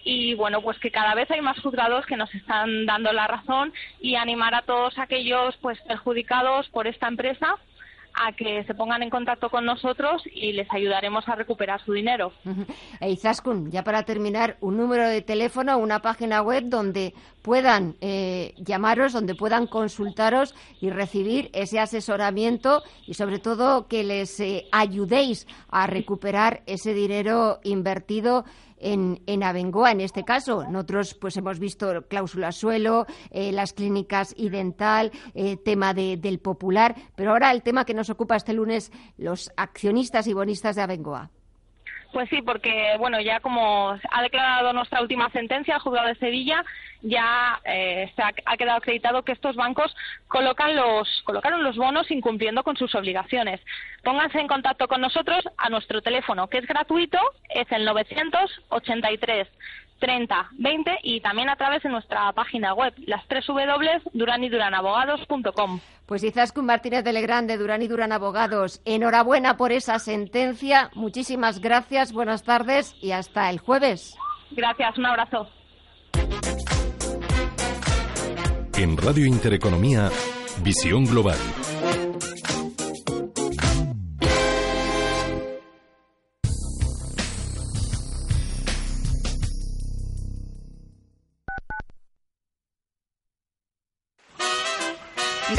y 0.03 0.33
bueno, 0.35 0.61
pues 0.61 0.77
que 0.79 0.91
cada 0.91 1.15
vez 1.15 1.29
hay 1.31 1.41
más 1.41 1.59
juzgados 1.59 2.05
que 2.05 2.17
nos 2.17 2.33
están 2.33 2.85
dando 2.85 3.11
la 3.11 3.27
razón 3.27 3.73
y 3.99 4.15
animar 4.15 4.55
a 4.55 4.61
todos 4.61 4.97
aquellos 4.97 5.55
pues 5.57 5.79
perjudicados 5.81 6.67
por 6.69 6.87
esta 6.87 7.07
empresa 7.07 7.57
a 8.13 8.33
que 8.33 8.63
se 8.65 8.73
pongan 8.73 9.03
en 9.03 9.09
contacto 9.09 9.49
con 9.49 9.65
nosotros 9.65 10.23
y 10.33 10.51
les 10.53 10.67
ayudaremos 10.71 11.27
a 11.27 11.35
recuperar 11.35 11.83
su 11.83 11.93
dinero. 11.93 12.33
Izaskun, 13.01 13.71
ya 13.71 13.83
para 13.83 14.03
terminar, 14.03 14.57
un 14.61 14.77
número 14.77 15.07
de 15.07 15.21
teléfono, 15.21 15.77
una 15.77 15.99
página 15.99 16.41
web 16.41 16.63
donde 16.65 17.13
puedan 17.41 17.95
eh, 18.01 18.53
llamaros, 18.57 19.13
donde 19.13 19.35
puedan 19.35 19.67
consultaros 19.67 20.53
y 20.81 20.89
recibir 20.89 21.49
ese 21.53 21.79
asesoramiento 21.79 22.83
y 23.05 23.13
sobre 23.13 23.39
todo 23.39 23.87
que 23.87 24.03
les 24.03 24.39
eh, 24.39 24.65
ayudéis 24.71 25.47
a 25.69 25.87
recuperar 25.87 26.61
ese 26.65 26.93
dinero 26.93 27.59
invertido 27.63 28.45
en, 28.79 29.21
en 29.25 29.43
Abengoa, 29.43 29.91
en 29.91 30.01
este 30.01 30.23
caso. 30.23 30.65
Nosotros 30.69 31.13
pues 31.13 31.37
hemos 31.37 31.59
visto 31.59 32.07
cláusula 32.07 32.51
suelo, 32.51 33.05
eh, 33.31 33.51
las 33.51 33.73
clínicas 33.73 34.33
y 34.37 34.49
dental, 34.49 35.11
eh, 35.33 35.57
tema 35.57 35.93
del 35.93 36.39
popular, 36.39 36.95
pero 37.15 37.31
ahora 37.31 37.51
el 37.51 37.63
tema 37.63 37.85
que 37.85 37.93
nos 37.93 38.09
ocupa 38.09 38.35
este 38.35 38.53
lunes, 38.53 38.91
los 39.17 39.51
accionistas 39.57 40.27
y 40.27 40.33
bonistas 40.33 40.75
de 40.75 40.81
Abengoa. 40.81 41.31
Pues 42.11 42.27
sí, 42.29 42.41
porque 42.41 42.95
bueno, 42.97 43.21
ya 43.21 43.39
como 43.39 43.91
ha 44.09 44.21
declarado 44.23 44.73
nuestra 44.73 45.01
última 45.01 45.29
sentencia, 45.29 45.75
el 45.75 45.81
juzgado 45.81 46.07
de 46.07 46.15
Sevilla 46.15 46.65
ya 47.01 47.61
eh, 47.65 48.11
se 48.15 48.23
ha, 48.23 48.57
quedado 48.57 48.77
acreditado 48.79 49.23
que 49.23 49.31
estos 49.31 49.55
bancos 49.55 49.95
colocan 50.27 50.75
los, 50.75 51.21
colocaron 51.23 51.63
los 51.63 51.77
bonos 51.77 52.09
incumpliendo 52.09 52.63
con 52.63 52.77
sus 52.77 52.95
obligaciones. 52.95 53.61
Pónganse 54.03 54.39
en 54.39 54.47
contacto 54.47 54.87
con 54.87 55.01
nosotros 55.01 55.47
a 55.57 55.69
nuestro 55.69 56.01
teléfono, 56.01 56.47
que 56.47 56.57
es 56.57 56.65
gratuito, 56.65 57.19
es 57.49 57.71
el 57.71 57.85
983 57.85 59.47
30 59.99 60.49
20 60.53 60.99
y 61.03 61.21
también 61.21 61.49
a 61.49 61.55
través 61.55 61.83
de 61.83 61.89
nuestra 61.89 62.31
página 62.33 62.73
web, 62.73 62.93
las 63.05 63.27
tres 63.27 63.45
W, 63.47 64.01
duraniduranabogados.com. 64.13 65.79
Pues 66.05 66.23
Izaskun 66.23 66.65
Martínez 66.65 67.03
de 67.03 67.13
Legrand 67.13 67.47
de 67.47 67.57
Durán 67.57 67.81
y 67.81 67.87
Durán 67.87 68.11
Abogados, 68.11 68.81
enhorabuena 68.85 69.57
por 69.57 69.71
esa 69.71 69.99
sentencia. 69.99 70.89
Muchísimas 70.95 71.59
gracias, 71.59 72.11
buenas 72.11 72.43
tardes 72.43 72.95
y 73.01 73.11
hasta 73.11 73.49
el 73.49 73.59
jueves. 73.59 74.15
Gracias, 74.51 74.97
un 74.97 75.05
abrazo. 75.05 75.47
En 78.77 78.97
Radio 78.97 79.25
Intereconomía, 79.25 80.09
Visión 80.63 81.05
Global. 81.05 81.37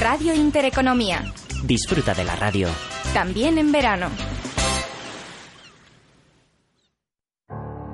Radio 0.01 0.35
Intereconomía. 0.35 1.31
Disfruta 1.65 2.15
de 2.15 2.25
la 2.25 2.35
radio. 2.35 2.69
También 3.13 3.59
en 3.59 3.71
verano. 3.71 4.09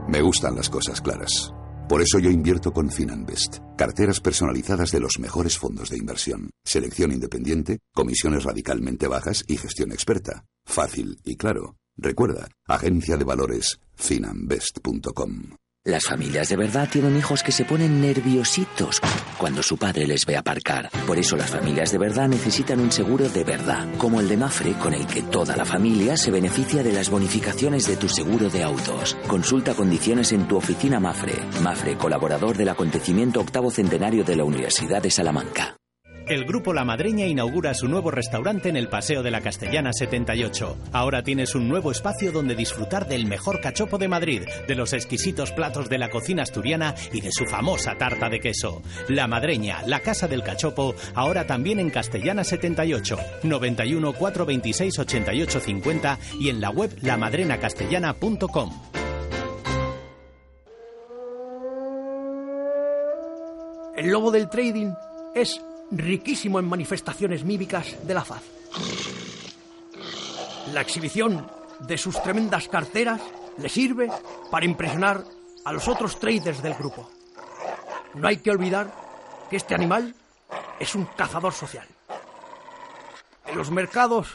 Me 0.07 0.23
gustan 0.23 0.55
las 0.55 0.71
cosas 0.71 1.01
claras. 1.01 1.53
Por 1.89 2.01
eso 2.03 2.21
yo 2.21 2.31
invierto 2.31 2.73
con 2.73 2.91
Finanbest. 2.93 3.59
Carteras 3.77 4.21
personalizadas 4.21 4.93
de 4.93 5.01
los 5.01 5.19
mejores 5.19 5.59
fondos 5.59 5.91
de 5.91 5.99
inversión. 5.99 6.51
Selección 6.65 7.11
independiente, 7.11 7.81
comisiones 7.93 8.45
radicalmente 8.45 9.09
bajas 9.09 9.43
y 9.49 9.57
gestión 9.57 9.91
experta. 9.91 10.45
Fácil 10.65 11.19
y 11.25 11.35
claro. 11.35 11.75
Recuerda, 11.97 12.47
agencia 12.69 13.17
de 13.17 13.25
valores 13.25 13.81
finanbest.com. 13.97 15.57
Las 15.87 16.05
familias 16.05 16.49
de 16.49 16.57
verdad 16.57 16.89
tienen 16.91 17.17
hijos 17.17 17.45
que 17.45 17.53
se 17.53 17.65
ponen 17.65 18.01
nerviositos 18.01 19.01
cuando 19.39 19.63
su 19.63 19.79
padre 19.79 20.05
les 20.05 20.27
ve 20.27 20.37
aparcar. 20.37 20.91
Por 21.07 21.17
eso 21.17 21.37
las 21.37 21.51
familias 21.51 21.93
de 21.93 21.99
verdad 21.99 22.27
necesitan 22.27 22.81
un 22.81 22.91
seguro 22.91 23.29
de 23.29 23.45
verdad, 23.45 23.87
como 23.97 24.19
el 24.19 24.29
de 24.29 24.37
Mafre, 24.37 24.73
con 24.73 24.95
el 24.95 25.07
que 25.07 25.23
toda 25.23 25.57
la 25.57 25.65
familia 25.65 26.17
se 26.17 26.33
beneficia 26.33 26.83
de 26.83 26.93
las 26.93 27.09
bonificaciones 27.09 27.87
de 27.87 27.95
tu 27.95 28.09
seguro 28.09 28.51
de 28.51 28.65
autos. 28.65 29.17
Consulta 29.29 29.75
condiciones 29.75 30.33
en 30.33 30.49
tu 30.49 30.57
oficina 30.57 30.99
Mafre. 30.99 31.39
Mafre, 31.63 31.97
colaborador 31.97 32.57
del 32.57 32.71
acontecimiento 32.71 33.39
octavo 33.39 33.71
centenario 33.71 34.25
de 34.25 34.35
la 34.35 34.43
Universidad 34.43 35.01
de 35.01 35.13
Salamanca. 35.13 35.77
El 36.27 36.45
Grupo 36.45 36.75
La 36.75 36.85
Madreña 36.85 37.25
inaugura 37.25 37.73
su 37.73 37.87
nuevo 37.87 38.11
restaurante 38.11 38.69
en 38.69 38.77
el 38.77 38.89
Paseo 38.89 39.23
de 39.23 39.31
la 39.31 39.41
Castellana 39.41 39.93
78. 39.93 40.77
Ahora 40.91 41.23
tienes 41.23 41.55
un 41.55 41.69
nuevo 41.69 41.93
espacio 41.93 42.33
donde 42.33 42.57
disfrutar 42.57 43.07
del 43.07 43.27
mejor 43.27 43.61
cachopo 43.61 43.97
de 43.97 44.09
Madrid, 44.09 44.43
de 44.67 44.75
los 44.75 44.93
exquisitos 44.93 45.53
platos 45.53 45.89
de 45.89 45.99
la 45.99 46.11
cocina 46.11 46.43
asturiana 46.43 46.97
y 47.13 47.21
de 47.21 47.31
su 47.31 47.47
famosa 47.47 47.95
tarta 47.97 48.29
de 48.29 48.41
queso. 48.41 48.83
La 49.09 49.29
Madreña, 49.29 49.83
la 49.87 50.01
Casa 50.01 50.27
del 50.27 50.43
Cachopo, 50.43 50.97
ahora 51.15 51.47
también 51.47 51.79
en 51.79 51.91
Castellana 51.91 52.43
78, 52.43 53.19
91 53.45 54.13
426 54.13 54.99
88 54.99 55.61
50 55.61 56.19
y 56.41 56.49
en 56.49 56.61
la 56.61 56.71
web 56.71 56.91
lamadrenacastellana.com. 57.03 58.71
El 63.97 64.11
lobo 64.11 64.33
del 64.33 64.51
trading 64.51 64.93
es 65.37 65.61
riquísimo 65.91 66.59
en 66.59 66.69
manifestaciones 66.69 67.45
mímicas 67.45 67.97
de 68.07 68.15
la 68.15 68.25
faz. 68.25 68.43
La 70.73 70.81
exhibición 70.81 71.47
de 71.81 71.99
sus 71.99 72.21
tremendas 72.23 72.69
carteras 72.69 73.21
le 73.59 73.69
sirve 73.69 74.11
para 74.51 74.67
impresionar 74.67 75.25
a 75.65 75.73
los 75.73 75.89
otros 75.89 76.19
traders 76.19 76.63
del 76.63 76.75
grupo. 76.75 77.09
No 78.15 78.29
hay 78.29 78.39
que 78.39 78.51
olvidar 78.51 78.93
que 79.51 79.57
este 79.57 79.75
animal 79.75 80.15
es 80.81 80.95
un 80.95 81.07
cazador 81.17 81.53
social. 81.53 81.87
En 83.47 83.57
los 83.57 83.71
mercados, 83.71 84.29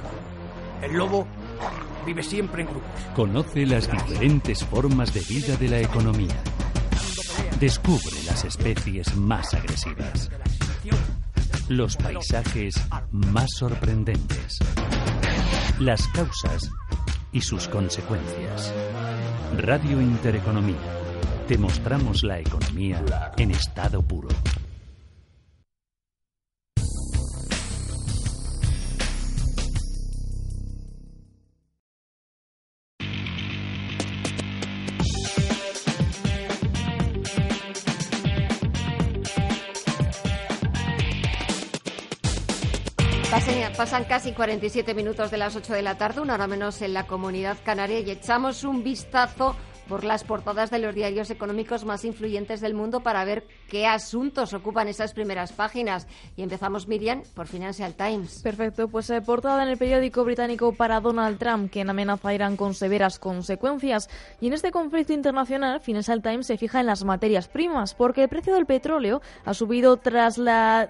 el 0.81 0.93
lobo 0.93 1.27
vive 2.05 2.23
siempre 2.23 2.63
en 2.63 2.69
grupos. 2.69 2.89
Conoce 3.15 3.65
las 3.65 3.91
diferentes 3.91 4.63
formas 4.65 5.13
de 5.13 5.19
vida 5.21 5.55
de 5.57 5.67
la 5.67 5.79
economía. 5.79 6.41
Descubre 7.59 8.23
las 8.25 8.45
especies 8.45 9.15
más 9.15 9.53
agresivas 9.53 10.29
los 11.71 11.95
paisajes 11.95 12.75
más 13.11 13.47
sorprendentes, 13.57 14.59
las 15.79 16.05
causas 16.09 16.69
y 17.31 17.39
sus 17.39 17.69
consecuencias. 17.69 18.73
Radio 19.57 20.01
Intereconomía. 20.01 20.75
Te 21.47 21.57
mostramos 21.57 22.23
la 22.23 22.39
economía 22.39 23.01
en 23.37 23.51
estado 23.51 24.01
puro. 24.01 24.27
Pasan 43.31 44.03
casi 44.03 44.33
47 44.33 44.93
minutos 44.93 45.31
de 45.31 45.37
las 45.37 45.55
8 45.55 45.71
de 45.71 45.81
la 45.81 45.95
tarde, 45.95 46.19
una 46.19 46.33
hora 46.33 46.47
menos 46.47 46.81
en 46.81 46.93
la 46.93 47.07
comunidad 47.07 47.57
canaria, 47.63 48.01
y 48.01 48.11
echamos 48.11 48.65
un 48.65 48.83
vistazo 48.83 49.55
por 49.87 50.03
las 50.03 50.25
portadas 50.25 50.69
de 50.69 50.79
los 50.79 50.93
diarios 50.93 51.29
económicos 51.31 51.85
más 51.85 52.03
influyentes 52.03 52.59
del 52.59 52.73
mundo 52.73 52.99
para 52.99 53.23
ver 53.23 53.45
qué 53.69 53.87
asuntos 53.87 54.53
ocupan 54.53 54.89
esas 54.89 55.13
primeras 55.13 55.53
páginas. 55.53 56.07
Y 56.35 56.43
empezamos, 56.43 56.89
Miriam, 56.89 57.23
por 57.33 57.47
Financial 57.47 57.93
Times. 57.93 58.41
Perfecto, 58.41 58.89
pues 58.89 59.09
eh, 59.09 59.21
portada 59.21 59.63
en 59.63 59.69
el 59.69 59.77
periódico 59.77 60.25
británico 60.25 60.73
para 60.73 60.99
Donald 60.99 61.39
Trump, 61.39 61.71
quien 61.71 61.89
amenaza 61.89 62.33
Irán 62.33 62.57
con 62.57 62.73
severas 62.73 63.17
consecuencias. 63.17 64.09
Y 64.41 64.47
en 64.47 64.53
este 64.53 64.71
conflicto 64.71 65.13
internacional, 65.13 65.79
Financial 65.79 66.21
Times 66.21 66.47
se 66.47 66.57
fija 66.57 66.81
en 66.81 66.85
las 66.85 67.05
materias 67.05 67.47
primas, 67.47 67.93
porque 67.93 68.23
el 68.23 68.29
precio 68.29 68.55
del 68.55 68.65
petróleo 68.65 69.21
ha 69.45 69.53
subido 69.53 69.97
tras 69.97 70.37
la, 70.37 70.89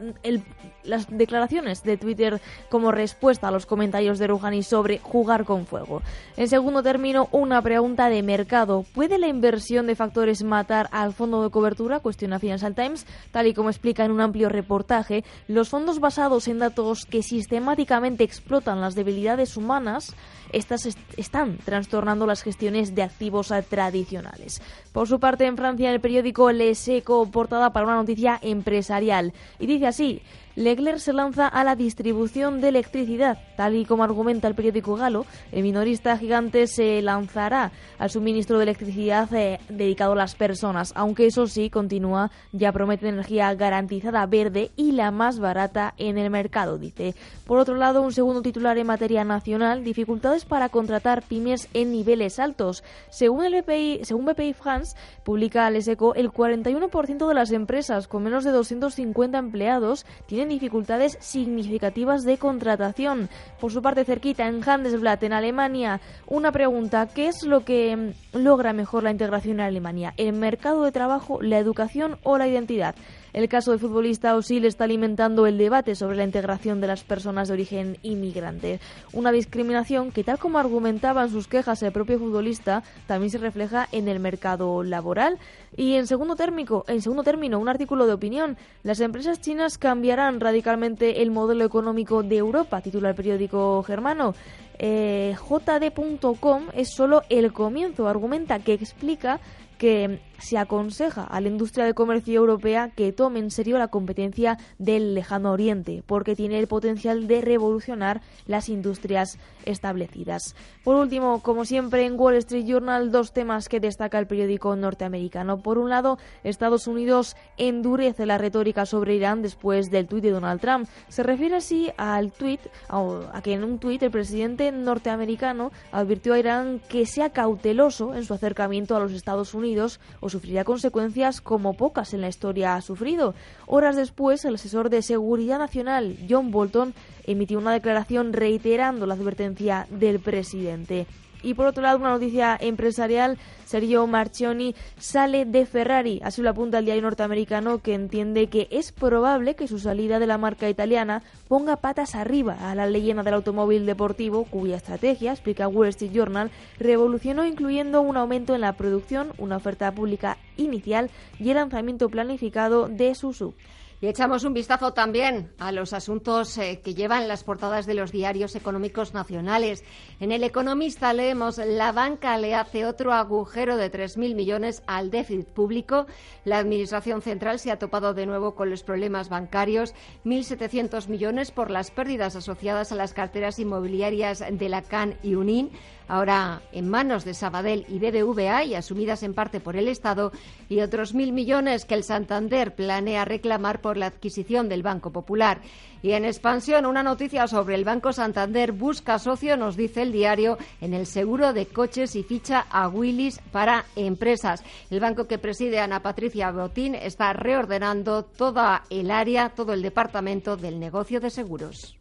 las 0.83 1.07
declaraciones 1.09 1.83
de 1.83 1.97
Twitter 1.97 2.41
como 2.69 2.91
respuesta 2.91 3.47
a 3.47 3.51
los 3.51 3.65
comentarios 3.65 4.19
de 4.19 4.27
Rouhani 4.27 4.63
sobre 4.63 4.99
jugar 4.99 5.45
con 5.45 5.65
fuego. 5.65 6.01
En 6.37 6.47
segundo 6.47 6.83
término, 6.83 7.27
una 7.31 7.61
pregunta 7.61 8.09
de 8.09 8.23
mercado. 8.23 8.85
¿Puede 8.93 9.17
la 9.17 9.27
inversión 9.27 9.87
de 9.87 9.95
factores 9.95 10.43
matar 10.43 10.89
al 10.91 11.13
fondo 11.13 11.43
de 11.43 11.49
cobertura? 11.49 11.99
Cuestiona 11.99 12.39
Financial 12.39 12.75
Times. 12.75 13.05
Tal 13.31 13.47
y 13.47 13.53
como 13.53 13.69
explica 13.69 14.05
en 14.05 14.11
un 14.11 14.21
amplio 14.21 14.49
reportaje, 14.49 15.23
los 15.47 15.69
fondos 15.69 15.99
basados 15.99 16.47
en 16.47 16.59
datos 16.59 17.05
que 17.05 17.23
sistemáticamente 17.23 18.23
explotan 18.23 18.81
las 18.81 18.95
debilidades 18.95 19.57
humanas 19.57 20.15
estas 20.51 20.85
están 21.17 21.57
trastornando 21.57 22.25
las 22.25 22.41
gestiones 22.41 22.93
de 22.93 23.03
activos 23.03 23.53
tradicionales. 23.69 24.61
Por 24.91 25.07
su 25.07 25.19
parte, 25.19 25.45
en 25.45 25.57
Francia, 25.57 25.91
el 25.91 26.01
periódico 26.01 26.51
Le 26.51 26.75
Seco 26.75 27.29
portada 27.31 27.71
para 27.71 27.85
una 27.85 27.95
noticia 27.95 28.39
empresarial. 28.41 29.33
Y 29.59 29.67
dice 29.67 29.87
así, 29.87 30.21
Leclerc 30.55 30.99
se 30.99 31.13
lanza 31.13 31.47
a 31.47 31.63
la 31.63 31.75
distribución 31.75 32.61
de 32.61 32.69
electricidad. 32.69 33.37
Tal 33.55 33.75
y 33.75 33.85
como 33.85 34.03
argumenta 34.03 34.47
el 34.47 34.55
periódico 34.55 34.95
galo, 34.95 35.25
el 35.51 35.63
minorista 35.63 36.17
gigante 36.17 36.67
se 36.67 37.01
lanzará 37.01 37.71
al 37.97 38.09
suministro 38.09 38.57
de 38.57 38.63
electricidad 38.63 39.33
eh, 39.33 39.59
dedicado 39.69 40.13
a 40.13 40.15
las 40.15 40.35
personas, 40.35 40.91
aunque 40.95 41.27
eso 41.27 41.47
sí, 41.47 41.69
continúa, 41.69 42.31
ya 42.51 42.71
promete 42.71 43.07
energía 43.07 43.53
garantizada 43.55 44.25
verde 44.25 44.71
y 44.75 44.91
la 44.91 45.11
más 45.11 45.39
barata 45.39 45.93
en 45.97 46.17
el 46.17 46.29
mercado, 46.29 46.77
dice. 46.77 47.15
Por 47.45 47.59
otro 47.59 47.75
lado, 47.75 48.01
un 48.01 48.11
segundo 48.11 48.41
titular 48.41 48.77
en 48.77 48.87
materia 48.87 49.23
nacional, 49.23 49.83
dificultades 49.83 50.45
para 50.45 50.69
contratar 50.69 51.21
pymes 51.23 51.69
en 51.73 51.91
niveles 51.91 52.39
altos. 52.39 52.83
Según 53.09 53.45
el 53.45 53.61
BPI, 53.61 54.01
según 54.03 54.25
BPI 54.25 54.53
France, 54.53 54.97
publica 55.23 55.65
al 55.65 55.75
ESECO, 55.75 56.15
el 56.15 56.31
41% 56.31 57.27
de 57.27 57.33
las 57.33 57.51
empresas 57.51 58.07
con 58.07 58.23
menos 58.23 58.43
de 58.43 58.51
250 58.51 59.37
empleados 59.37 60.05
tienen 60.25 60.40
tienen 60.41 60.57
dificultades 60.57 61.19
significativas 61.21 62.23
de 62.23 62.39
contratación. 62.39 63.29
Por 63.59 63.71
su 63.71 63.79
parte, 63.83 64.05
cerquita, 64.05 64.47
en 64.47 64.67
Handelsblatt, 64.67 65.21
en 65.21 65.33
Alemania, 65.33 66.01
una 66.25 66.51
pregunta, 66.51 67.07
¿qué 67.13 67.27
es 67.27 67.43
lo 67.43 67.63
que 67.63 67.95
mm, 67.95 68.37
logra 68.39 68.73
mejor 68.73 69.03
la 69.03 69.11
integración 69.11 69.59
en 69.59 69.67
Alemania? 69.67 70.15
¿El 70.17 70.33
mercado 70.33 70.83
de 70.83 70.91
trabajo, 70.91 71.43
la 71.43 71.59
educación 71.59 72.17
o 72.23 72.39
la 72.39 72.47
identidad? 72.47 72.95
El 73.33 73.47
caso 73.47 73.71
del 73.71 73.79
futbolista 73.79 74.35
Osil 74.35 74.65
está 74.65 74.83
alimentando 74.83 75.47
el 75.47 75.57
debate 75.57 75.95
sobre 75.95 76.17
la 76.17 76.25
integración 76.25 76.81
de 76.81 76.87
las 76.87 77.03
personas 77.03 77.47
de 77.47 77.53
origen 77.53 77.97
inmigrante. 78.03 78.79
Una 79.13 79.31
discriminación 79.31 80.11
que, 80.11 80.23
tal 80.23 80.37
como 80.37 80.59
argumentaba 80.59 81.23
en 81.23 81.29
sus 81.29 81.47
quejas 81.47 81.81
el 81.83 81.93
propio 81.93 82.19
futbolista, 82.19 82.83
también 83.07 83.29
se 83.29 83.37
refleja 83.37 83.87
en 83.93 84.09
el 84.09 84.19
mercado 84.19 84.83
laboral. 84.83 85.37
Y 85.77 85.93
en 85.93 86.07
segundo, 86.07 86.35
térmico, 86.35 86.83
en 86.87 87.01
segundo 87.01 87.23
término, 87.23 87.59
un 87.59 87.69
artículo 87.69 88.05
de 88.05 88.13
opinión. 88.13 88.57
Las 88.83 88.99
empresas 88.99 89.39
chinas 89.39 89.77
cambiarán 89.77 90.41
radicalmente 90.41 91.21
el 91.21 91.31
modelo 91.31 91.63
económico 91.63 92.23
de 92.23 92.37
Europa, 92.37 92.81
titula 92.81 93.09
el 93.09 93.15
periódico 93.15 93.81
germano. 93.83 94.35
Eh, 94.77 95.35
JD.com 95.37 96.63
es 96.73 96.89
solo 96.89 97.21
el 97.29 97.53
comienzo, 97.53 98.07
argumenta 98.07 98.59
que 98.59 98.73
explica 98.73 99.39
que 99.77 100.19
se 100.41 100.57
aconseja 100.57 101.23
a 101.23 101.39
la 101.41 101.47
industria 101.47 101.85
de 101.85 101.93
comercio 101.93 102.35
europea 102.35 102.89
que 102.89 103.11
tome 103.13 103.39
en 103.39 103.51
serio 103.51 103.77
la 103.77 103.87
competencia 103.87 104.57
del 104.77 105.15
lejano 105.15 105.51
oriente, 105.51 106.03
porque 106.05 106.35
tiene 106.35 106.59
el 106.59 106.67
potencial 106.67 107.27
de 107.27 107.41
revolucionar 107.41 108.21
las 108.45 108.69
industrias 108.69 109.37
establecidas. 109.65 110.55
Por 110.83 110.95
último, 110.95 111.41
como 111.41 111.65
siempre 111.65 112.05
en 112.05 112.19
Wall 112.19 112.35
Street 112.35 112.65
Journal, 112.65 113.11
dos 113.11 113.33
temas 113.33 113.69
que 113.69 113.79
destaca 113.79 114.19
el 114.19 114.27
periódico 114.27 114.75
norteamericano. 114.75 115.61
Por 115.61 115.77
un 115.77 115.89
lado, 115.89 116.17
Estados 116.43 116.87
Unidos 116.87 117.35
endurece 117.57 118.25
la 118.25 118.37
retórica 118.37 118.85
sobre 118.85 119.15
Irán 119.15 119.41
después 119.41 119.91
del 119.91 120.07
tuit 120.07 120.23
de 120.23 120.31
Donald 120.31 120.59
Trump. 120.59 120.87
Se 121.07 121.23
refiere 121.23 121.55
así 121.55 121.91
al 121.97 122.31
tuit, 122.31 122.61
a 122.89 123.41
que 123.43 123.53
en 123.53 123.63
un 123.63 123.79
tuit 123.79 124.01
el 124.01 124.11
presidente 124.11 124.71
norteamericano 124.71 125.71
advirtió 125.91 126.33
a 126.33 126.39
Irán 126.39 126.81
que 126.89 127.05
sea 127.05 127.29
cauteloso 127.29 128.15
en 128.15 128.25
su 128.25 128.33
acercamiento 128.33 128.95
a 128.95 128.99
los 128.99 129.11
Estados 129.11 129.53
Unidos 129.53 129.99
sufrirá 130.31 130.63
consecuencias 130.63 131.41
como 131.41 131.75
pocas 131.75 132.13
en 132.13 132.21
la 132.21 132.29
historia 132.29 132.75
ha 132.75 132.81
sufrido. 132.81 133.35
Horas 133.67 133.95
después, 133.95 134.43
el 134.45 134.55
asesor 134.55 134.89
de 134.89 135.01
Seguridad 135.01 135.59
Nacional, 135.59 136.17
John 136.27 136.51
Bolton, 136.51 136.93
emitió 137.25 137.59
una 137.59 137.73
declaración 137.73 138.33
reiterando 138.33 139.05
la 139.05 139.13
advertencia 139.13 139.87
del 139.91 140.19
presidente. 140.19 141.05
Y 141.43 141.53
por 141.53 141.65
otro 141.65 141.83
lado, 141.83 141.97
una 141.97 142.11
noticia 142.11 142.57
empresarial, 142.59 143.37
Sergio 143.65 144.05
Marchioni 144.05 144.75
sale 144.99 145.45
de 145.45 145.65
Ferrari. 145.65 146.19
Así 146.23 146.41
lo 146.41 146.49
apunta 146.49 146.79
el 146.79 146.85
diario 146.85 147.01
norteamericano 147.03 147.79
que 147.79 147.93
entiende 147.93 148.47
que 148.47 148.67
es 148.71 148.91
probable 148.91 149.55
que 149.55 149.67
su 149.67 149.79
salida 149.79 150.19
de 150.19 150.27
la 150.27 150.37
marca 150.37 150.69
italiana 150.69 151.23
ponga 151.47 151.77
patas 151.77 152.15
arriba 152.15 152.69
a 152.69 152.75
la 152.75 152.87
leyenda 152.87 153.23
del 153.23 153.35
automóvil 153.35 153.85
deportivo, 153.85 154.43
cuya 154.45 154.77
estrategia, 154.77 155.31
explica 155.31 155.67
Wall 155.67 155.87
Street 155.87 156.11
Journal, 156.11 156.51
revolucionó 156.79 157.45
incluyendo 157.45 158.01
un 158.01 158.17
aumento 158.17 158.55
en 158.55 158.61
la 158.61 158.73
producción, 158.73 159.31
una 159.37 159.57
oferta 159.57 159.91
pública 159.91 160.37
inicial 160.57 161.09
y 161.39 161.49
el 161.49 161.55
lanzamiento 161.55 162.09
planificado 162.09 162.87
de 162.87 163.15
su 163.15 163.33
sub. 163.33 163.53
Y 164.01 164.07
echamos 164.07 164.43
un 164.45 164.55
vistazo 164.55 164.93
también 164.93 165.51
a 165.59 165.71
los 165.71 165.93
asuntos 165.93 166.57
eh, 166.57 166.81
que 166.83 166.95
llevan 166.95 167.27
las 167.27 167.43
portadas 167.43 167.85
de 167.85 167.93
los 167.93 168.11
diarios 168.11 168.55
económicos 168.55 169.13
nacionales. 169.13 169.83
En 170.19 170.31
El 170.31 170.43
Economista 170.43 171.13
leemos 171.13 171.59
la 171.59 171.91
banca 171.91 172.35
le 172.39 172.55
hace 172.55 172.87
otro 172.87 173.13
agujero 173.13 173.77
de 173.77 173.91
3.000 173.91 174.33
millones 174.33 174.81
al 174.87 175.11
déficit 175.11 175.45
público. 175.49 176.07
La 176.45 176.57
Administración 176.57 177.21
Central 177.21 177.59
se 177.59 177.69
ha 177.69 177.77
topado 177.77 178.15
de 178.15 178.25
nuevo 178.25 178.55
con 178.55 178.71
los 178.71 178.81
problemas 178.81 179.29
bancarios. 179.29 179.93
1.700 180.25 181.07
millones 181.07 181.51
por 181.51 181.69
las 181.69 181.91
pérdidas 181.91 182.35
asociadas 182.35 182.91
a 182.91 182.95
las 182.95 183.13
carteras 183.13 183.59
inmobiliarias 183.59 184.43
de 184.51 184.67
la 184.67 184.81
CAN 184.81 185.19
y 185.21 185.35
UNIN 185.35 185.69
ahora 186.11 186.61
en 186.73 186.89
manos 186.89 187.23
de 187.23 187.33
Sabadell 187.33 187.85
y 187.87 187.97
BBVA 187.97 188.65
y 188.65 188.75
asumidas 188.75 189.23
en 189.23 189.33
parte 189.33 189.61
por 189.61 189.77
el 189.77 189.87
Estado, 189.87 190.33
y 190.67 190.81
otros 190.81 191.13
mil 191.13 191.31
millones 191.31 191.85
que 191.85 191.95
el 191.95 192.03
Santander 192.03 192.75
planea 192.75 193.23
reclamar 193.23 193.79
por 193.79 193.95
la 193.95 194.07
adquisición 194.07 194.67
del 194.67 194.83
Banco 194.83 195.11
Popular. 195.11 195.61
Y 196.03 196.11
en 196.11 196.25
expansión, 196.25 196.85
una 196.85 197.01
noticia 197.01 197.47
sobre 197.47 197.75
el 197.75 197.85
Banco 197.85 198.11
Santander 198.11 198.73
busca 198.73 199.19
socio, 199.19 199.55
nos 199.55 199.77
dice 199.77 200.01
el 200.01 200.11
diario, 200.11 200.57
en 200.81 200.93
el 200.93 201.05
seguro 201.05 201.53
de 201.53 201.67
coches 201.67 202.17
y 202.17 202.23
ficha 202.23 202.65
a 202.69 202.89
Willis 202.89 203.39
para 203.53 203.85
empresas. 203.95 204.65
El 204.89 204.99
banco 204.99 205.27
que 205.27 205.37
preside 205.37 205.79
Ana 205.79 206.01
Patricia 206.01 206.51
Botín 206.51 206.93
está 206.93 207.31
reordenando 207.31 208.23
toda 208.23 208.83
el 208.89 209.11
área, 209.11 209.49
todo 209.49 209.71
el 209.71 209.81
departamento 209.81 210.57
del 210.57 210.77
negocio 210.77 211.21
de 211.21 211.29
seguros. 211.29 211.95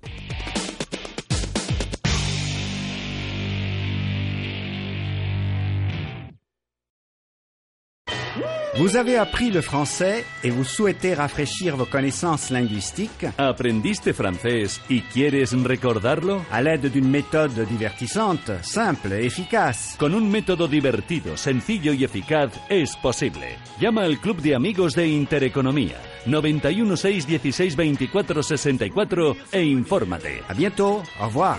Vous 8.80 8.96
avez 8.96 9.18
appris 9.18 9.50
le 9.50 9.60
français 9.60 10.24
et 10.42 10.48
vous 10.48 10.64
souhaitez 10.64 11.12
rafraîchir 11.12 11.76
vos 11.76 11.84
connaissances 11.84 12.48
linguistiques. 12.48 13.26
¿Aprendiste 13.36 14.14
francés 14.14 14.80
y 14.88 15.02
quieres 15.02 15.52
recordarlo? 15.52 16.40
À 16.50 16.62
l'aide 16.62 16.90
d'une 16.90 17.10
méthode 17.10 17.60
divertissante, 17.68 18.50
simple 18.62 19.12
et 19.12 19.26
efficace. 19.26 19.96
Con 19.98 20.14
un 20.14 20.30
método 20.30 20.66
divertido, 20.66 21.36
sencillo 21.36 21.92
y 21.92 22.04
eficaz 22.04 22.52
es 22.70 22.96
posible. 22.96 23.58
Llama 23.78 24.04
al 24.04 24.18
Club 24.18 24.40
de 24.40 24.54
Amigos 24.54 24.94
de 24.94 25.06
Intereconomía 25.06 26.00
91 26.24 26.96
6 26.96 27.26
16 27.26 27.76
24 27.76 28.42
64 28.42 29.36
e 29.52 29.62
infórmate. 29.62 30.42
A 30.48 30.54
bientôt. 30.54 31.02
Au 31.20 31.26
revoir. 31.26 31.58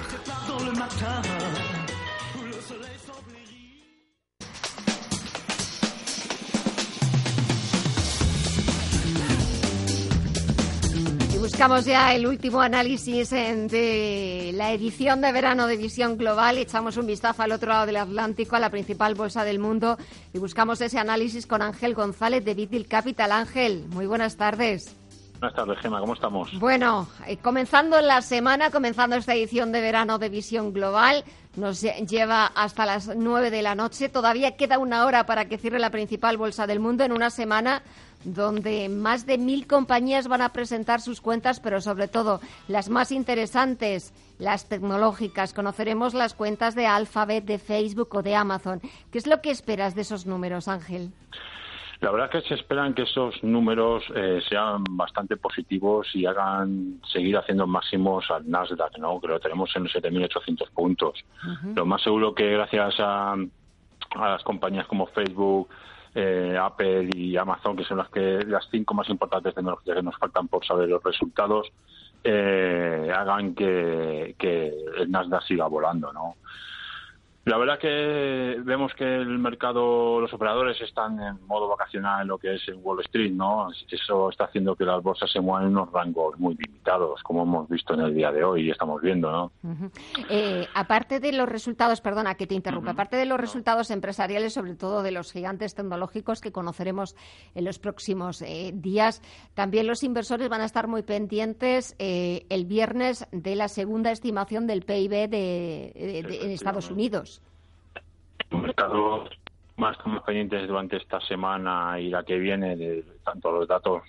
Buscamos 11.62 11.86
ya 11.86 12.16
el 12.16 12.26
último 12.26 12.60
análisis 12.60 13.30
de 13.30 14.50
la 14.56 14.72
edición 14.72 15.22
de 15.22 15.32
verano 15.32 15.68
de 15.68 15.78
Visión 15.78 16.18
Global. 16.18 16.58
Echamos 16.58 16.98
un 16.98 17.06
vistazo 17.06 17.44
al 17.44 17.52
otro 17.52 17.70
lado 17.70 17.86
del 17.86 17.98
Atlántico, 17.98 18.56
a 18.56 18.60
la 18.60 18.72
principal 18.72 19.14
bolsa 19.14 19.44
del 19.44 19.60
mundo, 19.60 19.96
y 20.34 20.40
buscamos 20.40 20.82
ese 20.82 20.98
análisis 20.98 21.46
con 21.46 21.62
Ángel 21.62 21.94
González 21.94 22.44
de 22.44 22.56
Vitil 22.56 22.88
Capital. 22.88 23.32
Ángel, 23.32 23.86
muy 23.90 24.08
buenas 24.08 24.38
tardes. 24.38 24.98
Buenas 25.40 25.56
tardes, 25.56 25.78
Gema, 25.80 26.00
¿cómo 26.00 26.16
estamos? 26.16 26.50
Bueno, 26.58 27.08
eh, 27.28 27.38
comenzando 27.38 28.02
la 28.02 28.24
semana, 28.24 28.72
comenzando 28.72 29.16
esta 29.16 29.36
edición 29.36 29.72
de 29.72 29.82
verano 29.82 30.18
de 30.18 30.30
Visión 30.30 30.74
Global, 30.74 31.24
nos 31.56 31.82
lleva 31.82 32.48
hasta 32.48 32.88
las 32.88 33.16
nueve 33.16 33.52
de 33.52 33.62
la 33.62 33.76
noche. 33.76 34.10
Todavía 34.10 34.56
queda 34.56 34.80
una 34.80 35.06
hora 35.06 35.28
para 35.28 35.46
que 35.46 35.60
cierre 35.60 35.78
la 35.78 35.92
principal 35.92 36.38
bolsa 36.38 36.66
del 36.66 36.80
mundo 36.80 37.04
en 37.04 37.12
una 37.12 37.30
semana 37.30 37.84
donde 38.24 38.90
más 38.90 39.26
de 39.26 39.38
mil 39.38 39.68
compañías 39.68 40.28
van 40.28 40.42
a 40.42 40.54
presentar 40.54 41.02
sus 41.02 41.22
cuentas, 41.22 41.60
pero 41.60 41.82
sobre 41.82 42.08
todo 42.08 42.42
las 42.68 42.90
más 42.90 43.12
interesantes, 43.12 44.14
las 44.40 44.68
tecnológicas. 44.68 45.54
Conoceremos 45.54 46.14
las 46.14 46.34
cuentas 46.34 46.76
de 46.76 46.88
Alphabet, 46.88 47.46
de 47.46 47.60
Facebook 47.60 48.16
o 48.16 48.22
de 48.22 48.36
Amazon. 48.36 48.82
¿Qué 49.12 49.18
es 49.18 49.28
lo 49.28 49.42
que 49.42 49.52
esperas 49.52 49.96
de 49.96 50.02
esos 50.02 50.26
números, 50.26 50.68
Ángel? 50.68 51.12
La 52.02 52.10
verdad 52.10 52.32
es 52.34 52.42
que 52.42 52.48
se 52.50 52.56
esperan 52.56 52.96
que 52.96 53.04
esos 53.04 53.44
números 53.44 54.04
eh, 54.16 54.40
sean 54.50 54.84
bastante 54.90 55.38
positivos 55.38 56.08
y 56.16 56.26
hagan 56.26 57.00
seguir 57.14 57.38
haciendo 57.38 57.68
máximos 57.68 58.26
al 58.32 58.50
Nasdaq, 58.50 58.98
¿no? 58.98 59.20
Creo 59.20 59.38
que 59.38 59.44
tenemos 59.44 59.70
en 59.76 59.86
7.800 59.86 60.72
puntos. 60.72 61.24
Lo 61.76 61.86
más 61.86 62.02
seguro 62.02 62.34
que 62.34 62.50
gracias 62.54 62.96
a, 63.00 63.34
a 63.34 64.30
las 64.30 64.44
compañías 64.44 64.88
como 64.88 65.06
Facebook, 65.08 65.70
eh, 66.16 66.58
Apple 66.60 67.10
y 67.14 67.38
Amazon, 67.38 67.76
que 67.76 67.84
son 67.84 67.98
las 67.98 68.10
que 68.10 68.44
las 68.46 68.68
cinco 68.70 68.94
más 68.94 69.10
importantes 69.10 69.56
tecnologías 69.56 69.98
que 69.98 70.04
nos 70.04 70.18
faltan 70.18 70.48
por 70.48 70.66
saber 70.66 70.90
los 70.90 71.04
resultados, 71.04 71.72
eh, 72.24 73.12
hagan 73.16 73.56
que, 73.56 74.36
que 74.38 74.74
el 74.98 75.10
Nasdaq 75.10 75.44
siga 75.44 75.68
volando, 75.68 76.12
¿no? 76.14 76.36
La 77.44 77.58
verdad 77.58 77.80
que 77.80 78.62
vemos 78.64 78.94
que 78.94 79.04
el 79.04 79.40
mercado, 79.40 80.22
los 80.22 80.32
operadores 80.32 80.80
están 80.80 81.20
en 81.20 81.48
modo 81.48 81.68
vacacional 81.68 82.22
en 82.22 82.28
lo 82.28 82.38
que 82.38 82.54
es 82.54 82.68
en 82.68 82.80
Wall 82.84 83.00
Street, 83.02 83.32
¿no? 83.32 83.68
Eso 83.90 84.30
está 84.30 84.44
haciendo 84.44 84.76
que 84.76 84.86
las 84.86 85.02
bolsas 85.02 85.32
se 85.32 85.40
muevan 85.40 85.64
en 85.64 85.70
unos 85.70 85.92
rangos 85.92 86.38
muy 86.38 86.56
limitados, 86.56 87.24
como 87.24 87.42
hemos 87.42 87.68
visto 87.68 87.96
en 87.96 88.02
el 88.02 88.14
día 88.14 88.32
de 88.32 88.44
hoy 88.44 88.68
y 88.68 88.70
estamos 88.70 89.02
viendo, 89.02 89.32
¿no? 89.32 89.52
Eh, 90.30 90.68
aparte 90.76 91.20
de 91.20 91.34
los 91.34 91.50
resultados, 91.50 92.00
perdona 92.00 92.36
que 92.36 92.46
te 92.46 92.54
interrumpa, 92.54 92.92
aparte 92.92 93.18
de 93.18 93.26
los 93.26 93.40
resultados 93.40 93.90
empresariales, 93.90 94.54
sobre 94.54 94.76
todo 94.76 95.02
de 95.02 95.12
los 95.12 95.32
gigantes 95.32 95.74
tecnológicos 95.74 96.42
que 96.42 96.52
conoceremos 96.52 97.16
en 97.56 97.66
los 97.66 97.80
próximos 97.80 98.44
eh, 98.44 98.72
días, 98.76 99.24
también 99.56 99.88
los 99.88 100.04
inversores 100.04 100.48
van 100.48 100.62
a 100.62 100.66
estar 100.66 100.88
muy 100.88 101.02
pendientes 101.02 101.96
eh, 101.98 102.46
el 102.50 102.66
viernes 102.66 103.26
de 103.32 103.56
la 103.56 103.68
segunda 103.68 104.12
estimación 104.12 104.68
del 104.68 104.84
PIB 104.84 105.28
de, 105.28 105.92
en 105.96 106.52
Estados 106.52 106.92
Unidos 106.92 107.32
mercados 108.52 109.30
más 109.78 109.98
pendientes 110.26 110.68
durante 110.68 110.98
esta 110.98 111.20
semana 111.22 112.00
y 112.00 112.10
la 112.10 112.24
que 112.24 112.38
viene 112.38 112.76
de 112.76 113.04
tanto 113.24 113.52
los 113.52 113.68
datos 113.68 114.04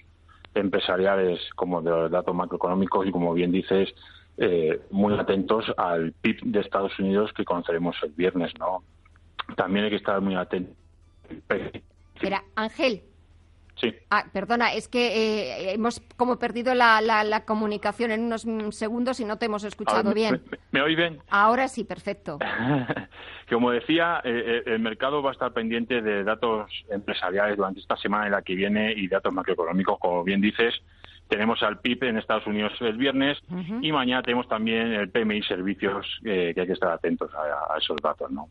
empresariales 0.55 1.40
como 1.55 1.80
de 1.80 1.90
los 1.90 2.11
datos 2.11 2.34
macroeconómicos 2.34 3.07
y, 3.07 3.11
como 3.11 3.32
bien 3.32 3.53
dices, 3.53 3.95
eh, 4.36 4.80
muy 4.90 5.14
atentos 5.18 5.64
al 5.76 6.12
PIB 6.12 6.40
de 6.43 6.61
Estados 6.61 6.99
Unidos 6.99 7.32
que 7.34 7.45
conoceremos 7.45 7.97
el 8.03 8.11
viernes, 8.11 8.53
¿no? 8.59 8.82
También 9.57 9.84
hay 9.84 9.90
que 9.90 9.97
estar 9.97 10.20
muy 10.20 10.34
atentos. 10.34 10.76
Espera, 12.14 12.43
Ángel, 12.55 13.03
Sí. 13.77 13.95
Ah, 14.11 14.27
perdona, 14.33 14.75
es 14.75 14.87
que 14.87 15.07
eh, 15.07 15.73
hemos 15.73 16.01
como 16.16 16.39
perdido 16.39 16.75
la, 16.75 17.01
la, 17.01 17.45
comunicación 17.45 18.12
en 18.12 18.25
unos 18.25 18.77
segundos 18.77 19.18
y 19.18 19.25
no 19.25 19.39
te 19.39 19.47
hemos 19.47 19.64
escuchado 19.64 20.12
bien. 20.12 20.43
¿Me, 20.70 20.83
me, 20.83 20.95
bien? 20.95 21.18
Ahora 21.31 21.68
sí, 21.68 21.85
perfecto. 21.85 22.39
Como 23.51 23.70
decía, 23.70 24.20
eh, 24.25 24.45
eh, 24.47 24.62
el 24.66 24.79
mercado 24.79 25.23
va 25.23 25.31
a 25.31 25.33
estar 25.33 25.53
pendiente 25.53 26.01
de 26.01 26.25
datos 26.25 26.70
empresariales 26.91 27.57
durante 27.57 27.81
esta 27.81 27.97
semana 27.97 28.29
y 28.29 28.31
la 28.31 28.43
que 28.43 28.55
viene 28.55 28.93
y 28.93 29.09
datos 29.09 29.33
macroeconómicos, 29.33 29.99
como 29.99 30.25
bien 30.25 30.41
dices, 30.41 30.75
tenemos 31.33 31.62
al 31.62 31.78
PIB 31.78 32.05
en 32.05 32.18
Estados 32.18 32.47
Unidos 32.47 32.72
el 32.80 32.99
viernes 32.99 33.39
y 33.80 33.91
mañana 33.91 34.22
tenemos 34.22 34.47
también 34.49 34.93
el 34.93 35.11
PMI 35.11 35.43
Servicios, 35.45 36.07
eh, 36.24 36.53
que 36.55 36.61
hay 36.61 36.66
que 36.66 36.74
estar 36.74 36.91
atentos 36.91 37.30
a, 37.35 37.78
esos 37.78 37.97
datos. 38.03 38.30
¿no? 38.30 38.51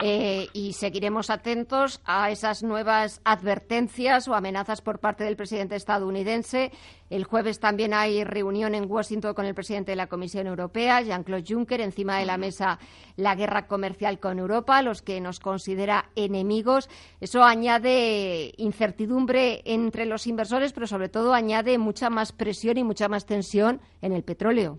Eh, 0.00 0.46
y 0.52 0.74
seguiremos 0.74 1.28
atentos 1.28 2.00
a 2.04 2.30
esas 2.30 2.62
nuevas 2.62 3.20
advertencias 3.24 4.28
o 4.28 4.34
amenazas 4.34 4.80
por 4.80 5.00
parte 5.00 5.24
del 5.24 5.34
presidente 5.34 5.74
estadounidense. 5.74 6.70
El 7.10 7.24
jueves 7.24 7.60
también 7.60 7.94
hay 7.94 8.24
reunión 8.24 8.74
en 8.74 8.90
Washington 8.90 9.34
con 9.34 9.46
el 9.46 9.54
presidente 9.54 9.92
de 9.92 9.96
la 9.96 10.08
Comisión 10.08 10.46
Europea, 10.46 11.00
Jean-Claude 11.00 11.44
Juncker, 11.46 11.80
encima 11.80 12.18
de 12.18 12.26
la 12.26 12.36
mesa 12.36 12.78
la 13.16 13.34
guerra 13.34 13.66
comercial 13.66 14.20
con 14.20 14.38
Europa, 14.38 14.82
los 14.82 15.02
que 15.02 15.20
nos 15.20 15.40
considera 15.40 16.06
enemigos. 16.16 16.88
Eso 17.20 17.42
añade 17.44 18.52
incertidumbre 18.58 19.62
entre 19.64 20.06
los 20.06 20.26
inversores, 20.26 20.72
pero 20.72 20.86
sobre 20.86 21.08
todo 21.08 21.34
añade 21.34 21.78
mucha 21.78 22.10
más 22.10 22.32
presión 22.32 22.76
y 22.78 22.84
mucha 22.84 23.08
más 23.08 23.26
tensión 23.26 23.80
en 24.02 24.12
el 24.12 24.22
petróleo. 24.22 24.78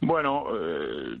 Bueno, 0.00 0.46
eh, 0.54 1.18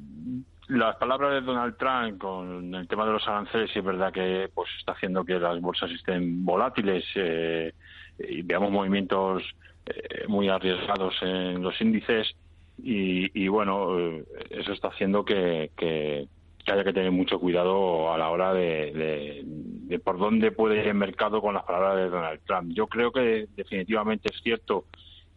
las 0.68 0.96
palabras 0.96 1.32
de 1.32 1.40
Donald 1.40 1.76
Trump 1.76 2.18
con 2.18 2.74
el 2.74 2.88
tema 2.88 3.06
de 3.06 3.12
los 3.12 3.26
aranceles 3.28 3.70
es 3.74 3.84
verdad 3.84 4.12
que 4.12 4.50
pues 4.54 4.68
está 4.78 4.92
haciendo 4.92 5.24
que 5.24 5.38
las 5.38 5.60
bolsas 5.60 5.90
estén 5.90 6.44
volátiles 6.44 7.04
eh, 7.14 7.72
y 8.18 8.42
veamos 8.42 8.70
movimientos 8.70 9.42
eh, 9.86 10.26
muy 10.28 10.48
arriesgados 10.48 11.14
en 11.22 11.62
los 11.62 11.80
índices 11.80 12.34
y, 12.78 13.48
bueno 13.48 13.96
eso 14.50 14.72
está 14.72 14.88
haciendo 14.88 15.24
que, 15.24 15.70
haya 16.66 16.84
que 16.84 16.92
tener 16.92 17.10
mucho 17.10 17.38
cuidado 17.38 18.12
a 18.12 18.18
la 18.18 18.30
hora 18.30 18.54
de, 18.54 19.44
de, 19.84 19.98
por 19.98 20.18
dónde 20.18 20.52
puede 20.52 20.80
ir 20.80 20.88
el 20.88 20.94
mercado 20.94 21.40
con 21.40 21.54
las 21.54 21.64
palabras 21.64 21.96
de 21.96 22.08
Donald 22.08 22.40
Trump. 22.46 22.72
Yo 22.72 22.86
creo 22.86 23.12
que 23.12 23.46
definitivamente 23.56 24.30
es 24.32 24.40
cierto 24.42 24.84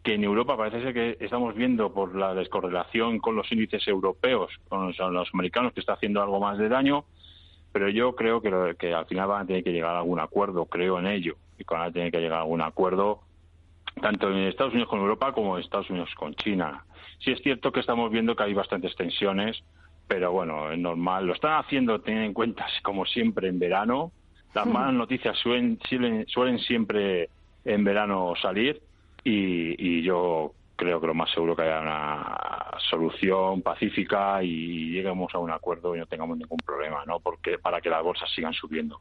que 0.06 0.14
en 0.14 0.24
Europa 0.24 0.56
parece 0.56 0.82
ser 0.82 0.94
que 0.94 1.18
estamos 1.20 1.56
viendo 1.56 1.92
por 1.92 2.16
la 2.16 2.36
descorrelación 2.36 3.18
con 3.18 3.36
los 3.36 3.52
índices 3.52 3.88
europeos, 3.88 4.52
con 4.70 4.94
los, 4.96 5.34
americanos, 5.34 5.74
que 5.74 5.80
está 5.80 5.94
haciendo 5.94 6.22
algo 6.22 6.40
más 6.40 6.60
de 6.60 6.70
daño, 6.70 7.06
pero 7.72 7.90
yo 7.90 8.16
creo 8.16 8.40
que, 8.40 8.76
que 8.78 8.94
al 8.94 9.08
final 9.08 9.28
van 9.28 9.42
a 9.42 9.46
tener 9.48 9.64
que 9.64 9.74
llegar 9.74 9.96
a 9.96 10.00
algún 10.00 10.20
acuerdo, 10.20 10.66
creo 10.66 11.00
en 11.00 11.08
ello, 11.08 11.36
y 11.58 11.64
van 11.64 11.82
a 11.82 11.92
tener 11.92 12.12
que 12.12 12.20
llegar 12.20 12.38
a 12.38 12.42
algún 12.42 12.62
acuerdo 12.62 13.22
tanto 14.02 14.30
en 14.30 14.38
Estados 14.38 14.74
Unidos 14.74 14.90
con 14.90 15.00
Europa 15.00 15.32
como 15.32 15.58
en 15.58 15.64
Estados 15.64 15.90
Unidos 15.90 16.10
con 16.16 16.36
China. 16.36 16.86
Sí 17.20 17.32
es 17.32 17.42
cierto 17.42 17.72
que 17.72 17.80
estamos 17.80 18.12
viendo 18.12 18.36
que 18.36 18.44
hay 18.44 18.54
bastantes 18.54 18.96
tensiones, 18.96 19.64
pero 20.08 20.32
bueno, 20.32 20.72
es 20.72 20.80
normal. 20.80 21.26
Lo 21.26 21.34
están 21.34 21.54
haciendo, 21.60 22.00
teniendo 22.02 22.28
en 22.28 22.34
cuenta, 22.34 22.66
como 22.84 23.06
siempre, 23.06 23.48
en 23.48 23.60
verano. 23.60 24.12
Las 24.54 24.66
malas 24.68 24.94
noticias 24.94 25.38
suelen, 25.40 25.80
suelen, 26.28 26.60
siempre 26.60 27.30
en 27.64 27.84
verano 27.84 28.34
salir 28.42 28.82
y, 29.24 30.04
yo 30.04 30.54
creo 30.76 31.00
que 31.02 31.08
lo 31.08 31.14
más 31.14 31.32
seguro 31.32 31.56
que 31.56 31.64
haya 31.64 31.80
una 31.80 32.78
solución 32.90 33.62
pacífica 33.62 34.44
y 34.44 34.92
lleguemos 34.92 35.34
a 35.34 35.40
un 35.40 35.50
acuerdo 35.50 35.96
y 35.96 36.00
no 36.00 36.06
tengamos 36.06 36.38
ningún 36.38 36.60
problema, 36.60 37.04
¿no? 37.08 37.22
Porque 37.22 37.58
para 37.58 37.80
que 37.80 37.90
las 37.90 38.04
bolsas 38.04 38.30
sigan 38.36 38.54
subiendo. 38.54 39.00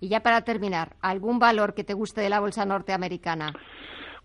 Y 0.00 0.08
ya 0.08 0.20
para 0.20 0.42
terminar, 0.42 0.96
¿algún 1.02 1.38
valor 1.38 1.74
que 1.74 1.84
te 1.84 1.92
guste 1.92 2.22
de 2.22 2.30
la 2.30 2.40
bolsa 2.40 2.64
norteamericana? 2.64 3.52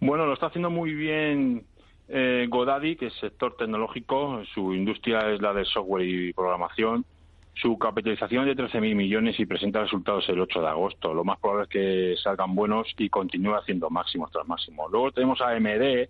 Bueno, 0.02 0.26
lo 0.26 0.34
está 0.34 0.48
haciendo 0.48 0.70
muy 0.70 0.94
bien 0.94 1.66
eh, 2.08 2.48
Godaddy, 2.50 2.96
que 2.96 3.08
es 3.08 3.14
sector 3.16 3.58
tecnológico, 3.58 4.42
su 4.54 4.74
industria 4.74 5.30
es 5.32 5.42
la 5.42 5.54
de 5.54 5.66
software 5.66 6.08
y 6.08 6.34
programación. 6.34 7.06
Su 7.54 7.78
capitalización 7.78 8.48
es 8.48 8.56
de 8.56 8.64
13.000 8.64 8.96
millones 8.96 9.38
y 9.40 9.46
presenta 9.46 9.82
resultados 9.82 10.28
el 10.30 10.40
8 10.40 10.62
de 10.62 10.68
agosto. 10.68 11.14
Lo 11.14 11.26
más 11.26 11.40
probable 11.40 11.64
es 11.64 11.70
que 11.70 12.16
salgan 12.24 12.56
buenos 12.56 12.88
y 12.98 13.10
continúe 13.10 13.56
haciendo 13.56 13.90
máximos 13.90 14.32
tras 14.32 14.48
máximos. 14.48 14.90
Luego 14.90 15.12
tenemos 15.12 15.42
a 15.42 15.50
AMD, 15.50 16.08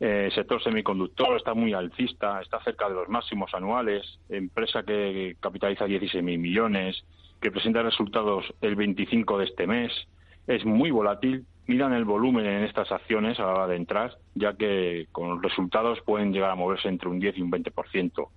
eh, 0.00 0.30
sector 0.34 0.60
semiconductor, 0.60 1.36
está 1.36 1.54
muy 1.54 1.72
alcista, 1.72 2.40
está 2.40 2.60
cerca 2.64 2.88
de 2.88 2.96
los 2.96 3.08
máximos 3.08 3.54
anuales. 3.54 4.18
Empresa 4.28 4.82
que 4.82 5.36
capitaliza 5.38 5.86
16.000 5.86 6.22
millones, 6.38 7.04
que 7.40 7.52
presenta 7.52 7.82
resultados 7.82 8.44
el 8.60 8.74
25 8.74 9.38
de 9.38 9.44
este 9.44 9.68
mes. 9.68 9.92
Es 10.48 10.64
muy 10.64 10.90
volátil, 10.90 11.46
miran 11.66 11.92
el 11.92 12.04
volumen 12.04 12.46
en 12.46 12.64
estas 12.64 12.90
acciones 12.92 13.38
a 13.38 13.44
la 13.44 13.54
hora 13.54 13.66
de 13.68 13.76
entrar, 13.76 14.18
ya 14.34 14.54
que 14.54 15.06
con 15.12 15.28
los 15.30 15.42
resultados 15.42 16.00
pueden 16.02 16.32
llegar 16.32 16.50
a 16.50 16.54
moverse 16.54 16.88
entre 16.88 17.08
un 17.08 17.18
10 17.18 17.38
y 17.38 17.42
un 17.42 17.50
20%. 17.50 18.28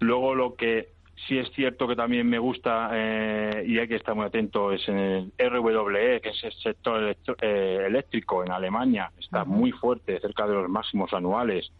Luego 0.00 0.34
lo 0.34 0.54
que 0.56 0.88
sí 1.26 1.38
es 1.38 1.50
cierto 1.52 1.86
que 1.86 1.94
también 1.94 2.28
me 2.28 2.38
gusta 2.38 2.90
eh, 2.92 3.64
y 3.66 3.78
hay 3.78 3.86
que 3.86 3.96
estar 3.96 4.14
muy 4.14 4.26
atento 4.26 4.72
es 4.72 4.86
en 4.88 4.98
el 4.98 5.32
RWE, 5.38 6.20
que 6.20 6.30
es 6.30 6.44
el 6.44 6.52
sector 6.52 7.16
eh, 7.40 7.84
eléctrico 7.86 8.44
en 8.44 8.50
Alemania, 8.50 9.12
está 9.18 9.44
muy 9.44 9.70
fuerte, 9.70 10.18
cerca 10.20 10.46
de 10.46 10.54
los 10.54 10.68
máximos 10.68 11.12
anuales. 11.12 11.70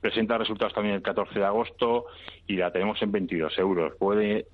Presenta 0.00 0.38
resultados 0.38 0.72
también 0.74 0.94
el 0.94 1.02
14 1.02 1.38
de 1.38 1.44
agosto 1.44 2.06
y 2.46 2.56
la 2.56 2.70
tenemos 2.70 3.02
en 3.02 3.10
22 3.10 3.58
euros. 3.58 3.94
Puede 3.98 4.46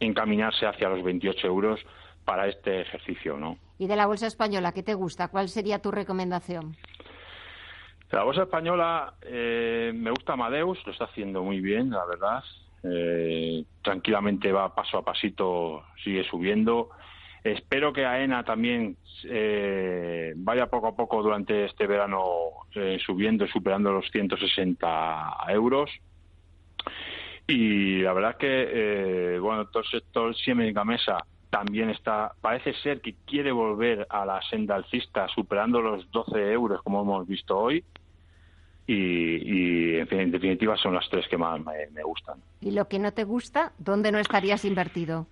encaminarse 0.00 0.66
hacia 0.66 0.88
los 0.88 1.02
28 1.02 1.46
euros 1.46 1.80
para 2.26 2.48
este 2.48 2.82
ejercicio, 2.82 3.38
¿no? 3.38 3.56
¿Y 3.78 3.86
de 3.86 3.96
la 3.96 4.06
bolsa 4.06 4.26
española 4.26 4.72
qué 4.72 4.82
te 4.82 4.94
gusta? 4.94 5.28
¿Cuál 5.28 5.48
sería 5.48 5.80
tu 5.80 5.90
recomendación? 5.90 6.76
La 8.10 8.24
bolsa 8.24 8.42
española 8.42 9.14
eh, 9.22 9.92
me 9.94 10.10
gusta 10.10 10.34
Amadeus, 10.34 10.84
lo 10.84 10.92
está 10.92 11.04
haciendo 11.04 11.42
muy 11.42 11.60
bien, 11.60 11.90
la 11.90 12.04
verdad. 12.04 12.42
Eh, 12.82 13.64
tranquilamente 13.82 14.52
va 14.52 14.74
paso 14.74 14.98
a 14.98 15.04
pasito, 15.04 15.84
sigue 16.02 16.24
subiendo. 16.24 16.90
Espero 17.42 17.92
que 17.92 18.04
AENA 18.04 18.44
también 18.44 18.96
eh, 19.24 20.34
vaya 20.36 20.66
poco 20.66 20.88
a 20.88 20.96
poco 20.96 21.22
durante 21.22 21.64
este 21.66 21.86
verano 21.86 22.24
subiendo, 23.04 23.46
superando 23.46 23.92
los 23.92 24.10
160 24.10 25.36
euros. 25.48 25.90
Y 27.46 28.02
la 28.02 28.12
verdad 28.12 28.32
es 28.32 28.36
que, 28.36 29.38
bueno, 29.40 29.66
todo 29.66 29.82
el 29.84 29.88
sector 29.88 30.36
Siemens 30.36 30.74
Gamesa 30.74 31.24
también 31.50 31.90
está, 31.90 32.32
parece 32.40 32.74
ser 32.74 33.00
que 33.00 33.14
quiere 33.26 33.52
volver 33.52 34.06
a 34.10 34.24
la 34.24 34.40
senda 34.42 34.74
alcista, 34.74 35.28
superando 35.28 35.80
los 35.80 36.10
12 36.10 36.52
euros 36.52 36.82
como 36.82 37.02
hemos 37.02 37.26
visto 37.26 37.56
hoy. 37.56 37.84
Y, 38.88 39.96
en, 39.98 40.30
definitiva 40.30 40.76
son 40.76 40.94
las 40.94 41.08
tres 41.08 41.26
que 41.28 41.36
más 41.36 41.60
me, 41.60 42.02
gustan. 42.04 42.38
¿Y 42.60 42.70
lo 42.70 42.86
que 42.86 43.00
no 43.00 43.12
te 43.12 43.24
gusta, 43.24 43.72
dónde 43.78 44.12
no 44.12 44.18
estarías 44.18 44.64
invertido? 44.64 45.26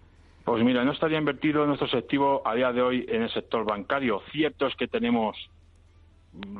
Pues 0.44 0.62
mira, 0.64 0.84
no 0.84 0.92
estaría 0.92 1.18
invertido 1.18 1.62
en 1.62 1.68
nuestro 1.68 1.88
sector 1.88 2.42
a 2.44 2.54
día 2.54 2.72
de 2.72 2.82
hoy 2.82 3.06
en 3.08 3.22
el 3.22 3.30
sector 3.30 3.64
bancario. 3.64 4.22
Cierto 4.32 4.66
es 4.66 4.74
que 4.74 4.88
tenemos 4.88 5.36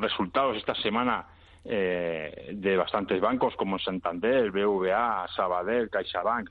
resultados 0.01 0.57
esta 0.57 0.75
semana 0.77 1.27
eh, 1.65 2.51
de 2.53 2.77
bastantes 2.77 3.21
bancos 3.21 3.57
como 3.57 3.79
Santander, 3.79 4.51
BVA, 4.51 5.27
Sabadell, 5.35 5.91
CaixaBank, 5.91 6.49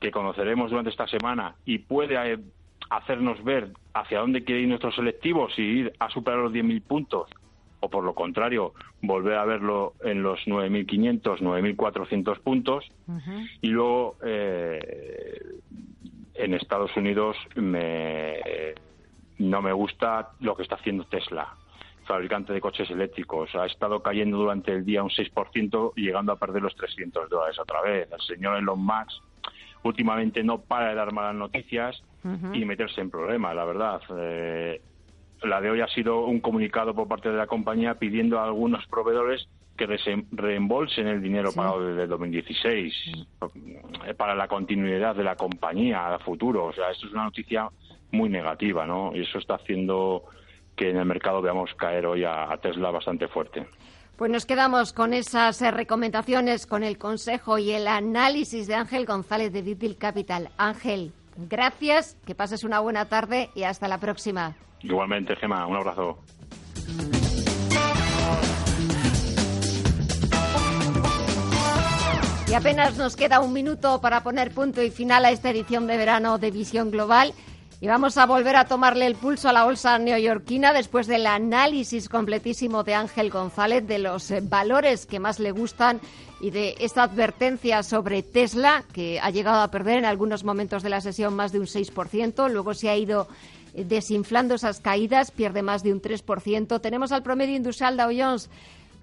que 0.00 0.10
conoceremos 0.10 0.70
durante 0.70 0.90
esta 0.90 1.06
semana 1.06 1.56
y 1.64 1.78
puede 1.78 2.32
eh, 2.32 2.38
hacernos 2.90 3.42
ver 3.42 3.70
hacia 3.94 4.20
dónde 4.20 4.44
quiere 4.44 4.62
ir 4.62 4.68
nuestros 4.68 4.94
selectivos 4.94 5.58
y 5.58 5.62
ir 5.62 5.92
a 5.98 6.10
superar 6.10 6.40
los 6.40 6.52
10.000 6.52 6.82
puntos 6.82 7.30
o 7.80 7.90
por 7.90 8.04
lo 8.04 8.14
contrario 8.14 8.74
volver 9.02 9.34
a 9.34 9.44
verlo 9.44 9.94
en 10.02 10.22
los 10.22 10.40
9.500, 10.46 11.38
9.400 11.40 12.40
puntos 12.40 12.84
y 13.60 13.68
luego 13.68 14.16
eh, 14.24 15.40
en 16.34 16.54
Estados 16.54 16.96
Unidos 16.96 17.36
me, 17.54 18.40
no 19.38 19.62
me 19.62 19.72
gusta 19.72 20.30
lo 20.40 20.56
que 20.56 20.62
está 20.62 20.76
haciendo 20.76 21.04
Tesla 21.04 21.54
fabricante 22.06 22.52
de 22.52 22.60
coches 22.60 22.88
eléctricos. 22.90 23.54
Ha 23.54 23.66
estado 23.66 24.00
cayendo 24.00 24.38
durante 24.38 24.72
el 24.72 24.84
día 24.84 25.02
un 25.02 25.10
6% 25.10 25.92
y 25.96 26.02
llegando 26.02 26.32
a 26.32 26.36
perder 26.36 26.62
los 26.62 26.74
300 26.76 27.28
dólares 27.28 27.58
otra 27.58 27.82
vez. 27.82 28.08
El 28.10 28.20
señor 28.20 28.56
Elon 28.56 28.80
Musk 28.80 29.22
últimamente 29.86 30.42
no 30.42 30.60
para 30.60 30.88
de 30.88 30.94
dar 30.94 31.12
malas 31.12 31.34
noticias 31.34 32.02
y 32.52 32.64
meterse 32.64 33.00
en 33.00 33.10
problemas, 33.10 33.54
la 33.54 33.64
verdad. 33.64 34.00
Eh, 34.18 34.80
la 35.42 35.60
de 35.60 35.70
hoy 35.70 35.80
ha 35.80 35.86
sido 35.88 36.24
un 36.24 36.40
comunicado 36.40 36.94
por 36.94 37.06
parte 37.06 37.30
de 37.30 37.36
la 37.36 37.46
compañía 37.46 37.94
pidiendo 37.94 38.40
a 38.40 38.44
algunos 38.44 38.84
proveedores 38.86 39.48
que 39.76 39.86
reembolsen 40.32 41.06
el 41.06 41.22
dinero 41.22 41.52
pagado 41.52 41.86
desde 41.86 42.06
2016 42.06 42.94
eh, 44.06 44.14
para 44.14 44.34
la 44.34 44.48
continuidad 44.48 45.14
de 45.14 45.22
la 45.22 45.36
compañía 45.36 46.14
a 46.14 46.18
futuro. 46.18 46.64
O 46.66 46.72
sea, 46.72 46.90
esto 46.90 47.06
es 47.06 47.12
una 47.12 47.24
noticia 47.24 47.68
muy 48.10 48.28
negativa, 48.28 48.86
¿no? 48.86 49.14
Y 49.14 49.20
eso 49.20 49.38
está 49.38 49.56
haciendo 49.56 50.24
que 50.74 50.90
en 50.90 50.96
el 50.96 51.04
mercado 51.04 51.42
veamos 51.42 51.74
caer 51.74 52.06
hoy 52.06 52.24
a, 52.24 52.56
Tesla 52.60 52.90
bastante 52.90 53.28
fuerte. 53.28 53.66
Pues 54.16 54.30
nos 54.30 54.46
quedamos 54.46 54.94
con 54.94 55.12
esas 55.12 55.60
eh, 55.60 55.70
recomendaciones, 55.70 56.66
con 56.66 56.82
el 56.82 56.96
consejo 56.96 57.58
y 57.58 57.72
el 57.72 57.86
análisis 57.86 58.66
de 58.66 58.74
Ángel 58.74 59.04
González 59.04 59.52
de 59.52 59.60
Vitil 59.60 59.98
Capital. 59.98 60.48
Ángel, 60.56 61.12
gracias, 61.36 62.16
que 62.24 62.34
pases 62.34 62.64
una 62.64 62.80
buena 62.80 63.10
tarde 63.10 63.50
y 63.54 63.64
hasta 63.64 63.88
la 63.88 63.98
próxima. 63.98 64.56
Igualmente, 64.80 65.36
Gema, 65.36 65.66
un 65.66 65.76
abrazo. 65.76 66.18
Y 72.48 72.54
apenas 72.54 72.96
nos 72.96 73.16
queda 73.16 73.40
un 73.40 73.52
minuto 73.52 74.00
para 74.00 74.22
poner 74.22 74.50
punto 74.52 74.82
y 74.82 74.90
final 74.90 75.26
a 75.26 75.30
esta 75.30 75.50
edición 75.50 75.86
de 75.86 75.98
verano 75.98 76.38
de 76.38 76.50
Visión 76.50 76.90
Global. 76.90 77.34
Y 77.78 77.88
vamos 77.88 78.16
a 78.16 78.24
volver 78.24 78.56
a 78.56 78.64
tomarle 78.64 79.06
el 79.06 79.16
pulso 79.16 79.50
a 79.50 79.52
la 79.52 79.64
bolsa 79.64 79.98
neoyorquina 79.98 80.72
después 80.72 81.06
del 81.06 81.26
análisis 81.26 82.08
completísimo 82.08 82.84
de 82.84 82.94
Ángel 82.94 83.28
González 83.28 83.86
de 83.86 83.98
los 83.98 84.30
eh, 84.30 84.40
valores 84.42 85.04
que 85.04 85.20
más 85.20 85.38
le 85.38 85.50
gustan 85.50 86.00
y 86.40 86.50
de 86.50 86.74
esta 86.80 87.02
advertencia 87.02 87.82
sobre 87.82 88.22
Tesla, 88.22 88.84
que 88.94 89.20
ha 89.20 89.30
llegado 89.30 89.60
a 89.60 89.70
perder 89.70 89.98
en 89.98 90.04
algunos 90.06 90.42
momentos 90.42 90.82
de 90.82 90.88
la 90.88 91.02
sesión 91.02 91.36
más 91.36 91.52
de 91.52 91.60
un 91.60 91.66
6%, 91.66 92.50
luego 92.50 92.72
se 92.72 92.88
ha 92.88 92.96
ido 92.96 93.28
eh, 93.74 93.84
desinflando 93.84 94.54
esas 94.54 94.80
caídas, 94.80 95.30
pierde 95.30 95.60
más 95.60 95.82
de 95.82 95.92
un 95.92 96.00
3%. 96.00 96.80
Tenemos 96.80 97.12
al 97.12 97.22
promedio 97.22 97.56
industrial 97.56 97.98
Dow 97.98 98.10
Jones 98.10 98.48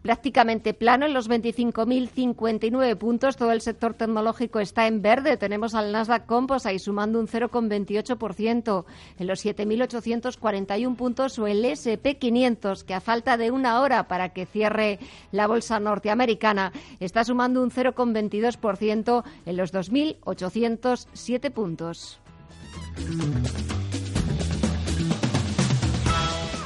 prácticamente 0.04 0.76
plano 0.76 1.08
en 1.08 1.14
los 1.14 1.28
25.059 1.28 2.96
puntos. 2.98 3.38
Todo 3.38 3.52
el 3.52 3.62
sector 3.62 3.96
tecnológico 3.96 4.60
está 4.60 4.86
en 4.86 5.02
verde. 5.02 5.38
Tenemos 5.38 5.74
al 5.74 5.92
Nasdaq 5.92 6.28
Composite 6.28 6.78
sumando 6.78 7.20
un 7.20 7.28
0,28% 7.28 8.86
en 9.18 9.28
los 9.28 9.44
7.841 9.44 10.96
puntos 10.96 11.40
o 11.40 11.48
el 11.48 11.64
SP500 11.66 12.84
que 12.84 12.94
a 12.94 13.02
falta 13.02 13.38
de 13.38 13.50
una 13.50 13.82
hora 13.82 14.08
para 14.08 14.30
que 14.30 14.46
cierre 14.46 15.00
la 15.32 15.48
bolsa 15.48 15.80
norteamericana 15.80 16.74
está 17.00 17.24
sumando 17.24 17.64
un 17.64 17.72
0,22% 17.72 19.24
en 19.46 19.58
los 19.58 19.74
2.807 19.74 21.52
puntos. 21.52 22.20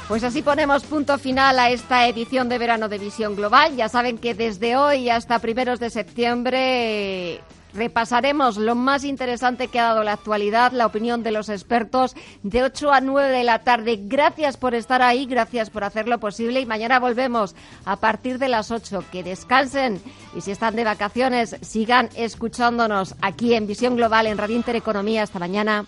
Pues 0.08 0.24
así 0.24 0.40
ponemos 0.40 0.84
punto 0.84 1.18
final 1.18 1.58
a 1.58 1.68
esta 1.68 2.08
edición 2.08 2.48
de 2.48 2.56
verano 2.56 2.88
de 2.88 2.96
Visión 2.96 3.36
Global. 3.36 3.76
Ya 3.76 3.90
saben 3.90 4.16
que 4.16 4.32
desde 4.32 4.74
hoy 4.74 5.10
hasta 5.10 5.38
primeros 5.38 5.80
de 5.80 5.90
septiembre 5.90 7.42
repasaremos 7.74 8.56
lo 8.56 8.74
más 8.74 9.04
interesante 9.04 9.68
que 9.68 9.78
ha 9.78 9.88
dado 9.88 10.04
la 10.04 10.14
actualidad, 10.14 10.72
la 10.72 10.86
opinión 10.86 11.22
de 11.22 11.30
los 11.30 11.50
expertos 11.50 12.16
de 12.42 12.62
8 12.62 12.90
a 12.90 13.02
9 13.02 13.28
de 13.28 13.44
la 13.44 13.58
tarde. 13.58 14.00
Gracias 14.00 14.56
por 14.56 14.74
estar 14.74 15.02
ahí, 15.02 15.26
gracias 15.26 15.68
por 15.68 15.84
hacerlo 15.84 16.18
posible 16.18 16.60
y 16.60 16.66
mañana 16.66 16.98
volvemos 16.98 17.54
a 17.84 17.96
partir 17.96 18.38
de 18.38 18.48
las 18.48 18.70
8. 18.70 19.04
Que 19.12 19.22
descansen 19.22 20.00
y 20.34 20.40
si 20.40 20.52
están 20.52 20.74
de 20.74 20.84
vacaciones 20.84 21.54
sigan 21.60 22.08
escuchándonos 22.14 23.14
aquí 23.20 23.52
en 23.52 23.66
Visión 23.66 23.96
Global 23.96 24.26
en 24.26 24.38
Radio 24.38 24.56
Intereconomía. 24.56 25.24
Hasta 25.24 25.38
mañana. 25.38 25.84